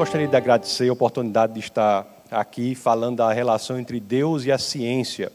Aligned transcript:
gostaria 0.00 0.26
de 0.26 0.34
agradecer 0.34 0.88
a 0.88 0.92
oportunidade 0.94 1.52
de 1.52 1.60
estar 1.60 2.06
aqui 2.30 2.74
falando 2.74 3.18
da 3.18 3.30
relação 3.34 3.78
entre 3.78 4.00
Deus 4.00 4.46
e 4.46 4.50
a 4.50 4.56
ciência, 4.56 5.30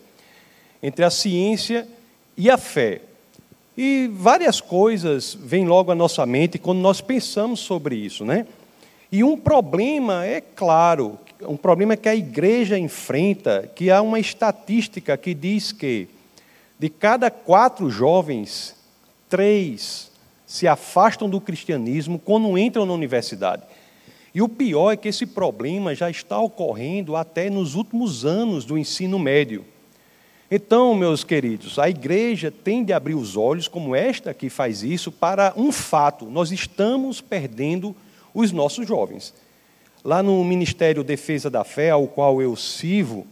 entre 0.81 1.05
a 1.05 1.11
ciência 1.11 1.87
e 2.35 2.49
a 2.49 2.57
fé. 2.57 3.01
E 3.77 4.09
várias 4.11 4.59
coisas 4.59 5.37
vêm 5.39 5.67
logo 5.67 5.91
à 5.91 5.95
nossa 5.95 6.25
mente 6.25 6.57
quando 6.57 6.79
nós 6.79 6.99
pensamos 6.99 7.59
sobre 7.59 7.95
isso, 7.95 8.25
né? 8.25 8.47
E 9.11 9.23
um 9.23 9.37
problema 9.37 10.25
é 10.25 10.41
claro, 10.41 11.19
um 11.41 11.57
problema 11.57 11.95
que 11.95 12.09
a 12.09 12.15
igreja 12.15 12.75
enfrenta, 12.75 13.69
que 13.75 13.91
há 13.91 14.01
uma 14.01 14.19
estatística 14.19 15.15
que 15.15 15.35
diz 15.35 15.71
que 15.71 16.07
de 16.79 16.89
cada 16.89 17.29
quatro 17.29 17.87
jovens, 17.91 18.75
três 19.29 20.09
se 20.47 20.67
afastam 20.67 21.29
do 21.29 21.39
cristianismo 21.39 22.17
quando 22.17 22.57
entram 22.57 22.83
na 22.83 22.93
universidade. 22.93 23.61
E 24.35 24.41
o 24.41 24.49
pior 24.49 24.91
é 24.91 24.97
que 24.97 25.07
esse 25.07 25.25
problema 25.25 25.95
já 25.95 26.09
está 26.09 26.37
ocorrendo 26.37 27.15
até 27.15 27.49
nos 27.49 27.73
últimos 27.73 28.25
anos 28.25 28.65
do 28.65 28.77
ensino 28.77 29.17
médio. 29.17 29.63
Então, 30.51 30.93
meus 30.93 31.23
queridos, 31.23 31.79
a 31.79 31.89
igreja 31.89 32.51
tem 32.51 32.83
de 32.83 32.91
abrir 32.91 33.15
os 33.15 33.37
olhos, 33.37 33.69
como 33.69 33.95
esta 33.95 34.33
que 34.33 34.49
faz 34.49 34.83
isso, 34.83 35.09
para 35.09 35.53
um 35.55 35.71
fato: 35.71 36.25
nós 36.25 36.51
estamos 36.51 37.21
perdendo 37.21 37.95
os 38.33 38.51
nossos 38.51 38.85
jovens. 38.85 39.33
Lá 40.03 40.21
no 40.21 40.43
Ministério 40.43 41.01
Defesa 41.01 41.49
da 41.49 41.63
Fé, 41.63 41.91
ao 41.91 42.05
qual 42.05 42.41
eu 42.41 42.57
sirvo, 42.57 43.25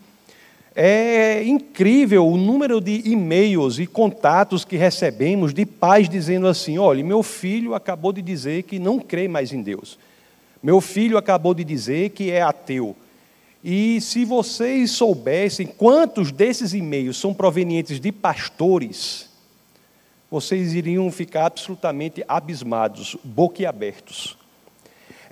é 0.74 1.44
incrível 1.44 2.26
o 2.26 2.38
número 2.38 2.80
de 2.80 3.02
e-mails 3.10 3.78
e 3.78 3.86
contatos 3.86 4.64
que 4.64 4.78
recebemos 4.78 5.54
de 5.54 5.66
pais 5.66 6.08
dizendo 6.08 6.48
assim: 6.48 6.78
olha, 6.78 7.04
meu 7.04 7.22
filho 7.22 7.76
acabou 7.76 8.14
de 8.14 8.22
dizer 8.22 8.64
que 8.64 8.80
não 8.80 9.00
crê 9.00 9.28
mais 9.28 9.52
em 9.52 9.62
Deus. 9.62 10.00
Meu 10.64 10.80
filho 10.80 11.18
acabou 11.18 11.54
de 11.54 11.66
dizer 11.66 12.12
que 12.12 12.32
é 12.32 12.42
ateu. 12.42 12.96
E 13.62 14.00
se 14.00 14.24
vocês 14.24 14.92
soubessem 14.92 15.68
quantos 15.68 16.32
desses 16.32 16.74
e-mails 16.74 17.18
são 17.18 17.34
provenientes 17.34 18.00
de 18.00 18.14
pastores, 18.14 19.30
vocês 20.32 20.74
iriam 20.74 21.12
ficar 21.12 21.48
absolutamente 21.48 22.24
abismados, 22.28 23.18
boquiabertos. 23.24 24.38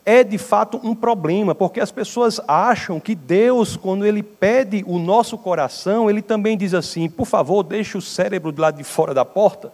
É 0.06 0.24
de 0.24 0.38
fato 0.38 0.80
um 0.84 0.94
problema, 0.94 1.56
porque 1.56 1.80
as 1.80 1.92
pessoas 1.92 2.40
acham 2.48 3.00
que 3.00 3.16
Deus, 3.16 3.78
quando 3.78 4.06
Ele 4.06 4.22
pede 4.22 4.84
o 4.86 5.00
nosso 5.00 5.38
coração, 5.38 6.09
Ele 6.09 6.22
também 6.22 6.58
diz 6.58 6.74
assim: 6.74 7.09
por 7.09 7.26
favor, 7.26 7.64
deixe 7.64 7.98
o 7.98 8.02
cérebro 8.02 8.52
do 8.52 8.62
lado 8.62 8.78
de 8.78 8.84
fora 8.84 9.14
da 9.14 9.24
porta. 9.24 9.72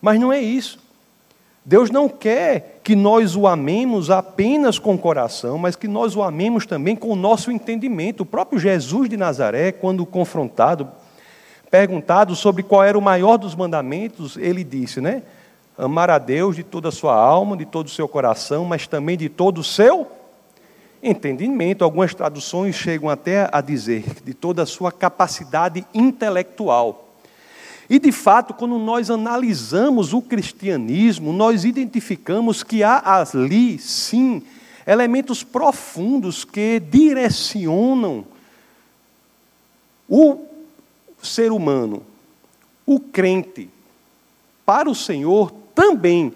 Mas 0.00 0.18
não 0.18 0.32
é 0.32 0.40
isso. 0.40 0.78
Deus 1.64 1.90
não 1.90 2.08
quer 2.08 2.75
que 2.86 2.94
nós 2.94 3.34
o 3.34 3.48
amemos 3.48 4.12
apenas 4.12 4.78
com 4.78 4.94
o 4.94 4.98
coração, 4.98 5.58
mas 5.58 5.74
que 5.74 5.88
nós 5.88 6.14
o 6.14 6.22
amemos 6.22 6.66
também 6.66 6.94
com 6.94 7.08
o 7.08 7.16
nosso 7.16 7.50
entendimento. 7.50 8.20
O 8.20 8.24
próprio 8.24 8.60
Jesus 8.60 9.08
de 9.08 9.16
Nazaré, 9.16 9.72
quando 9.72 10.06
confrontado, 10.06 10.88
perguntado 11.68 12.36
sobre 12.36 12.62
qual 12.62 12.84
era 12.84 12.96
o 12.96 13.02
maior 13.02 13.38
dos 13.38 13.56
mandamentos, 13.56 14.36
ele 14.36 14.62
disse, 14.62 15.00
né? 15.00 15.24
Amar 15.76 16.10
a 16.10 16.18
Deus 16.18 16.54
de 16.54 16.62
toda 16.62 16.90
a 16.90 16.92
sua 16.92 17.16
alma, 17.16 17.56
de 17.56 17.64
todo 17.64 17.88
o 17.88 17.90
seu 17.90 18.06
coração, 18.06 18.64
mas 18.64 18.86
também 18.86 19.16
de 19.16 19.28
todo 19.28 19.58
o 19.58 19.64
seu 19.64 20.06
entendimento. 21.02 21.82
Algumas 21.82 22.14
traduções 22.14 22.76
chegam 22.76 23.10
até 23.10 23.48
a 23.50 23.60
dizer 23.60 24.04
de 24.22 24.32
toda 24.32 24.62
a 24.62 24.66
sua 24.66 24.92
capacidade 24.92 25.84
intelectual. 25.92 27.05
E 27.88 27.98
de 27.98 28.10
fato, 28.10 28.52
quando 28.52 28.78
nós 28.78 29.10
analisamos 29.10 30.12
o 30.12 30.20
cristianismo, 30.20 31.32
nós 31.32 31.64
identificamos 31.64 32.62
que 32.62 32.82
há 32.82 33.02
ali, 33.04 33.78
sim, 33.78 34.42
elementos 34.86 35.42
profundos 35.42 36.44
que 36.44 36.80
direcionam 36.80 38.24
o 40.08 40.44
ser 41.22 41.52
humano, 41.52 42.02
o 42.84 42.98
crente, 42.98 43.68
para 44.64 44.90
o 44.90 44.94
Senhor 44.94 45.52
também 45.74 46.32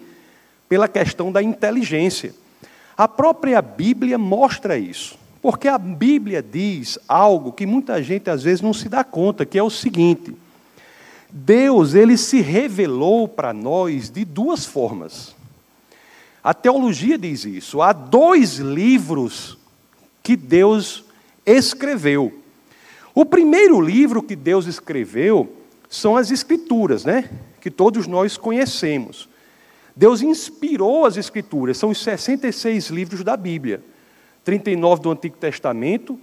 pela 0.69 0.87
questão 0.87 1.31
da 1.31 1.43
inteligência. 1.43 2.33
A 2.95 3.07
própria 3.07 3.61
Bíblia 3.61 4.17
mostra 4.17 4.77
isso. 4.77 5.19
Porque 5.41 5.67
a 5.67 5.77
Bíblia 5.77 6.41
diz 6.41 6.99
algo 7.07 7.51
que 7.51 7.65
muita 7.65 8.01
gente 8.03 8.29
às 8.29 8.43
vezes 8.43 8.61
não 8.61 8.73
se 8.73 8.87
dá 8.87 9.03
conta, 9.03 9.45
que 9.45 9.57
é 9.57 9.63
o 9.63 9.71
seguinte: 9.71 10.35
Deus, 11.31 11.93
ele 11.93 12.17
se 12.17 12.41
revelou 12.41 13.27
para 13.27 13.53
nós 13.53 14.09
de 14.09 14.25
duas 14.25 14.65
formas. 14.65 15.35
A 16.43 16.53
teologia 16.53 17.17
diz 17.17 17.45
isso. 17.45 17.81
Há 17.81 17.93
dois 17.93 18.57
livros 18.57 19.57
que 20.21 20.35
Deus 20.35 21.03
escreveu. 21.45 22.33
O 23.13 23.25
primeiro 23.25 23.79
livro 23.79 24.21
que 24.23 24.35
Deus 24.35 24.65
escreveu 24.65 25.51
são 25.89 26.17
as 26.17 26.31
Escrituras, 26.31 27.05
né? 27.05 27.29
Que 27.59 27.69
todos 27.69 28.07
nós 28.07 28.37
conhecemos. 28.37 29.29
Deus 29.95 30.21
inspirou 30.21 31.05
as 31.05 31.17
Escrituras, 31.17 31.77
são 31.77 31.89
os 31.89 32.01
66 32.01 32.87
livros 32.87 33.23
da 33.23 33.37
Bíblia. 33.37 33.83
39 34.43 35.01
do 35.01 35.11
Antigo 35.11 35.37
Testamento 35.37 36.19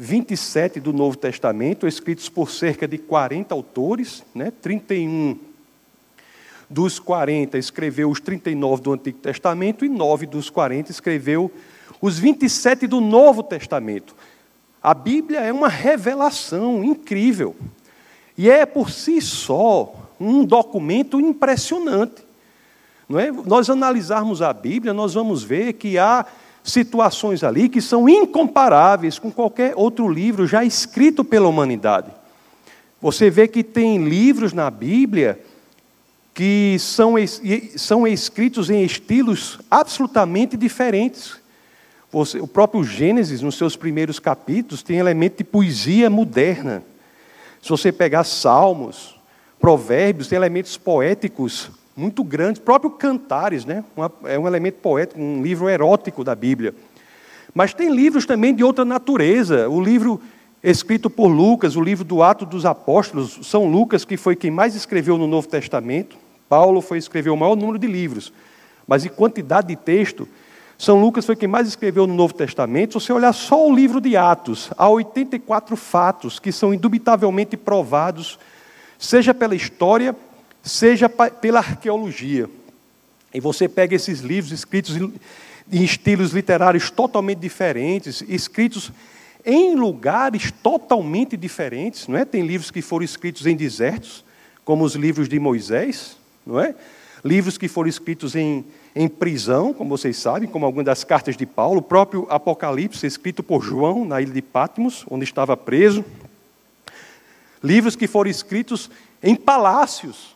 27 0.00 0.80
do 0.80 0.94
Novo 0.94 1.14
Testamento, 1.14 1.86
escritos 1.86 2.30
por 2.30 2.50
cerca 2.50 2.88
de 2.88 2.96
40 2.96 3.54
autores, 3.54 4.24
né? 4.34 4.50
31 4.62 5.38
dos 6.70 6.98
40 6.98 7.58
escreveu 7.58 8.08
os 8.10 8.18
39 8.18 8.82
do 8.82 8.92
Antigo 8.94 9.18
Testamento 9.18 9.84
e 9.84 9.90
9 9.90 10.24
dos 10.24 10.48
40 10.48 10.90
escreveu 10.90 11.52
os 12.00 12.18
27 12.18 12.86
do 12.86 12.98
Novo 12.98 13.42
Testamento. 13.42 14.16
A 14.82 14.94
Bíblia 14.94 15.40
é 15.40 15.52
uma 15.52 15.68
revelação 15.68 16.82
incrível. 16.82 17.54
E 18.38 18.48
é 18.48 18.64
por 18.64 18.90
si 18.90 19.20
só 19.20 19.94
um 20.18 20.46
documento 20.46 21.20
impressionante. 21.20 22.24
Não 23.06 23.18
é? 23.18 23.30
Nós 23.30 23.68
analisarmos 23.68 24.40
a 24.40 24.50
Bíblia, 24.50 24.94
nós 24.94 25.12
vamos 25.12 25.42
ver 25.42 25.74
que 25.74 25.98
há 25.98 26.24
situações 26.72 27.42
ali 27.44 27.68
que 27.68 27.80
são 27.80 28.08
incomparáveis 28.08 29.18
com 29.18 29.30
qualquer 29.30 29.74
outro 29.76 30.08
livro 30.08 30.46
já 30.46 30.64
escrito 30.64 31.24
pela 31.24 31.48
humanidade. 31.48 32.10
Você 33.00 33.30
vê 33.30 33.48
que 33.48 33.64
tem 33.64 34.04
livros 34.08 34.52
na 34.52 34.70
Bíblia 34.70 35.40
que 36.34 36.76
são, 36.78 37.14
são 37.76 38.06
escritos 38.06 38.70
em 38.70 38.84
estilos 38.84 39.58
absolutamente 39.70 40.56
diferentes. 40.56 41.38
Você, 42.12 42.38
o 42.38 42.46
próprio 42.46 42.82
Gênesis, 42.82 43.42
nos 43.42 43.56
seus 43.56 43.76
primeiros 43.76 44.18
capítulos, 44.18 44.82
tem 44.82 44.98
elemento 44.98 45.38
de 45.38 45.44
poesia 45.44 46.10
moderna. 46.10 46.82
Se 47.62 47.68
você 47.68 47.92
pegar 47.92 48.24
Salmos, 48.24 49.18
Provérbios, 49.58 50.28
tem 50.28 50.36
elementos 50.36 50.76
poéticos 50.76 51.70
muito 52.00 52.24
grande, 52.24 52.60
próprio 52.60 52.90
Cantares, 52.90 53.64
né? 53.64 53.84
é 54.24 54.38
um 54.38 54.46
elemento 54.46 54.76
poético, 54.76 55.20
um 55.20 55.42
livro 55.42 55.68
erótico 55.68 56.24
da 56.24 56.34
Bíblia. 56.34 56.74
Mas 57.54 57.74
tem 57.74 57.90
livros 57.90 58.24
também 58.24 58.54
de 58.54 58.64
outra 58.64 58.84
natureza. 58.84 59.68
O 59.68 59.80
livro 59.80 60.20
escrito 60.62 61.10
por 61.10 61.28
Lucas, 61.28 61.76
o 61.76 61.80
livro 61.80 62.04
do 62.04 62.22
Ato 62.22 62.46
dos 62.46 62.64
Apóstolos, 62.64 63.38
São 63.42 63.66
Lucas, 63.66 64.04
que 64.04 64.16
foi 64.16 64.34
quem 64.34 64.50
mais 64.50 64.74
escreveu 64.74 65.18
no 65.18 65.26
Novo 65.26 65.48
Testamento. 65.48 66.16
Paulo 66.48 66.80
foi 66.80 66.98
escrever 66.98 67.30
o 67.30 67.36
maior 67.36 67.56
número 67.56 67.78
de 67.78 67.86
livros, 67.86 68.32
mas 68.86 69.04
em 69.04 69.08
quantidade 69.08 69.68
de 69.68 69.76
texto, 69.76 70.26
São 70.76 71.00
Lucas 71.00 71.24
foi 71.24 71.36
quem 71.36 71.48
mais 71.48 71.68
escreveu 71.68 72.06
no 72.06 72.14
Novo 72.14 72.34
Testamento. 72.34 72.98
Se 72.98 73.06
você 73.06 73.12
olhar 73.12 73.32
só 73.32 73.68
o 73.68 73.74
livro 73.74 74.00
de 74.00 74.16
Atos, 74.16 74.70
há 74.76 74.88
84 74.88 75.76
fatos 75.76 76.38
que 76.38 76.50
são 76.50 76.74
indubitavelmente 76.74 77.56
provados, 77.56 78.38
seja 78.98 79.32
pela 79.32 79.54
história, 79.54 80.14
seja 80.62 81.08
pela 81.08 81.60
arqueologia. 81.60 82.48
E 83.32 83.40
você 83.40 83.68
pega 83.68 83.94
esses 83.94 84.20
livros 84.20 84.52
escritos 84.52 84.96
em 84.96 85.84
estilos 85.84 86.32
literários 86.32 86.90
totalmente 86.90 87.38
diferentes, 87.38 88.22
escritos 88.28 88.90
em 89.44 89.74
lugares 89.74 90.50
totalmente 90.50 91.36
diferentes, 91.36 92.06
não 92.08 92.18
é? 92.18 92.24
Tem 92.24 92.46
livros 92.46 92.70
que 92.70 92.82
foram 92.82 93.04
escritos 93.04 93.46
em 93.46 93.56
desertos, 93.56 94.24
como 94.64 94.84
os 94.84 94.94
livros 94.94 95.28
de 95.28 95.38
Moisés, 95.38 96.16
não 96.44 96.60
é? 96.60 96.74
Livros 97.24 97.56
que 97.56 97.68
foram 97.68 97.88
escritos 97.88 98.34
em, 98.34 98.64
em 98.94 99.08
prisão, 99.08 99.72
como 99.72 99.96
vocês 99.96 100.16
sabem, 100.16 100.48
como 100.48 100.66
algumas 100.66 100.86
das 100.86 101.04
cartas 101.04 101.36
de 101.36 101.46
Paulo, 101.46 101.78
o 101.78 101.82
próprio 101.82 102.26
Apocalipse, 102.30 103.06
escrito 103.06 103.42
por 103.42 103.62
João 103.62 104.04
na 104.04 104.20
ilha 104.20 104.32
de 104.32 104.42
Patmos, 104.42 105.04
onde 105.10 105.24
estava 105.24 105.56
preso. 105.56 106.04
Livros 107.62 107.94
que 107.94 108.06
foram 108.06 108.30
escritos 108.30 108.90
em 109.22 109.36
palácios, 109.36 110.34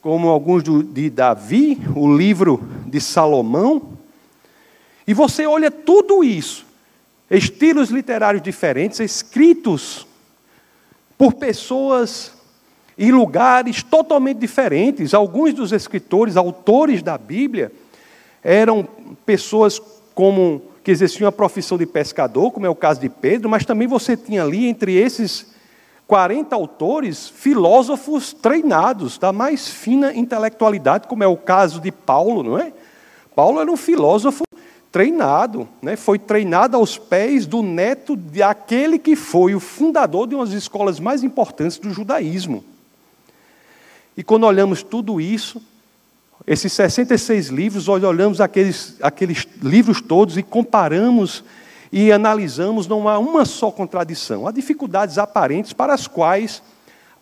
como 0.00 0.28
alguns 0.28 0.62
do, 0.62 0.82
de 0.82 1.10
Davi, 1.10 1.78
o 1.94 2.14
livro 2.16 2.62
de 2.86 3.00
Salomão. 3.00 3.82
E 5.06 5.12
você 5.12 5.46
olha 5.46 5.70
tudo 5.70 6.24
isso, 6.24 6.66
estilos 7.30 7.90
literários 7.90 8.42
diferentes, 8.42 9.00
escritos 9.00 10.06
por 11.18 11.34
pessoas 11.34 12.32
em 12.96 13.10
lugares 13.10 13.82
totalmente 13.82 14.38
diferentes. 14.38 15.14
Alguns 15.14 15.54
dos 15.54 15.72
escritores, 15.72 16.36
autores 16.36 17.02
da 17.02 17.18
Bíblia, 17.18 17.72
eram 18.42 18.88
pessoas 19.26 19.80
como 20.14 20.62
que 20.82 20.90
exerciam 20.90 21.28
a 21.28 21.32
profissão 21.32 21.76
de 21.76 21.86
pescador, 21.86 22.50
como 22.50 22.66
é 22.66 22.70
o 22.70 22.74
caso 22.74 23.00
de 23.00 23.08
Pedro, 23.08 23.50
mas 23.50 23.66
também 23.66 23.86
você 23.86 24.16
tinha 24.16 24.42
ali, 24.42 24.66
entre 24.66 24.94
esses 24.94 25.46
40 26.10 26.56
autores, 26.56 27.28
filósofos 27.28 28.32
treinados 28.32 29.16
da 29.16 29.32
mais 29.32 29.68
fina 29.68 30.12
intelectualidade, 30.12 31.06
como 31.06 31.22
é 31.22 31.26
o 31.28 31.36
caso 31.36 31.80
de 31.80 31.92
Paulo, 31.92 32.42
não 32.42 32.58
é? 32.58 32.72
Paulo 33.32 33.60
era 33.60 33.70
um 33.70 33.76
filósofo 33.76 34.42
treinado, 34.90 35.68
né? 35.80 35.94
foi 35.94 36.18
treinado 36.18 36.76
aos 36.76 36.98
pés 36.98 37.46
do 37.46 37.62
neto 37.62 38.16
de 38.16 38.42
aquele 38.42 38.98
que 38.98 39.14
foi 39.14 39.54
o 39.54 39.60
fundador 39.60 40.26
de 40.26 40.34
uma 40.34 40.44
das 40.44 40.54
escolas 40.54 40.98
mais 40.98 41.22
importantes 41.22 41.78
do 41.78 41.92
judaísmo. 41.92 42.64
E 44.16 44.24
quando 44.24 44.42
olhamos 44.42 44.82
tudo 44.82 45.20
isso, 45.20 45.62
esses 46.44 46.72
66 46.72 47.50
livros, 47.50 47.86
olhamos 47.86 48.40
aqueles, 48.40 48.96
aqueles 49.00 49.46
livros 49.62 50.00
todos 50.00 50.36
e 50.36 50.42
comparamos 50.42 51.44
e 51.92 52.12
analisamos, 52.12 52.86
não 52.86 53.08
há 53.08 53.18
uma 53.18 53.44
só 53.44 53.70
contradição. 53.70 54.46
Há 54.46 54.52
dificuldades 54.52 55.18
aparentes 55.18 55.72
para 55.72 55.92
as 55.92 56.06
quais 56.06 56.62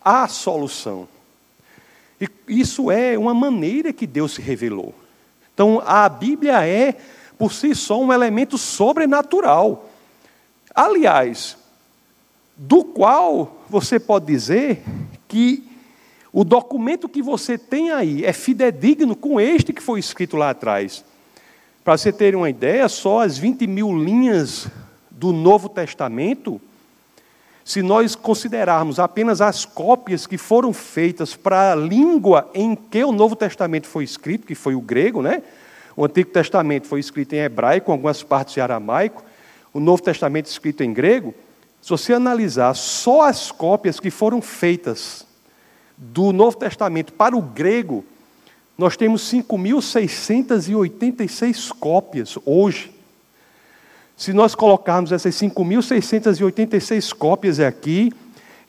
há 0.03 0.27
solução. 0.27 1.07
E 2.21 2.27
isso 2.47 2.91
é 2.91 3.17
uma 3.17 3.33
maneira 3.33 3.91
que 3.91 4.05
Deus 4.05 4.33
se 4.33 4.41
revelou. 4.41 4.93
Então, 5.53 5.81
a 5.85 6.07
Bíblia 6.07 6.65
é, 6.65 6.95
por 7.37 7.51
si 7.51 7.73
só, 7.73 7.99
um 7.99 8.13
elemento 8.13 8.57
sobrenatural. 8.57 9.89
Aliás, 10.75 11.57
do 12.55 12.83
qual 12.83 13.57
você 13.69 13.99
pode 13.99 14.27
dizer 14.27 14.83
que 15.27 15.67
o 16.31 16.43
documento 16.43 17.09
que 17.09 17.21
você 17.21 17.57
tem 17.57 17.89
aí 17.91 18.23
é 18.23 18.31
fidedigno 18.31 19.15
com 19.15 19.39
este 19.39 19.73
que 19.73 19.81
foi 19.81 19.99
escrito 19.99 20.37
lá 20.37 20.51
atrás. 20.51 21.03
Para 21.89 21.97
você 21.97 22.13
ter 22.13 22.35
uma 22.35 22.47
ideia, 22.47 22.87
só 22.87 23.23
as 23.23 23.39
20 23.39 23.65
mil 23.65 23.97
linhas 23.97 24.67
do 25.09 25.33
Novo 25.33 25.67
Testamento, 25.67 26.61
se 27.65 27.81
nós 27.81 28.13
considerarmos 28.13 28.99
apenas 28.99 29.41
as 29.41 29.65
cópias 29.65 30.27
que 30.27 30.37
foram 30.37 30.71
feitas 30.71 31.35
para 31.35 31.71
a 31.71 31.75
língua 31.75 32.47
em 32.53 32.75
que 32.75 33.03
o 33.03 33.11
Novo 33.11 33.35
Testamento 33.35 33.87
foi 33.87 34.03
escrito, 34.03 34.45
que 34.45 34.53
foi 34.53 34.75
o 34.75 34.81
grego, 34.81 35.23
né? 35.23 35.41
O 35.97 36.05
Antigo 36.05 36.29
Testamento 36.29 36.85
foi 36.85 36.99
escrito 36.99 37.33
em 37.33 37.39
hebraico, 37.39 37.91
algumas 37.91 38.21
partes 38.21 38.55
em 38.55 38.61
aramaico, 38.61 39.23
o 39.73 39.79
Novo 39.79 40.03
Testamento 40.03 40.45
escrito 40.45 40.83
em 40.83 40.93
grego. 40.93 41.33
Se 41.81 41.89
você 41.89 42.13
analisar 42.13 42.75
só 42.75 43.23
as 43.23 43.51
cópias 43.51 43.99
que 43.99 44.11
foram 44.11 44.43
feitas 44.43 45.25
do 45.97 46.31
Novo 46.31 46.55
Testamento 46.55 47.13
para 47.13 47.35
o 47.35 47.41
grego, 47.41 48.05
nós 48.79 48.95
temos 48.95 49.29
5.686 49.29 51.69
cópias 51.77 52.37
hoje. 52.45 52.89
Se 54.15 54.31
nós 54.31 54.55
colocarmos 54.55 55.11
essas 55.11 55.35
5.686 55.35 57.13
cópias 57.13 57.59
aqui 57.59 58.13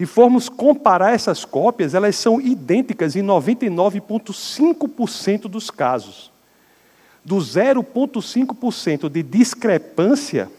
e 0.01 0.07
formos 0.07 0.49
comparar 0.49 1.15
essas 1.15 1.45
cópias, 1.45 1.95
elas 1.95 2.17
são 2.17 2.41
idênticas 2.41 3.15
em 3.15 3.23
99,5% 3.23 5.43
dos 5.43 5.71
casos. 5.71 6.33
Do 7.25 7.37
0,5% 7.37 9.09
de 9.09 9.23
discrepância, 9.23 10.51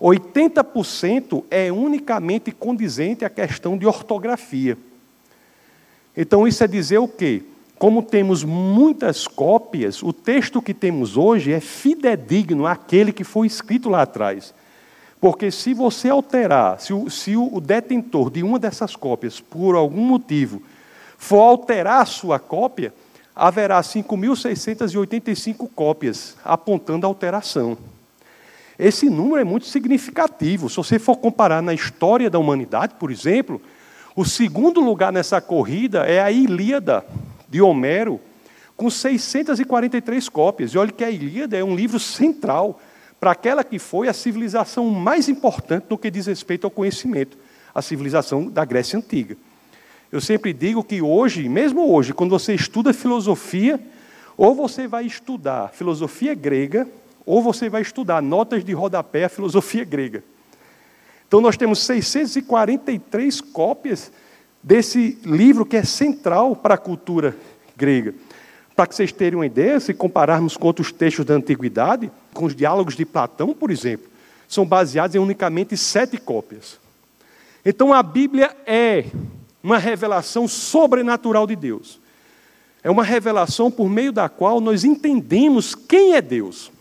80% 0.00 1.44
é 1.48 1.70
unicamente 1.70 2.50
condizente 2.50 3.24
à 3.24 3.30
questão 3.30 3.78
de 3.78 3.86
ortografia. 3.86 4.76
Então, 6.16 6.48
isso 6.48 6.64
é 6.64 6.66
dizer 6.66 6.98
o 6.98 7.06
quê? 7.06 7.44
Como 7.78 8.02
temos 8.02 8.44
muitas 8.44 9.26
cópias, 9.26 10.02
o 10.02 10.12
texto 10.12 10.62
que 10.62 10.72
temos 10.72 11.16
hoje 11.16 11.52
é 11.52 11.60
fidedigno 11.60 12.66
àquele 12.66 13.12
que 13.12 13.24
foi 13.24 13.46
escrito 13.46 13.88
lá 13.88 14.02
atrás. 14.02 14.54
Porque 15.20 15.50
se 15.50 15.74
você 15.74 16.08
alterar, 16.08 16.80
se 16.80 16.92
o, 16.92 17.10
se 17.10 17.36
o 17.36 17.60
detentor 17.60 18.30
de 18.30 18.42
uma 18.42 18.58
dessas 18.58 18.94
cópias, 18.94 19.40
por 19.40 19.74
algum 19.74 20.02
motivo, 20.02 20.62
for 21.18 21.40
alterar 21.40 22.02
a 22.02 22.06
sua 22.06 22.38
cópia, 22.38 22.92
haverá 23.34 23.80
5.685 23.80 25.68
cópias 25.74 26.36
apontando 26.44 27.06
a 27.06 27.08
alteração. 27.08 27.76
Esse 28.78 29.08
número 29.08 29.40
é 29.40 29.44
muito 29.44 29.66
significativo. 29.66 30.68
Se 30.68 30.76
você 30.76 30.98
for 30.98 31.16
comparar 31.16 31.62
na 31.62 31.74
história 31.74 32.28
da 32.28 32.38
humanidade, 32.38 32.94
por 32.98 33.10
exemplo, 33.10 33.60
o 34.14 34.24
segundo 34.24 34.80
lugar 34.80 35.12
nessa 35.12 35.40
corrida 35.40 36.00
é 36.06 36.20
a 36.20 36.30
Ilíada, 36.30 37.04
de 37.54 37.62
Homero, 37.62 38.20
com 38.76 38.90
643 38.90 40.28
cópias. 40.28 40.72
E 40.72 40.78
olha 40.78 40.90
que 40.90 41.04
a 41.04 41.10
Ilíada 41.10 41.56
é 41.56 41.62
um 41.62 41.76
livro 41.76 42.00
central 42.00 42.80
para 43.20 43.30
aquela 43.30 43.62
que 43.62 43.78
foi 43.78 44.08
a 44.08 44.12
civilização 44.12 44.90
mais 44.90 45.28
importante 45.28 45.86
no 45.88 45.96
que 45.96 46.10
diz 46.10 46.26
respeito 46.26 46.64
ao 46.64 46.70
conhecimento, 46.72 47.38
a 47.72 47.80
civilização 47.80 48.48
da 48.48 48.64
Grécia 48.64 48.98
Antiga. 48.98 49.36
Eu 50.10 50.20
sempre 50.20 50.52
digo 50.52 50.82
que 50.82 51.00
hoje, 51.00 51.48
mesmo 51.48 51.88
hoje, 51.92 52.12
quando 52.12 52.30
você 52.30 52.56
estuda 52.56 52.92
filosofia, 52.92 53.78
ou 54.36 54.52
você 54.52 54.88
vai 54.88 55.06
estudar 55.06 55.70
filosofia 55.72 56.34
grega, 56.34 56.88
ou 57.24 57.40
você 57.40 57.68
vai 57.68 57.82
estudar 57.82 58.20
notas 58.20 58.64
de 58.64 58.72
rodapé 58.72 59.26
a 59.26 59.28
filosofia 59.28 59.84
grega. 59.84 60.24
Então 61.28 61.40
nós 61.40 61.56
temos 61.56 61.78
643 61.84 63.40
cópias 63.40 64.10
desse 64.64 65.18
livro 65.24 65.66
que 65.66 65.76
é 65.76 65.84
central 65.84 66.56
para 66.56 66.74
a 66.74 66.78
cultura 66.78 67.36
grega. 67.76 68.14
Para 68.74 68.86
que 68.86 68.94
vocês 68.94 69.12
tenham 69.12 69.36
uma 69.36 69.46
ideia, 69.46 69.78
se 69.78 69.92
compararmos 69.92 70.56
com 70.56 70.66
outros 70.66 70.90
textos 70.90 71.24
da 71.24 71.34
antiguidade, 71.34 72.10
com 72.32 72.46
os 72.46 72.56
diálogos 72.56 72.96
de 72.96 73.04
Platão, 73.04 73.52
por 73.52 73.70
exemplo, 73.70 74.08
são 74.48 74.64
baseados 74.64 75.14
em 75.14 75.18
unicamente 75.18 75.76
sete 75.76 76.16
cópias. 76.16 76.80
Então 77.64 77.92
a 77.92 78.02
Bíblia 78.02 78.56
é 78.66 79.04
uma 79.62 79.78
revelação 79.78 80.48
sobrenatural 80.48 81.46
de 81.46 81.54
Deus. 81.54 82.00
É 82.82 82.90
uma 82.90 83.04
revelação 83.04 83.70
por 83.70 83.88
meio 83.88 84.12
da 84.12 84.28
qual 84.28 84.60
nós 84.60 84.82
entendemos 84.82 85.74
quem 85.74 86.14
é 86.14 86.22
Deus. 86.22 86.72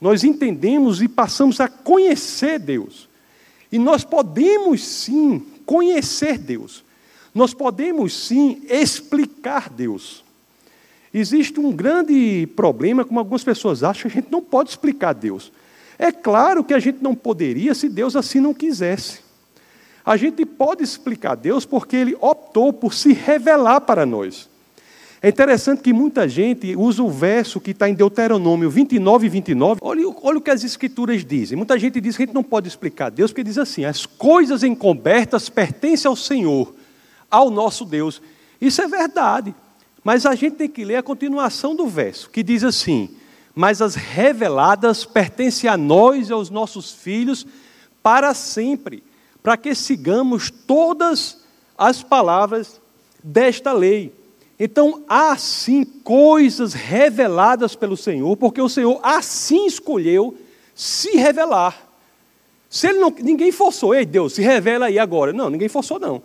Nós 0.00 0.24
entendemos 0.24 1.00
e 1.00 1.08
passamos 1.08 1.60
a 1.60 1.68
conhecer 1.68 2.58
Deus. 2.58 3.08
E 3.70 3.78
nós 3.78 4.04
podemos 4.04 4.84
sim 4.84 5.40
conhecer 5.64 6.36
Deus. 6.36 6.84
Nós 7.34 7.54
podemos 7.54 8.14
sim 8.14 8.62
explicar 8.68 9.70
Deus. 9.70 10.24
Existe 11.12 11.60
um 11.60 11.70
grande 11.72 12.46
problema, 12.56 13.04
como 13.04 13.18
algumas 13.18 13.44
pessoas 13.44 13.82
acham, 13.82 14.10
que 14.10 14.18
a 14.18 14.20
gente 14.20 14.32
não 14.32 14.42
pode 14.42 14.70
explicar 14.70 15.12
Deus. 15.12 15.52
É 15.98 16.10
claro 16.10 16.64
que 16.64 16.74
a 16.74 16.78
gente 16.78 17.02
não 17.02 17.14
poderia 17.14 17.74
se 17.74 17.88
Deus 17.88 18.16
assim 18.16 18.40
não 18.40 18.54
quisesse. 18.54 19.20
A 20.04 20.16
gente 20.16 20.44
pode 20.44 20.82
explicar 20.82 21.36
Deus 21.36 21.64
porque 21.64 21.96
Ele 21.96 22.16
optou 22.20 22.72
por 22.72 22.92
se 22.92 23.12
revelar 23.12 23.82
para 23.82 24.04
nós. 24.04 24.48
É 25.24 25.28
interessante 25.28 25.82
que 25.82 25.92
muita 25.92 26.28
gente 26.28 26.74
usa 26.74 27.00
o 27.00 27.08
verso 27.08 27.60
que 27.60 27.70
está 27.70 27.88
em 27.88 27.94
Deuteronômio 27.94 28.68
29 28.68 29.26
e 29.26 29.28
29. 29.28 29.80
Olha, 29.80 30.02
olha 30.20 30.38
o 30.38 30.40
que 30.40 30.50
as 30.50 30.64
escrituras 30.64 31.24
dizem. 31.24 31.56
Muita 31.56 31.78
gente 31.78 32.00
diz 32.00 32.16
que 32.16 32.24
a 32.24 32.26
gente 32.26 32.34
não 32.34 32.42
pode 32.42 32.66
explicar 32.66 33.08
Deus, 33.08 33.30
porque 33.30 33.44
diz 33.44 33.56
assim: 33.56 33.84
as 33.84 34.04
coisas 34.04 34.64
encobertas 34.64 35.48
pertencem 35.48 36.08
ao 36.08 36.16
Senhor, 36.16 36.74
ao 37.32 37.50
nosso 37.50 37.86
Deus. 37.86 38.22
Isso 38.60 38.82
é 38.82 38.86
verdade. 38.86 39.52
Mas 40.04 40.26
a 40.26 40.34
gente 40.34 40.56
tem 40.56 40.68
que 40.68 40.84
ler 40.84 40.96
a 40.96 41.02
continuação 41.02 41.74
do 41.74 41.86
verso, 41.86 42.28
que 42.28 42.42
diz 42.42 42.62
assim: 42.62 43.08
Mas 43.54 43.80
as 43.80 43.94
reveladas 43.94 45.04
pertencem 45.04 45.68
a 45.68 45.76
nós 45.76 46.28
e 46.28 46.32
aos 46.32 46.50
nossos 46.50 46.92
filhos 46.92 47.46
para 48.02 48.34
sempre, 48.34 49.02
para 49.42 49.56
que 49.56 49.74
sigamos 49.74 50.50
todas 50.50 51.38
as 51.78 52.02
palavras 52.02 52.80
desta 53.22 53.72
lei. 53.72 54.12
Então, 54.58 55.02
há 55.08 55.36
sim 55.36 55.84
coisas 55.84 56.72
reveladas 56.72 57.74
pelo 57.74 57.96
Senhor, 57.96 58.36
porque 58.36 58.60
o 58.60 58.68
Senhor 58.68 59.00
assim 59.02 59.66
escolheu 59.66 60.36
se 60.74 61.16
revelar. 61.16 61.90
Se 62.68 62.88
ele 62.88 62.98
não, 62.98 63.10
ninguém 63.10 63.52
forçou, 63.52 63.94
ei 63.94 64.06
Deus, 64.06 64.34
se 64.34 64.42
revela 64.42 64.86
aí 64.86 64.98
agora. 64.98 65.32
Não, 65.32 65.50
ninguém 65.50 65.68
forçou 65.68 65.98
não. 65.98 66.22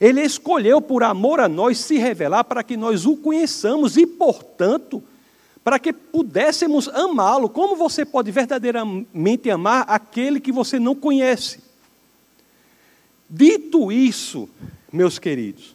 Ele 0.00 0.22
escolheu 0.22 0.80
por 0.80 1.02
amor 1.02 1.40
a 1.40 1.48
nós 1.48 1.78
se 1.78 1.98
revelar 1.98 2.44
para 2.44 2.62
que 2.62 2.76
nós 2.76 3.04
o 3.04 3.16
conheçamos 3.16 3.96
e, 3.96 4.06
portanto, 4.06 5.02
para 5.64 5.78
que 5.78 5.92
pudéssemos 5.92 6.88
amá-lo. 6.88 7.48
Como 7.48 7.76
você 7.76 8.04
pode 8.04 8.30
verdadeiramente 8.30 9.50
amar 9.50 9.84
aquele 9.88 10.40
que 10.40 10.52
você 10.52 10.78
não 10.78 10.94
conhece? 10.94 11.60
Dito 13.28 13.92
isso, 13.92 14.48
meus 14.92 15.18
queridos, 15.18 15.74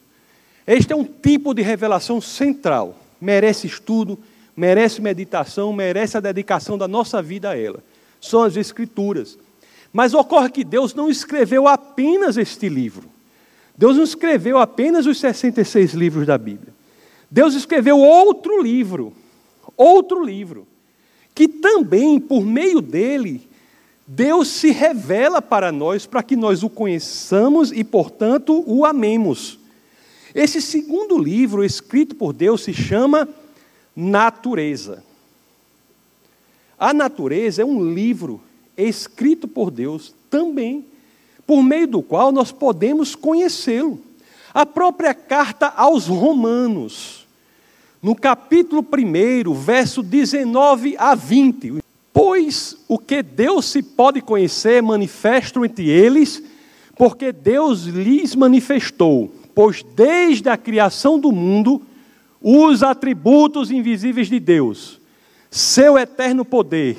este 0.66 0.94
é 0.94 0.96
um 0.96 1.04
tipo 1.04 1.54
de 1.54 1.62
revelação 1.62 2.22
central. 2.22 2.98
Merece 3.20 3.68
estudo, 3.68 4.18
merece 4.56 5.02
meditação, 5.02 5.72
merece 5.74 6.18
a 6.18 6.22
dedicação 6.22 6.78
da 6.78 6.88
nossa 6.88 7.22
vida 7.22 7.52
a 7.52 7.58
ela. 7.58 7.84
São 8.22 8.42
as 8.44 8.56
Escrituras. 8.56 9.38
Mas 9.92 10.14
ocorre 10.14 10.50
que 10.50 10.64
Deus 10.64 10.94
não 10.94 11.10
escreveu 11.10 11.68
apenas 11.68 12.38
este 12.38 12.68
livro. 12.68 13.13
Deus 13.78 13.98
não 13.98 14.04
escreveu 14.04 14.58
apenas 14.58 15.06
os 15.06 15.20
66 15.20 15.94
livros 15.94 16.28
da 16.28 16.38
Bíblia. 16.38 16.74
Deus 17.30 17.56
escreveu 17.56 17.98
outro 17.98 18.62
livro. 18.62 19.14
Outro 19.76 20.24
livro. 20.24 20.68
que 21.36 21.48
também, 21.48 22.20
por 22.20 22.46
meio 22.46 22.80
dele, 22.80 23.48
Deus 24.06 24.50
se 24.50 24.70
revela 24.70 25.42
para 25.42 25.72
nós, 25.72 26.06
para 26.06 26.22
que 26.22 26.36
nós 26.36 26.62
o 26.62 26.70
conheçamos 26.70 27.72
e, 27.72 27.84
portanto, 27.84 28.64
o 28.68 28.86
amemos. 28.86 29.58
Esse 30.36 30.62
segundo 30.62 31.18
livro, 31.18 31.64
escrito 31.64 32.14
por 32.16 32.34
Deus, 32.34 32.64
se 32.64 32.72
chama 32.72 33.28
Natureza. 33.96 35.04
A 36.78 36.94
Natureza 36.94 37.62
é 37.62 37.66
um 37.66 37.94
livro 37.94 38.42
escrito 38.78 39.48
por 39.48 39.72
Deus 39.72 40.14
também, 40.30 40.86
por 41.46 41.62
meio 41.62 41.88
do 41.88 42.02
qual 42.02 42.32
nós 42.32 42.52
podemos 42.52 43.16
conhecê-lo. 43.16 44.00
A 44.54 44.66
própria 44.66 45.14
carta 45.14 45.74
aos 45.76 46.08
Romanos, 46.08 47.26
no 48.02 48.16
capítulo 48.16 48.86
1, 48.86 49.54
verso 49.54 50.04
19 50.04 50.96
a 50.98 51.16
20. 51.16 51.82
Pois 52.12 52.78
o 52.88 53.00
que 53.00 53.24
Deus 53.24 53.66
se 53.66 53.82
pode 53.82 54.22
conhecer 54.22 54.82
manifesto 54.84 55.66
entre 55.66 55.90
eles, 55.90 56.44
porque 56.96 57.32
Deus 57.32 57.86
lhes 57.86 58.36
manifestou, 58.36 59.34
pois 59.56 59.84
desde 59.96 60.50
a 60.50 60.58
criação 60.58 61.20
do 61.20 61.32
mundo, 61.32 61.82
os 62.40 62.84
atributos 62.84 63.72
invisíveis 63.72 64.28
de 64.28 64.40
Deus, 64.40 65.00
seu 65.50 65.98
eterno 65.98 66.46
poder 66.46 66.98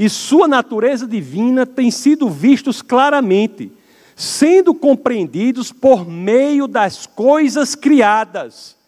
e 0.00 0.08
sua 0.08 0.48
natureza 0.48 1.06
divina 1.06 1.66
têm 1.66 1.90
sido 1.90 2.30
vistos 2.30 2.80
claramente, 2.80 3.70
sendo 4.16 4.72
compreendidos 4.72 5.72
por 5.72 6.08
meio 6.08 6.66
das 6.66 7.04
coisas 7.04 7.74
criadas, 7.74 8.78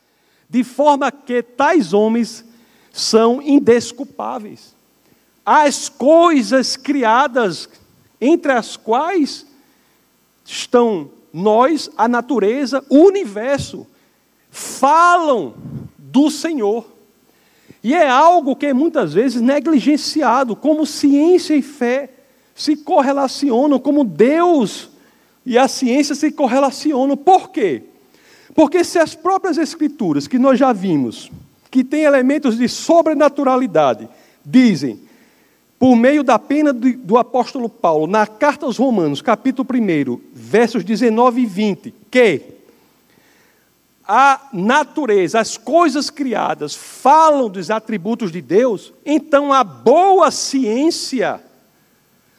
de 0.48 0.64
forma 0.64 1.12
que 1.12 1.42
tais 1.42 1.92
homens 1.92 2.42
são 2.90 3.42
indesculpáveis. 3.42 4.74
As 5.44 5.90
coisas 5.90 6.78
criadas, 6.78 7.68
entre 8.18 8.52
as 8.52 8.78
quais 8.78 9.46
estão 10.46 11.10
nós, 11.30 11.90
a 11.94 12.08
natureza, 12.08 12.82
o 12.88 13.00
universo, 13.00 13.86
falam 14.50 15.52
do 15.98 16.30
Senhor. 16.30 16.90
E 17.82 17.94
é 17.94 18.08
algo 18.08 18.54
que 18.54 18.66
é 18.66 18.72
muitas 18.72 19.12
vezes 19.12 19.42
negligenciado, 19.42 20.54
como 20.54 20.86
ciência 20.86 21.54
e 21.54 21.62
fé 21.62 22.10
se 22.54 22.76
correlacionam, 22.76 23.78
como 23.78 24.04
Deus 24.04 24.90
e 25.44 25.58
a 25.58 25.66
ciência 25.66 26.14
se 26.14 26.30
correlacionam. 26.30 27.16
Por 27.16 27.50
quê? 27.50 27.82
Porque 28.54 28.84
se 28.84 28.98
as 28.98 29.14
próprias 29.14 29.58
escrituras 29.58 30.28
que 30.28 30.38
nós 30.38 30.58
já 30.58 30.72
vimos, 30.72 31.30
que 31.70 31.82
têm 31.82 32.02
elementos 32.02 32.56
de 32.56 32.68
sobrenaturalidade, 32.68 34.08
dizem, 34.44 35.00
por 35.78 35.96
meio 35.96 36.22
da 36.22 36.38
pena 36.38 36.72
do 36.72 37.18
apóstolo 37.18 37.68
Paulo, 37.68 38.06
na 38.06 38.26
carta 38.26 38.66
aos 38.66 38.76
Romanos, 38.76 39.20
capítulo 39.20 39.66
1, 39.72 40.20
versos 40.32 40.84
19 40.84 41.40
e 41.40 41.46
20, 41.46 41.94
que 42.10 42.61
a 44.06 44.48
natureza, 44.52 45.40
as 45.40 45.56
coisas 45.56 46.10
criadas 46.10 46.74
falam 46.74 47.48
dos 47.48 47.70
atributos 47.70 48.32
de 48.32 48.40
Deus, 48.40 48.92
então 49.06 49.52
a 49.52 49.62
boa 49.62 50.30
ciência 50.30 51.40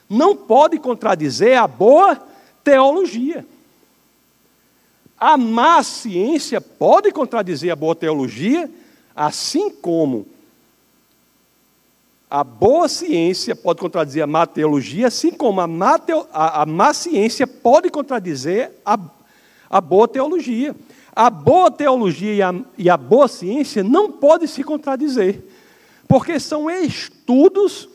não 0.10 0.36
pode 0.36 0.78
contradizer 0.78 1.58
a 1.58 1.68
boa 1.68 2.22
teologia. 2.64 3.46
A 5.18 5.38
má 5.38 5.82
ciência 5.82 6.60
pode 6.60 7.12
contradizer 7.12 7.72
a 7.72 7.76
boa 7.76 7.96
teologia, 7.96 8.70
assim 9.16 9.70
como 9.70 10.28
a 12.30 12.44
boa 12.44 12.90
ciência 12.90 13.56
pode 13.56 13.80
contradizer 13.80 14.24
a 14.24 14.28
má 14.28 14.48
teologia, 14.48 15.08
assim 15.08 15.32
como 15.32 15.62
a 15.62 15.68
má, 15.68 16.00
teo, 16.00 16.28
a, 16.34 16.64
a 16.64 16.66
má 16.66 16.92
ciência 16.92 17.46
pode 17.46 17.92
contradizer 17.92 18.72
a, 18.84 18.98
a 19.70 19.80
boa 19.80 20.08
teologia. 20.08 20.76
A 21.16 21.30
boa 21.30 21.70
teologia 21.70 22.34
e 22.34 22.42
a, 22.42 22.56
e 22.78 22.90
a 22.90 22.98
boa 22.98 23.28
ciência 23.28 23.84
não 23.84 24.12
podem 24.12 24.48
se 24.48 24.64
contradizer, 24.64 25.44
porque 26.08 26.40
são 26.40 26.70
estudos 26.70 27.88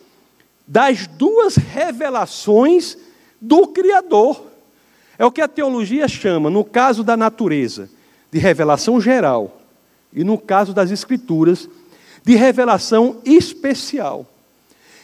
das 0.66 1.06
duas 1.06 1.56
revelações 1.56 2.96
do 3.40 3.66
Criador. 3.68 4.44
É 5.18 5.24
o 5.24 5.32
que 5.32 5.40
a 5.40 5.48
teologia 5.48 6.06
chama, 6.06 6.48
no 6.48 6.64
caso 6.64 7.02
da 7.02 7.16
natureza, 7.16 7.90
de 8.30 8.38
revelação 8.38 9.00
geral, 9.00 9.60
e 10.12 10.22
no 10.22 10.38
caso 10.38 10.72
das 10.72 10.92
Escrituras, 10.92 11.68
de 12.24 12.36
revelação 12.36 13.16
especial. 13.24 14.26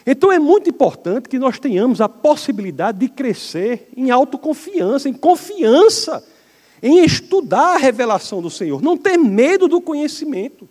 Então 0.07 0.31
é 0.31 0.39
muito 0.39 0.71
importante 0.71 1.29
que 1.29 1.39
nós 1.39 1.59
tenhamos 1.59 2.01
a 2.01 2.09
possibilidade 2.09 2.99
de 2.99 3.09
crescer 3.09 3.89
em 3.97 4.11
autoconfiança, 4.11 5.09
em 5.09 5.15
confiança 5.15 6.23
em 6.85 7.03
estudar 7.03 7.77
a 7.77 7.79
revelação 7.79 8.43
do 8.43 8.51
Senhor, 8.51 8.83
não 8.83 8.95
ter 8.95 9.17
medo 9.17 9.67
do 9.67 9.81
conhecimento. 9.81 10.69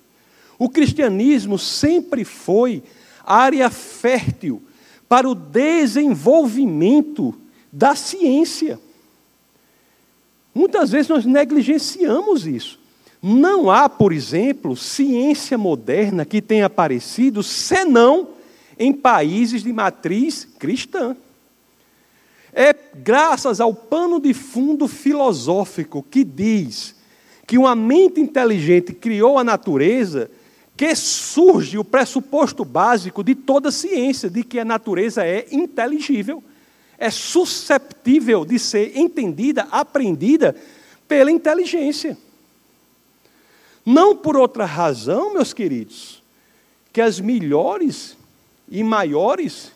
O 0.59 0.69
cristianismo 0.69 1.57
sempre 1.57 2.23
foi 2.23 2.83
área 3.25 3.67
fértil 3.71 4.61
para 5.09 5.27
o 5.27 5.33
desenvolvimento 5.33 7.33
da 7.71 7.95
ciência. 7.95 8.79
Muitas 10.53 10.91
vezes 10.91 11.09
nós 11.09 11.25
negligenciamos 11.25 12.45
isso. 12.45 12.79
Não 13.19 13.71
há, 13.71 13.89
por 13.89 14.13
exemplo, 14.13 14.77
ciência 14.77 15.57
moderna 15.57 16.25
que 16.25 16.43
tenha 16.43 16.67
aparecido 16.67 17.41
senão 17.41 18.27
em 18.77 18.93
países 18.93 19.63
de 19.63 19.73
matriz 19.73 20.47
cristã. 20.59 21.17
É 22.53 22.73
graças 22.95 23.59
ao 23.59 23.73
pano 23.73 24.19
de 24.19 24.33
fundo 24.33 24.87
filosófico 24.87 26.03
que 26.03 26.23
diz 26.23 26.95
que 27.47 27.57
uma 27.57 27.75
mente 27.75 28.21
inteligente 28.21 28.93
criou 28.93 29.39
a 29.39 29.43
natureza 29.43 30.29
que 30.75 30.95
surge 30.95 31.77
o 31.77 31.83
pressuposto 31.83 32.65
básico 32.65 33.23
de 33.23 33.35
toda 33.35 33.71
ciência, 33.71 34.29
de 34.29 34.43
que 34.43 34.59
a 34.59 34.65
natureza 34.65 35.25
é 35.25 35.47
inteligível, 35.51 36.43
é 36.97 37.09
susceptível 37.09 38.45
de 38.45 38.57
ser 38.57 38.97
entendida, 38.97 39.67
aprendida 39.71 40.55
pela 41.07 41.31
inteligência. 41.31 42.17
Não 43.85 44.15
por 44.15 44.37
outra 44.37 44.65
razão, 44.65 45.33
meus 45.33 45.53
queridos, 45.53 46.23
que 46.91 47.01
as 47.01 47.19
melhores 47.19 48.15
e 48.69 48.83
maiores 48.83 49.71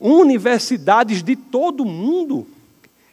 universidades 0.00 1.22
de 1.22 1.36
todo 1.36 1.82
o 1.82 1.86
mundo 1.86 2.46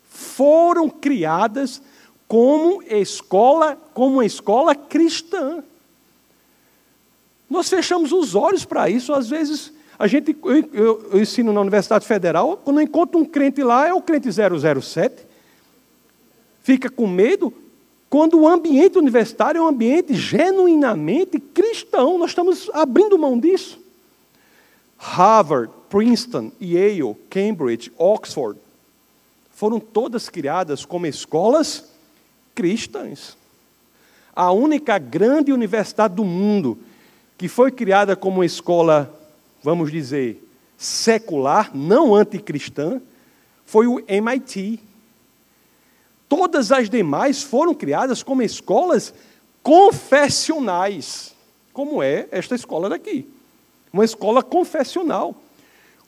foram 0.10 0.90
criadas 0.90 1.82
como 2.28 2.82
escola, 2.84 3.78
como 3.94 4.22
escola 4.22 4.75
cristã. 4.75 5.63
Nós 7.50 7.70
fechamos 7.70 8.12
os 8.12 8.36
olhos 8.36 8.66
para 8.66 8.90
isso, 8.90 9.13
às 9.13 9.30
vezes 9.30 9.72
a 9.98 10.08
gente 10.08 10.36
eu, 10.44 10.70
eu, 10.74 11.10
eu, 11.13 11.22
ensino 11.22 11.54
na 11.54 11.62
Universidade 11.62 12.06
Federal, 12.06 12.58
quando 12.58 12.80
eu 12.80 12.84
encontro 12.84 13.20
um 13.20 13.25
crente 13.25 13.62
lá, 13.62 13.88
é 13.88 13.94
o 13.94 14.02
crente 14.02 14.28
007. 14.32 15.25
Fica 16.63 16.90
com 16.90 17.08
medo, 17.08 17.54
quando 18.10 18.40
o 18.40 18.48
ambiente 18.48 18.98
universitário 18.98 19.60
é 19.60 19.62
um 19.62 19.68
ambiente 19.68 20.13
genuinamente 20.13 21.40
cristão, 21.40 22.18
nós 22.18 22.32
estamos 22.32 22.70
abrindo 22.74 23.18
mão 23.18 23.38
disso. 23.40 23.83
Harvard, 25.04 25.70
Princeton, 25.90 26.50
Yale, 26.62 27.14
Cambridge, 27.30 27.92
Oxford, 27.98 28.58
foram 29.54 29.78
todas 29.78 30.30
criadas 30.30 30.86
como 30.86 31.06
escolas 31.06 31.84
cristãs. 32.56 33.36
A 34.34 34.52
única 34.54 34.98
grande 34.98 35.52
universidade 35.52 36.16
do 36.16 36.24
mundo 36.24 36.80
que 37.38 37.50
foi 37.50 37.70
criada 37.70 38.16
como 38.16 38.38
uma 38.38 38.46
escola, 38.46 39.14
vamos 39.62 39.92
dizer, 39.92 40.42
secular, 40.78 41.76
não 41.76 42.16
anticristã, 42.16 43.02
foi 43.66 43.86
o 43.88 44.02
MIT. 44.08 44.80
Todas 46.30 46.72
as 46.72 46.90
demais 46.90 47.44
foram 47.44 47.76
criadas 47.76 48.24
como 48.24 48.42
escolas 48.42 49.14
confessionais, 49.62 51.36
como 51.74 52.02
é 52.02 52.26
esta 52.32 52.56
escola 52.56 52.88
daqui 52.88 53.33
uma 53.94 54.04
escola 54.04 54.42
confessional. 54.42 55.36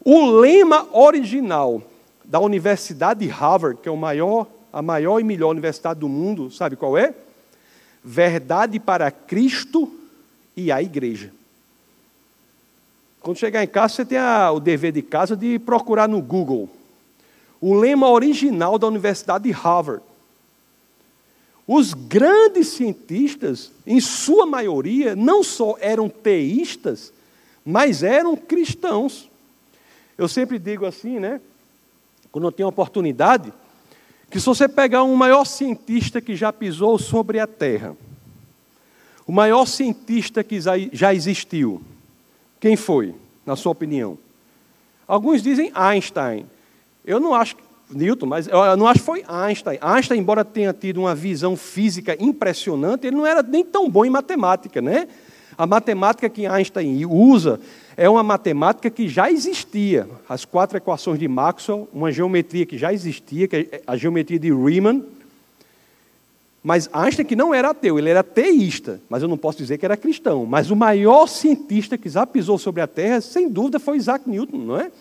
O 0.03 0.31
lema 0.31 0.87
original 0.91 1.83
da 2.23 2.39
Universidade 2.39 3.19
de 3.19 3.27
Harvard, 3.27 3.79
que 3.79 3.87
é 3.87 3.95
maior, 3.95 4.47
a 4.73 4.81
maior 4.81 5.19
e 5.19 5.23
melhor 5.23 5.51
universidade 5.51 5.99
do 5.99 6.09
mundo, 6.09 6.49
sabe 6.49 6.75
qual 6.75 6.97
é? 6.97 7.13
Verdade 8.03 8.79
para 8.79 9.11
Cristo 9.11 9.91
e 10.57 10.71
a 10.71 10.81
Igreja. 10.81 11.31
Quando 13.21 13.37
chegar 13.37 13.63
em 13.63 13.67
casa, 13.67 13.95
você 13.95 14.05
tem 14.05 14.17
a, 14.17 14.51
o 14.51 14.59
dever 14.59 14.91
de 14.91 15.01
casa 15.01 15.35
de 15.35 15.59
procurar 15.59 16.07
no 16.07 16.21
Google. 16.21 16.69
O 17.61 17.73
lema 17.73 18.09
original 18.09 18.77
da 18.77 18.87
Universidade 18.87 19.45
de 19.45 19.51
Harvard. 19.51 20.03
Os 21.67 21.93
grandes 21.95 22.67
cientistas, 22.69 23.71
em 23.87 23.99
sua 23.99 24.45
maioria, 24.45 25.15
não 25.15 25.43
só 25.43 25.75
eram 25.79 26.07
teístas, 26.07 27.11
mas 27.65 28.03
eram 28.03 28.37
cristãos. 28.37 29.29
Eu 30.17 30.27
sempre 30.27 30.59
digo 30.59 30.85
assim, 30.85 31.19
né? 31.19 31.41
Quando 32.31 32.47
eu 32.47 32.51
tenho 32.51 32.69
oportunidade, 32.69 33.51
que 34.29 34.39
se 34.39 34.45
você 34.45 34.67
pegar 34.67 35.03
um 35.03 35.15
maior 35.15 35.45
cientista 35.45 36.21
que 36.21 36.35
já 36.35 36.53
pisou 36.53 36.99
sobre 36.99 37.39
a 37.39 37.47
Terra, 37.47 37.95
o 39.25 39.31
maior 39.31 39.65
cientista 39.65 40.43
que 40.43 40.59
já 40.61 41.13
existiu, 41.13 41.81
quem 42.59 42.75
foi, 42.75 43.15
na 43.45 43.55
sua 43.55 43.71
opinião? 43.71 44.17
Alguns 45.07 45.41
dizem 45.41 45.71
Einstein. 45.73 46.45
Eu 47.03 47.19
não 47.19 47.33
acho 47.33 47.55
Newton, 47.89 48.25
mas 48.25 48.47
eu 48.47 48.77
não 48.77 48.87
acho 48.87 48.99
que 48.99 49.05
foi 49.05 49.23
Einstein. 49.27 49.77
Einstein, 49.81 50.19
embora 50.19 50.43
tenha 50.43 50.73
tido 50.73 50.99
uma 51.01 51.15
visão 51.15 51.55
física 51.55 52.15
impressionante, 52.19 53.07
ele 53.07 53.15
não 53.15 53.25
era 53.25 53.43
nem 53.43 53.63
tão 53.63 53.89
bom 53.89 54.05
em 54.05 54.09
matemática, 54.09 54.81
né? 54.81 55.07
A 55.57 55.65
matemática 55.65 56.29
que 56.29 56.45
Einstein 56.45 57.05
usa 57.05 57.59
é 57.95 58.09
uma 58.09 58.23
matemática 58.23 58.89
que 58.89 59.07
já 59.07 59.31
existia. 59.31 60.07
As 60.27 60.43
quatro 60.43 60.77
equações 60.77 61.17
de 61.17 61.27
Maxwell, 61.27 61.87
uma 61.93 62.11
geometria 62.11 62.65
que 62.65 62.77
já 62.77 62.91
existia, 62.93 63.47
que 63.47 63.55
é 63.55 63.81
a 63.87 63.95
geometria 63.95 64.37
de 64.37 64.53
Riemann. 64.53 65.03
Mas 66.61 66.89
Einstein 66.91 67.25
que 67.25 67.35
não 67.35 67.53
era 67.53 67.69
ateu, 67.69 67.99
ele 67.99 68.09
era 68.09 68.23
teísta, 68.23 68.99
mas 69.07 69.21
eu 69.21 69.29
não 69.29 69.37
posso 69.37 69.59
dizer 69.59 69.77
que 69.77 69.85
era 69.85 69.95
cristão. 69.95 70.45
Mas 70.45 70.71
o 70.71 70.75
maior 70.75 71.27
cientista 71.27 71.97
que 71.97 72.09
já 72.09 72.25
pisou 72.25 72.57
sobre 72.57 72.81
a 72.81 72.87
Terra, 72.87 73.21
sem 73.21 73.47
dúvida, 73.47 73.79
foi 73.79 73.97
Isaac 73.97 74.27
Newton, 74.27 74.57
não 74.57 74.77
é? 74.77 74.91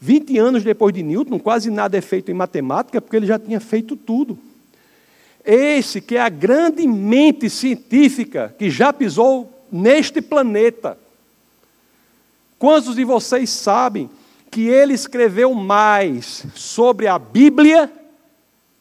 20 0.00 0.38
anos 0.38 0.64
depois 0.64 0.92
de 0.92 1.02
Newton, 1.02 1.38
quase 1.38 1.70
nada 1.70 1.96
é 1.96 2.00
feito 2.00 2.30
em 2.30 2.34
matemática, 2.34 3.00
porque 3.00 3.14
ele 3.14 3.26
já 3.26 3.38
tinha 3.38 3.60
feito 3.60 3.94
tudo. 3.94 4.36
Esse 5.44 6.00
que 6.00 6.16
é 6.16 6.20
a 6.20 6.28
grande 6.28 6.86
mente 6.86 7.50
científica 7.50 8.52
que 8.58 8.70
já 8.70 8.92
pisou 8.92 9.51
neste 9.72 10.20
planeta. 10.20 10.98
Quantos 12.58 12.94
de 12.94 13.04
vocês 13.04 13.48
sabem 13.48 14.10
que 14.50 14.68
ele 14.68 14.92
escreveu 14.92 15.54
mais 15.54 16.44
sobre 16.54 17.06
a 17.06 17.18
Bíblia 17.18 17.90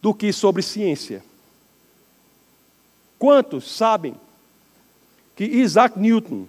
do 0.02 0.14
que 0.14 0.34
sobre 0.34 0.62
ciência? 0.62 1.24
Quantos 3.18 3.72
sabem 3.72 4.16
que 5.36 5.46
Isaac 5.46 5.98
Newton? 5.98 6.46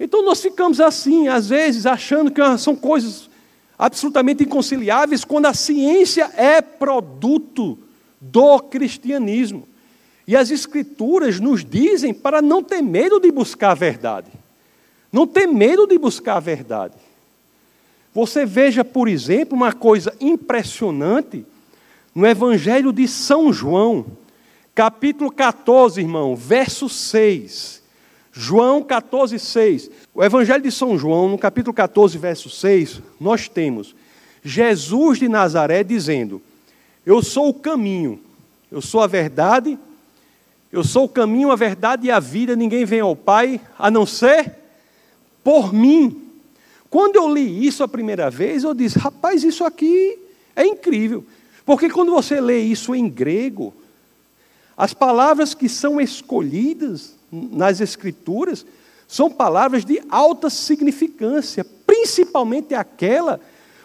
Então 0.00 0.24
nós 0.24 0.40
ficamos 0.42 0.80
assim, 0.80 1.28
às 1.28 1.48
vezes, 1.48 1.86
achando 1.86 2.30
que 2.30 2.40
são 2.58 2.74
coisas 2.74 3.30
absolutamente 3.78 4.42
inconciliáveis 4.42 5.24
quando 5.24 5.46
a 5.46 5.54
ciência 5.54 6.30
é 6.36 6.60
produto 6.60 7.78
do 8.20 8.58
cristianismo. 8.58 9.68
E 10.26 10.36
as 10.36 10.50
Escrituras 10.50 11.38
nos 11.38 11.64
dizem 11.64 12.14
para 12.14 12.40
não 12.40 12.62
ter 12.62 12.82
medo 12.82 13.20
de 13.20 13.30
buscar 13.30 13.72
a 13.72 13.74
verdade. 13.74 14.30
Não 15.12 15.26
ter 15.26 15.46
medo 15.46 15.86
de 15.86 15.98
buscar 15.98 16.36
a 16.36 16.40
verdade. 16.40 16.94
Você 18.14 18.46
veja, 18.46 18.84
por 18.84 19.08
exemplo, 19.08 19.56
uma 19.56 19.72
coisa 19.72 20.14
impressionante 20.20 21.44
no 22.14 22.26
Evangelho 22.26 22.92
de 22.92 23.08
São 23.08 23.52
João, 23.52 24.06
capítulo 24.74 25.30
14, 25.30 26.00
irmão, 26.00 26.36
verso 26.36 26.88
6. 26.88 27.82
João 28.32 28.82
14, 28.82 29.38
6. 29.38 29.90
O 30.14 30.22
Evangelho 30.22 30.62
de 30.62 30.70
São 30.70 30.98
João, 30.98 31.28
no 31.28 31.38
capítulo 31.38 31.74
14, 31.74 32.18
verso 32.18 32.50
6, 32.50 33.00
nós 33.20 33.48
temos 33.48 33.94
Jesus 34.44 35.18
de 35.18 35.28
Nazaré 35.28 35.82
dizendo: 35.84 36.42
Eu 37.06 37.22
sou 37.22 37.48
o 37.48 37.54
caminho, 37.54 38.20
eu 38.70 38.82
sou 38.82 39.00
a 39.00 39.06
verdade, 39.06 39.78
eu 40.74 40.82
sou 40.82 41.04
o 41.04 41.08
caminho, 41.08 41.52
a 41.52 41.56
verdade 41.56 42.08
e 42.08 42.10
a 42.10 42.18
vida, 42.18 42.56
ninguém 42.56 42.84
vem 42.84 42.98
ao 42.98 43.14
Pai 43.14 43.60
a 43.78 43.92
não 43.92 44.04
ser 44.04 44.52
por 45.44 45.72
mim. 45.72 46.20
Quando 46.90 47.14
eu 47.14 47.32
li 47.32 47.64
isso 47.64 47.84
a 47.84 47.88
primeira 47.88 48.28
vez, 48.28 48.64
eu 48.64 48.74
disse: 48.74 48.98
rapaz, 48.98 49.44
isso 49.44 49.64
aqui 49.64 50.18
é 50.56 50.66
incrível. 50.66 51.24
Porque 51.64 51.88
quando 51.88 52.10
você 52.10 52.40
lê 52.40 52.58
isso 52.58 52.92
em 52.92 53.08
grego, 53.08 53.72
as 54.76 54.92
palavras 54.92 55.54
que 55.54 55.68
são 55.68 56.00
escolhidas 56.00 57.14
nas 57.30 57.80
Escrituras 57.80 58.66
são 59.06 59.30
palavras 59.30 59.84
de 59.84 60.02
alta 60.10 60.50
significância, 60.50 61.64
principalmente 61.86 62.74
aquela 62.74 63.40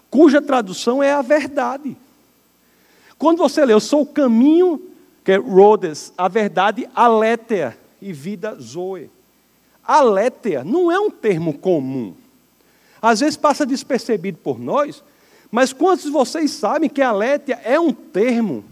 cuja 0.09 0.41
tradução 0.41 1.03
é 1.03 1.11
a 1.13 1.21
verdade. 1.21 1.95
Quando 3.15 3.37
você 3.37 3.63
lê, 3.63 3.73
eu 3.73 3.79
sou 3.79 4.01
o 4.01 4.07
caminho, 4.07 4.88
que 5.29 5.33
é 5.33 5.37
Rhodes, 5.37 6.11
a 6.17 6.27
verdade, 6.27 6.89
aletheia 6.95 7.77
e 8.01 8.11
vida 8.11 8.57
zoe. 8.59 9.11
Aletheia 9.83 10.63
não 10.63 10.91
é 10.91 10.99
um 10.99 11.11
termo 11.11 11.53
comum. 11.53 12.15
Às 12.99 13.19
vezes 13.19 13.37
passa 13.37 13.63
despercebido 13.63 14.39
por 14.39 14.59
nós, 14.59 15.03
mas 15.51 15.71
quantos 15.71 16.05
de 16.05 16.09
vocês 16.09 16.49
sabem 16.49 16.89
que 16.89 16.99
aletheia 16.99 17.61
é 17.63 17.79
um 17.79 17.93
termo 17.93 18.65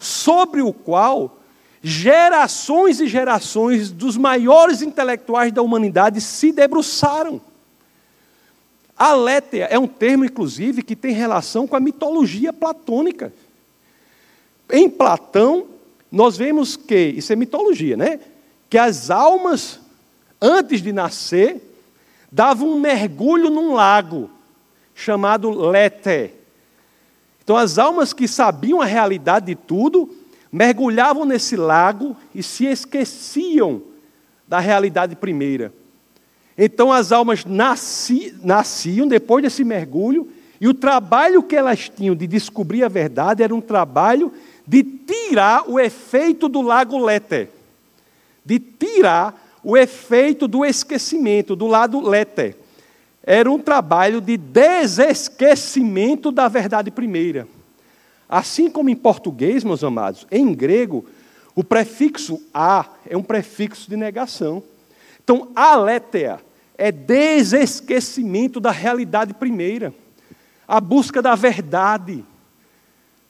sobre 0.00 0.60
o 0.60 0.72
qual 0.72 1.38
gerações 1.80 2.98
e 2.98 3.06
gerações 3.06 3.92
dos 3.92 4.16
maiores 4.16 4.82
intelectuais 4.82 5.52
da 5.52 5.62
humanidade 5.62 6.20
se 6.20 6.50
debruçaram? 6.50 7.40
Aletheia 8.98 9.66
é 9.66 9.78
um 9.78 9.86
termo, 9.86 10.24
inclusive, 10.24 10.82
que 10.82 10.96
tem 10.96 11.12
relação 11.12 11.68
com 11.68 11.76
a 11.76 11.80
mitologia 11.80 12.52
platônica. 12.52 13.32
Em 14.72 14.90
Platão, 14.90 15.78
nós 16.10 16.36
vemos 16.36 16.76
que, 16.76 16.96
isso 16.96 17.32
é 17.32 17.36
mitologia, 17.36 17.96
né? 17.96 18.20
Que 18.68 18.78
as 18.78 19.10
almas 19.10 19.80
antes 20.40 20.80
de 20.80 20.92
nascer, 20.92 21.60
dava 22.32 22.64
um 22.64 22.80
mergulho 22.80 23.50
num 23.50 23.74
lago 23.74 24.30
chamado 24.94 25.50
Lete. 25.50 26.32
Então, 27.42 27.56
as 27.56 27.78
almas 27.78 28.12
que 28.12 28.26
sabiam 28.26 28.80
a 28.80 28.84
realidade 28.84 29.46
de 29.46 29.54
tudo, 29.54 30.14
mergulhavam 30.50 31.24
nesse 31.24 31.56
lago 31.56 32.16
e 32.34 32.42
se 32.42 32.66
esqueciam 32.66 33.82
da 34.46 34.58
realidade 34.58 35.14
primeira. 35.14 35.72
Então, 36.56 36.92
as 36.92 37.12
almas 37.12 37.44
nasci, 37.44 38.34
nasciam 38.42 39.06
depois 39.06 39.42
desse 39.42 39.64
mergulho, 39.64 40.30
e 40.60 40.68
o 40.68 40.74
trabalho 40.74 41.42
que 41.42 41.56
elas 41.56 41.88
tinham 41.88 42.14
de 42.14 42.26
descobrir 42.26 42.84
a 42.84 42.88
verdade 42.88 43.42
era 43.42 43.54
um 43.54 43.62
trabalho 43.62 44.32
de 44.70 44.84
tirar 44.84 45.68
o 45.68 45.80
efeito 45.80 46.48
do 46.48 46.62
lago 46.62 46.96
Lete, 46.96 47.48
de 48.44 48.60
tirar 48.60 49.58
o 49.64 49.76
efeito 49.76 50.46
do 50.46 50.64
esquecimento, 50.64 51.56
do 51.56 51.66
lado 51.66 52.00
lete. 52.00 52.54
Era 53.20 53.50
um 53.50 53.58
trabalho 53.58 54.20
de 54.20 54.36
desesquecimento 54.36 56.30
da 56.30 56.46
verdade 56.46 56.88
primeira. 56.88 57.48
Assim 58.28 58.70
como 58.70 58.88
em 58.88 58.94
português, 58.94 59.64
meus 59.64 59.82
amados, 59.82 60.24
em 60.30 60.54
grego, 60.54 61.04
o 61.56 61.64
prefixo 61.64 62.40
a 62.54 62.86
é 63.08 63.16
um 63.16 63.24
prefixo 63.24 63.90
de 63.90 63.96
negação. 63.96 64.62
Então, 65.22 65.48
aletheia 65.52 66.38
é 66.78 66.92
desesquecimento 66.92 68.60
da 68.60 68.70
realidade 68.70 69.34
primeira. 69.34 69.92
A 70.66 70.80
busca 70.80 71.20
da 71.20 71.34
verdade. 71.34 72.24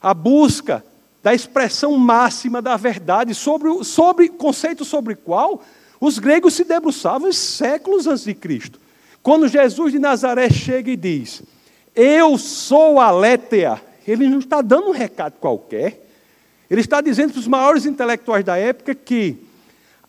A 0.03 0.13
busca 0.13 0.85
da 1.23 1.35
expressão 1.35 1.97
máxima 1.97 2.63
da 2.63 2.77
verdade 2.77 3.35
sobre, 3.35 3.85
sobre 3.85 4.29
conceito 4.29 4.85
sobre 4.85 5.15
qual 5.15 5.63
os 6.01 6.19
gregos 6.19 6.55
se 6.55 6.65
debruçavam 6.65 7.31
séculos 7.33 8.07
antes 8.07 8.25
de 8.25 8.35
Cristo. 8.35 8.81
Quando 9.23 9.49
Jesus 9.49 9.93
de 9.93 9.99
Nazaré 9.99 10.49
chega 10.49 10.91
e 10.91 10.97
diz: 10.97 11.43
Eu 11.95 12.39
sou 12.39 12.99
a 12.99 13.11
Létea, 13.11 13.81
ele 14.07 14.29
não 14.29 14.39
está 14.39 14.63
dando 14.63 14.89
um 14.89 14.93
recado 14.93 15.35
qualquer. 15.39 16.07
Ele 16.71 16.81
está 16.81 17.01
dizendo 17.01 17.33
para 17.33 17.41
os 17.41 17.49
maiores 17.49 17.85
intelectuais 17.85 18.45
da 18.45 18.57
época 18.57 18.95
que 18.95 19.37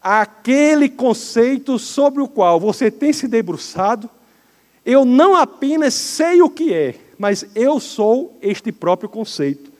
aquele 0.02 0.88
conceito 0.88 1.78
sobre 1.78 2.22
o 2.22 2.28
qual 2.28 2.60
você 2.60 2.90
tem 2.90 3.12
se 3.12 3.28
debruçado, 3.28 4.10
eu 4.86 5.04
não 5.04 5.36
apenas 5.36 5.94
sei 5.94 6.42
o 6.42 6.50
que 6.50 6.74
é, 6.74 6.96
mas 7.18 7.46
eu 7.54 7.80
sou 7.80 8.38
este 8.42 8.72
próprio 8.72 9.10
conceito. 9.10 9.71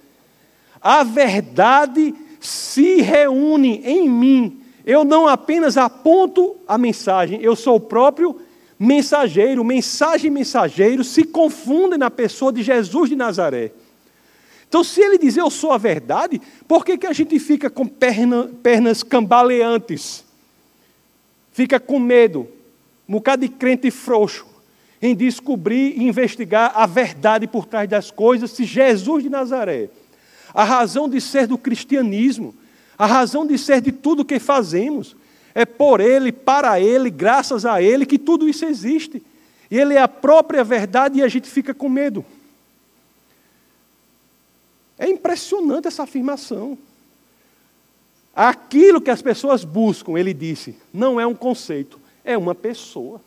A 0.82 1.04
verdade 1.04 2.14
se 2.40 3.02
reúne 3.02 3.82
em 3.86 4.10
mim 4.10 4.62
eu 4.86 5.04
não 5.04 5.28
apenas 5.28 5.78
aponto 5.78 6.56
a 6.68 6.78
mensagem, 6.78 7.42
eu 7.42 7.56
sou 7.56 7.76
o 7.76 7.80
próprio 7.80 8.40
mensageiro. 8.80 9.64
Mensagem 9.64 10.28
e 10.28 10.34
mensageiro 10.34 11.04
se 11.04 11.24
confundem 11.24 12.00
na 12.00 12.10
pessoa 12.10 12.52
de 12.52 12.64
Jesus 12.64 13.10
de 13.10 13.16
Nazaré. 13.16 13.72
Então, 14.68 14.84
se 14.84 15.02
ele 15.02 15.18
diz 15.18 15.36
eu 15.36 15.50
sou 15.50 15.72
a 15.72 15.78
verdade, 15.78 16.42
por 16.68 16.86
que, 16.86 16.98
que 16.98 17.06
a 17.06 17.14
gente 17.14 17.38
fica 17.40 17.70
com 17.70 17.86
perna, 17.86 18.50
pernas 18.64 19.04
cambaleantes? 19.04 20.24
Fica 21.52 21.80
com 21.80 22.00
medo, 22.00 22.48
um 23.08 23.14
bocado 23.14 23.42
de 23.46 23.50
crente 23.50 23.92
frouxo, 23.92 24.46
em 25.02 25.14
descobrir 25.14 25.98
e 25.98 26.04
investigar 26.04 26.72
a 26.74 26.86
verdade 26.86 27.48
por 27.48 27.66
trás 27.66 27.90
das 27.90 28.10
coisas, 28.10 28.52
se 28.52 28.64
Jesus 28.64 29.24
de 29.24 29.30
Nazaré, 29.30 29.90
a 30.54 30.64
razão 30.64 31.10
de 31.10 31.20
ser 31.22 31.48
do 31.48 31.58
cristianismo, 31.58 32.56
a 32.98 33.06
razão 33.06 33.46
de 33.46 33.58
ser 33.58 33.82
de 33.82 33.92
tudo 33.92 34.22
o 34.22 34.26
que 34.26 34.40
fazemos 34.40 35.16
É 35.54 35.66
por 35.66 36.00
Ele, 36.00 36.32
para 36.32 36.80
Ele, 36.80 37.10
graças 37.10 37.66
a 37.66 37.82
Ele 37.82 38.06
que 38.06 38.18
tudo 38.18 38.48
isso 38.48 38.66
existe. 38.66 39.22
E 39.70 39.78
Ele 39.78 39.96
é 39.96 40.02
a 40.02 40.08
própria 40.08 40.64
verdade 40.64 41.20
e 41.20 41.24
a 41.24 41.28
gente 41.28 41.50
fica 41.50 41.74
com 41.74 41.90
medo. 41.90 42.26
É 44.98 45.10
impressionante 45.10 45.88
essa 45.88 46.04
afirmação. 46.04 46.78
Aquilo 48.36 49.02
que 49.02 49.10
as 49.10 49.22
pessoas 49.22 49.66
buscam, 49.66 50.18
ele 50.18 50.34
disse, 50.34 50.76
não 50.94 51.20
é 51.20 51.28
um 51.28 51.36
conceito, 51.36 52.00
é 52.24 52.38
uma 52.38 52.56
pessoa. 52.56 53.20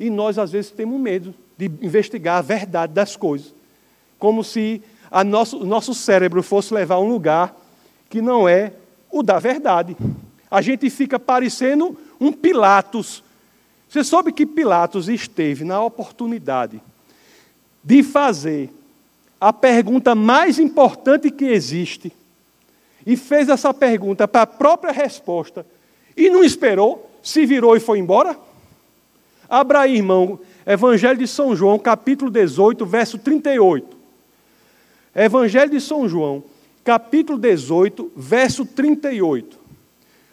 E 0.00 0.10
nós, 0.10 0.38
às 0.38 0.50
vezes, 0.50 0.70
temos 0.70 1.00
medo 1.00 1.34
de 1.56 1.66
investigar 1.66 2.38
a 2.38 2.42
verdade 2.42 2.92
das 2.92 3.14
coisas. 3.14 3.54
Como 4.18 4.42
se 4.42 4.82
nosso, 5.22 5.58
o 5.58 5.64
nosso 5.64 5.94
cérebro 5.94 6.42
fosse 6.42 6.74
levar 6.74 6.96
a 6.96 7.00
um 7.00 7.08
lugar 7.08 7.54
que 8.10 8.20
não 8.20 8.48
é 8.48 8.72
o 9.10 9.22
da 9.22 9.38
verdade. 9.38 9.96
A 10.50 10.60
gente 10.60 10.90
fica 10.90 11.18
parecendo 11.18 11.96
um 12.20 12.32
Pilatos. 12.32 13.22
Você 13.88 14.02
soube 14.02 14.32
que 14.32 14.44
Pilatos 14.44 15.08
esteve 15.08 15.64
na 15.64 15.80
oportunidade 15.82 16.80
de 17.82 18.02
fazer 18.02 18.70
a 19.40 19.52
pergunta 19.52 20.14
mais 20.14 20.58
importante 20.58 21.30
que 21.30 21.44
existe 21.44 22.12
e 23.06 23.16
fez 23.16 23.48
essa 23.48 23.74
pergunta 23.74 24.26
para 24.26 24.42
a 24.42 24.46
própria 24.46 24.92
resposta 24.92 25.66
e 26.16 26.30
não 26.30 26.42
esperou, 26.42 27.10
se 27.22 27.44
virou 27.44 27.76
e 27.76 27.80
foi 27.80 27.98
embora? 27.98 28.36
Abra 29.48 29.80
aí, 29.80 29.96
irmão, 29.96 30.40
Evangelho 30.66 31.18
de 31.18 31.28
São 31.28 31.54
João, 31.54 31.78
capítulo 31.78 32.30
18, 32.30 32.86
verso 32.86 33.18
38. 33.18 34.03
Evangelho 35.14 35.70
de 35.70 35.80
São 35.80 36.08
João, 36.08 36.42
capítulo 36.84 37.38
18, 37.38 38.12
verso 38.16 38.66
38. 38.66 39.58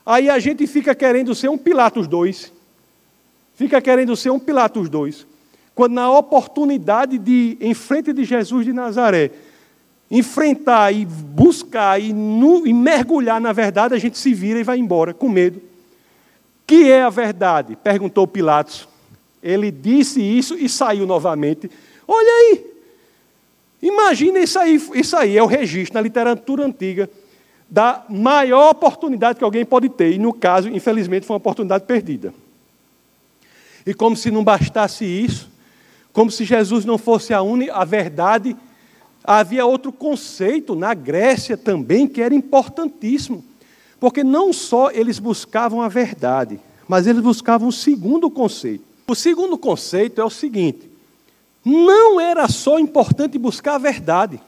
Aí 0.05 0.29
a 0.29 0.39
gente 0.39 0.65
fica 0.65 0.95
querendo 0.95 1.35
ser 1.35 1.49
um 1.49 1.57
Pilatos 1.57 2.07
2. 2.07 2.51
Fica 3.55 3.79
querendo 3.79 4.15
ser 4.15 4.31
um 4.31 4.39
Pilatos 4.39 4.89
2. 4.89 5.27
Quando 5.75 5.93
na 5.93 6.11
oportunidade 6.11 7.17
de, 7.17 7.57
em 7.61 7.73
frente 7.73 8.11
de 8.11 8.23
Jesus 8.23 8.65
de 8.65 8.73
Nazaré, 8.73 9.31
enfrentar 10.09 10.91
e 10.91 11.05
buscar 11.05 12.01
e, 12.01 12.11
nu, 12.11 12.65
e 12.65 12.73
mergulhar 12.73 13.39
na 13.39 13.53
verdade, 13.53 13.93
a 13.93 13.99
gente 13.99 14.17
se 14.17 14.33
vira 14.33 14.59
e 14.59 14.63
vai 14.63 14.77
embora 14.77 15.13
com 15.13 15.29
medo. 15.29 15.61
Que 16.65 16.91
é 16.91 17.03
a 17.03 17.09
verdade? 17.09 17.75
Perguntou 17.75 18.27
Pilatos. 18.27 18.87
Ele 19.43 19.71
disse 19.71 20.21
isso 20.21 20.55
e 20.55 20.67
saiu 20.67 21.05
novamente. 21.05 21.69
Olha 22.07 22.29
aí. 22.29 22.70
Imagina 23.81 24.39
isso 24.39 24.59
aí, 24.59 24.81
isso 24.93 25.17
aí 25.17 25.37
é 25.37 25.43
o 25.43 25.47
registro 25.47 25.95
na 25.95 26.01
literatura 26.01 26.65
antiga 26.65 27.09
da 27.69 28.03
maior 28.09 28.71
oportunidade 28.71 29.39
que 29.39 29.43
alguém 29.43 29.65
pode 29.65 29.89
ter. 29.89 30.13
E 30.13 30.19
no 30.19 30.33
caso, 30.33 30.69
infelizmente, 30.69 31.25
foi 31.25 31.33
uma 31.33 31.39
oportunidade 31.39 31.85
perdida. 31.85 32.33
E 33.85 33.93
como 33.93 34.15
se 34.15 34.29
não 34.29 34.43
bastasse 34.43 35.05
isso, 35.05 35.49
como 36.13 36.29
se 36.29 36.43
Jesus 36.43 36.85
não 36.85 36.97
fosse 36.97 37.33
a 37.33 37.41
única, 37.41 37.73
a 37.73 37.85
verdade 37.85 38.55
Havia 39.23 39.65
outro 39.65 39.91
conceito 39.91 40.75
na 40.75 40.93
Grécia 40.93 41.55
também 41.55 42.07
que 42.07 42.21
era 42.21 42.33
importantíssimo, 42.33 43.43
porque 43.99 44.23
não 44.23 44.51
só 44.51 44.89
eles 44.89 45.19
buscavam 45.19 45.81
a 45.81 45.87
verdade, 45.87 46.59
mas 46.87 47.05
eles 47.05 47.21
buscavam 47.21 47.67
um 47.67 47.71
segundo 47.71 48.29
conceito. 48.31 48.83
O 49.07 49.13
segundo 49.13 49.57
conceito 49.57 50.19
é 50.19 50.23
o 50.23 50.29
seguinte: 50.29 50.89
não 51.63 52.19
era 52.19 52.47
só 52.47 52.79
importante 52.79 53.37
buscar 53.37 53.75
a 53.75 53.79
verdade, 53.79 54.41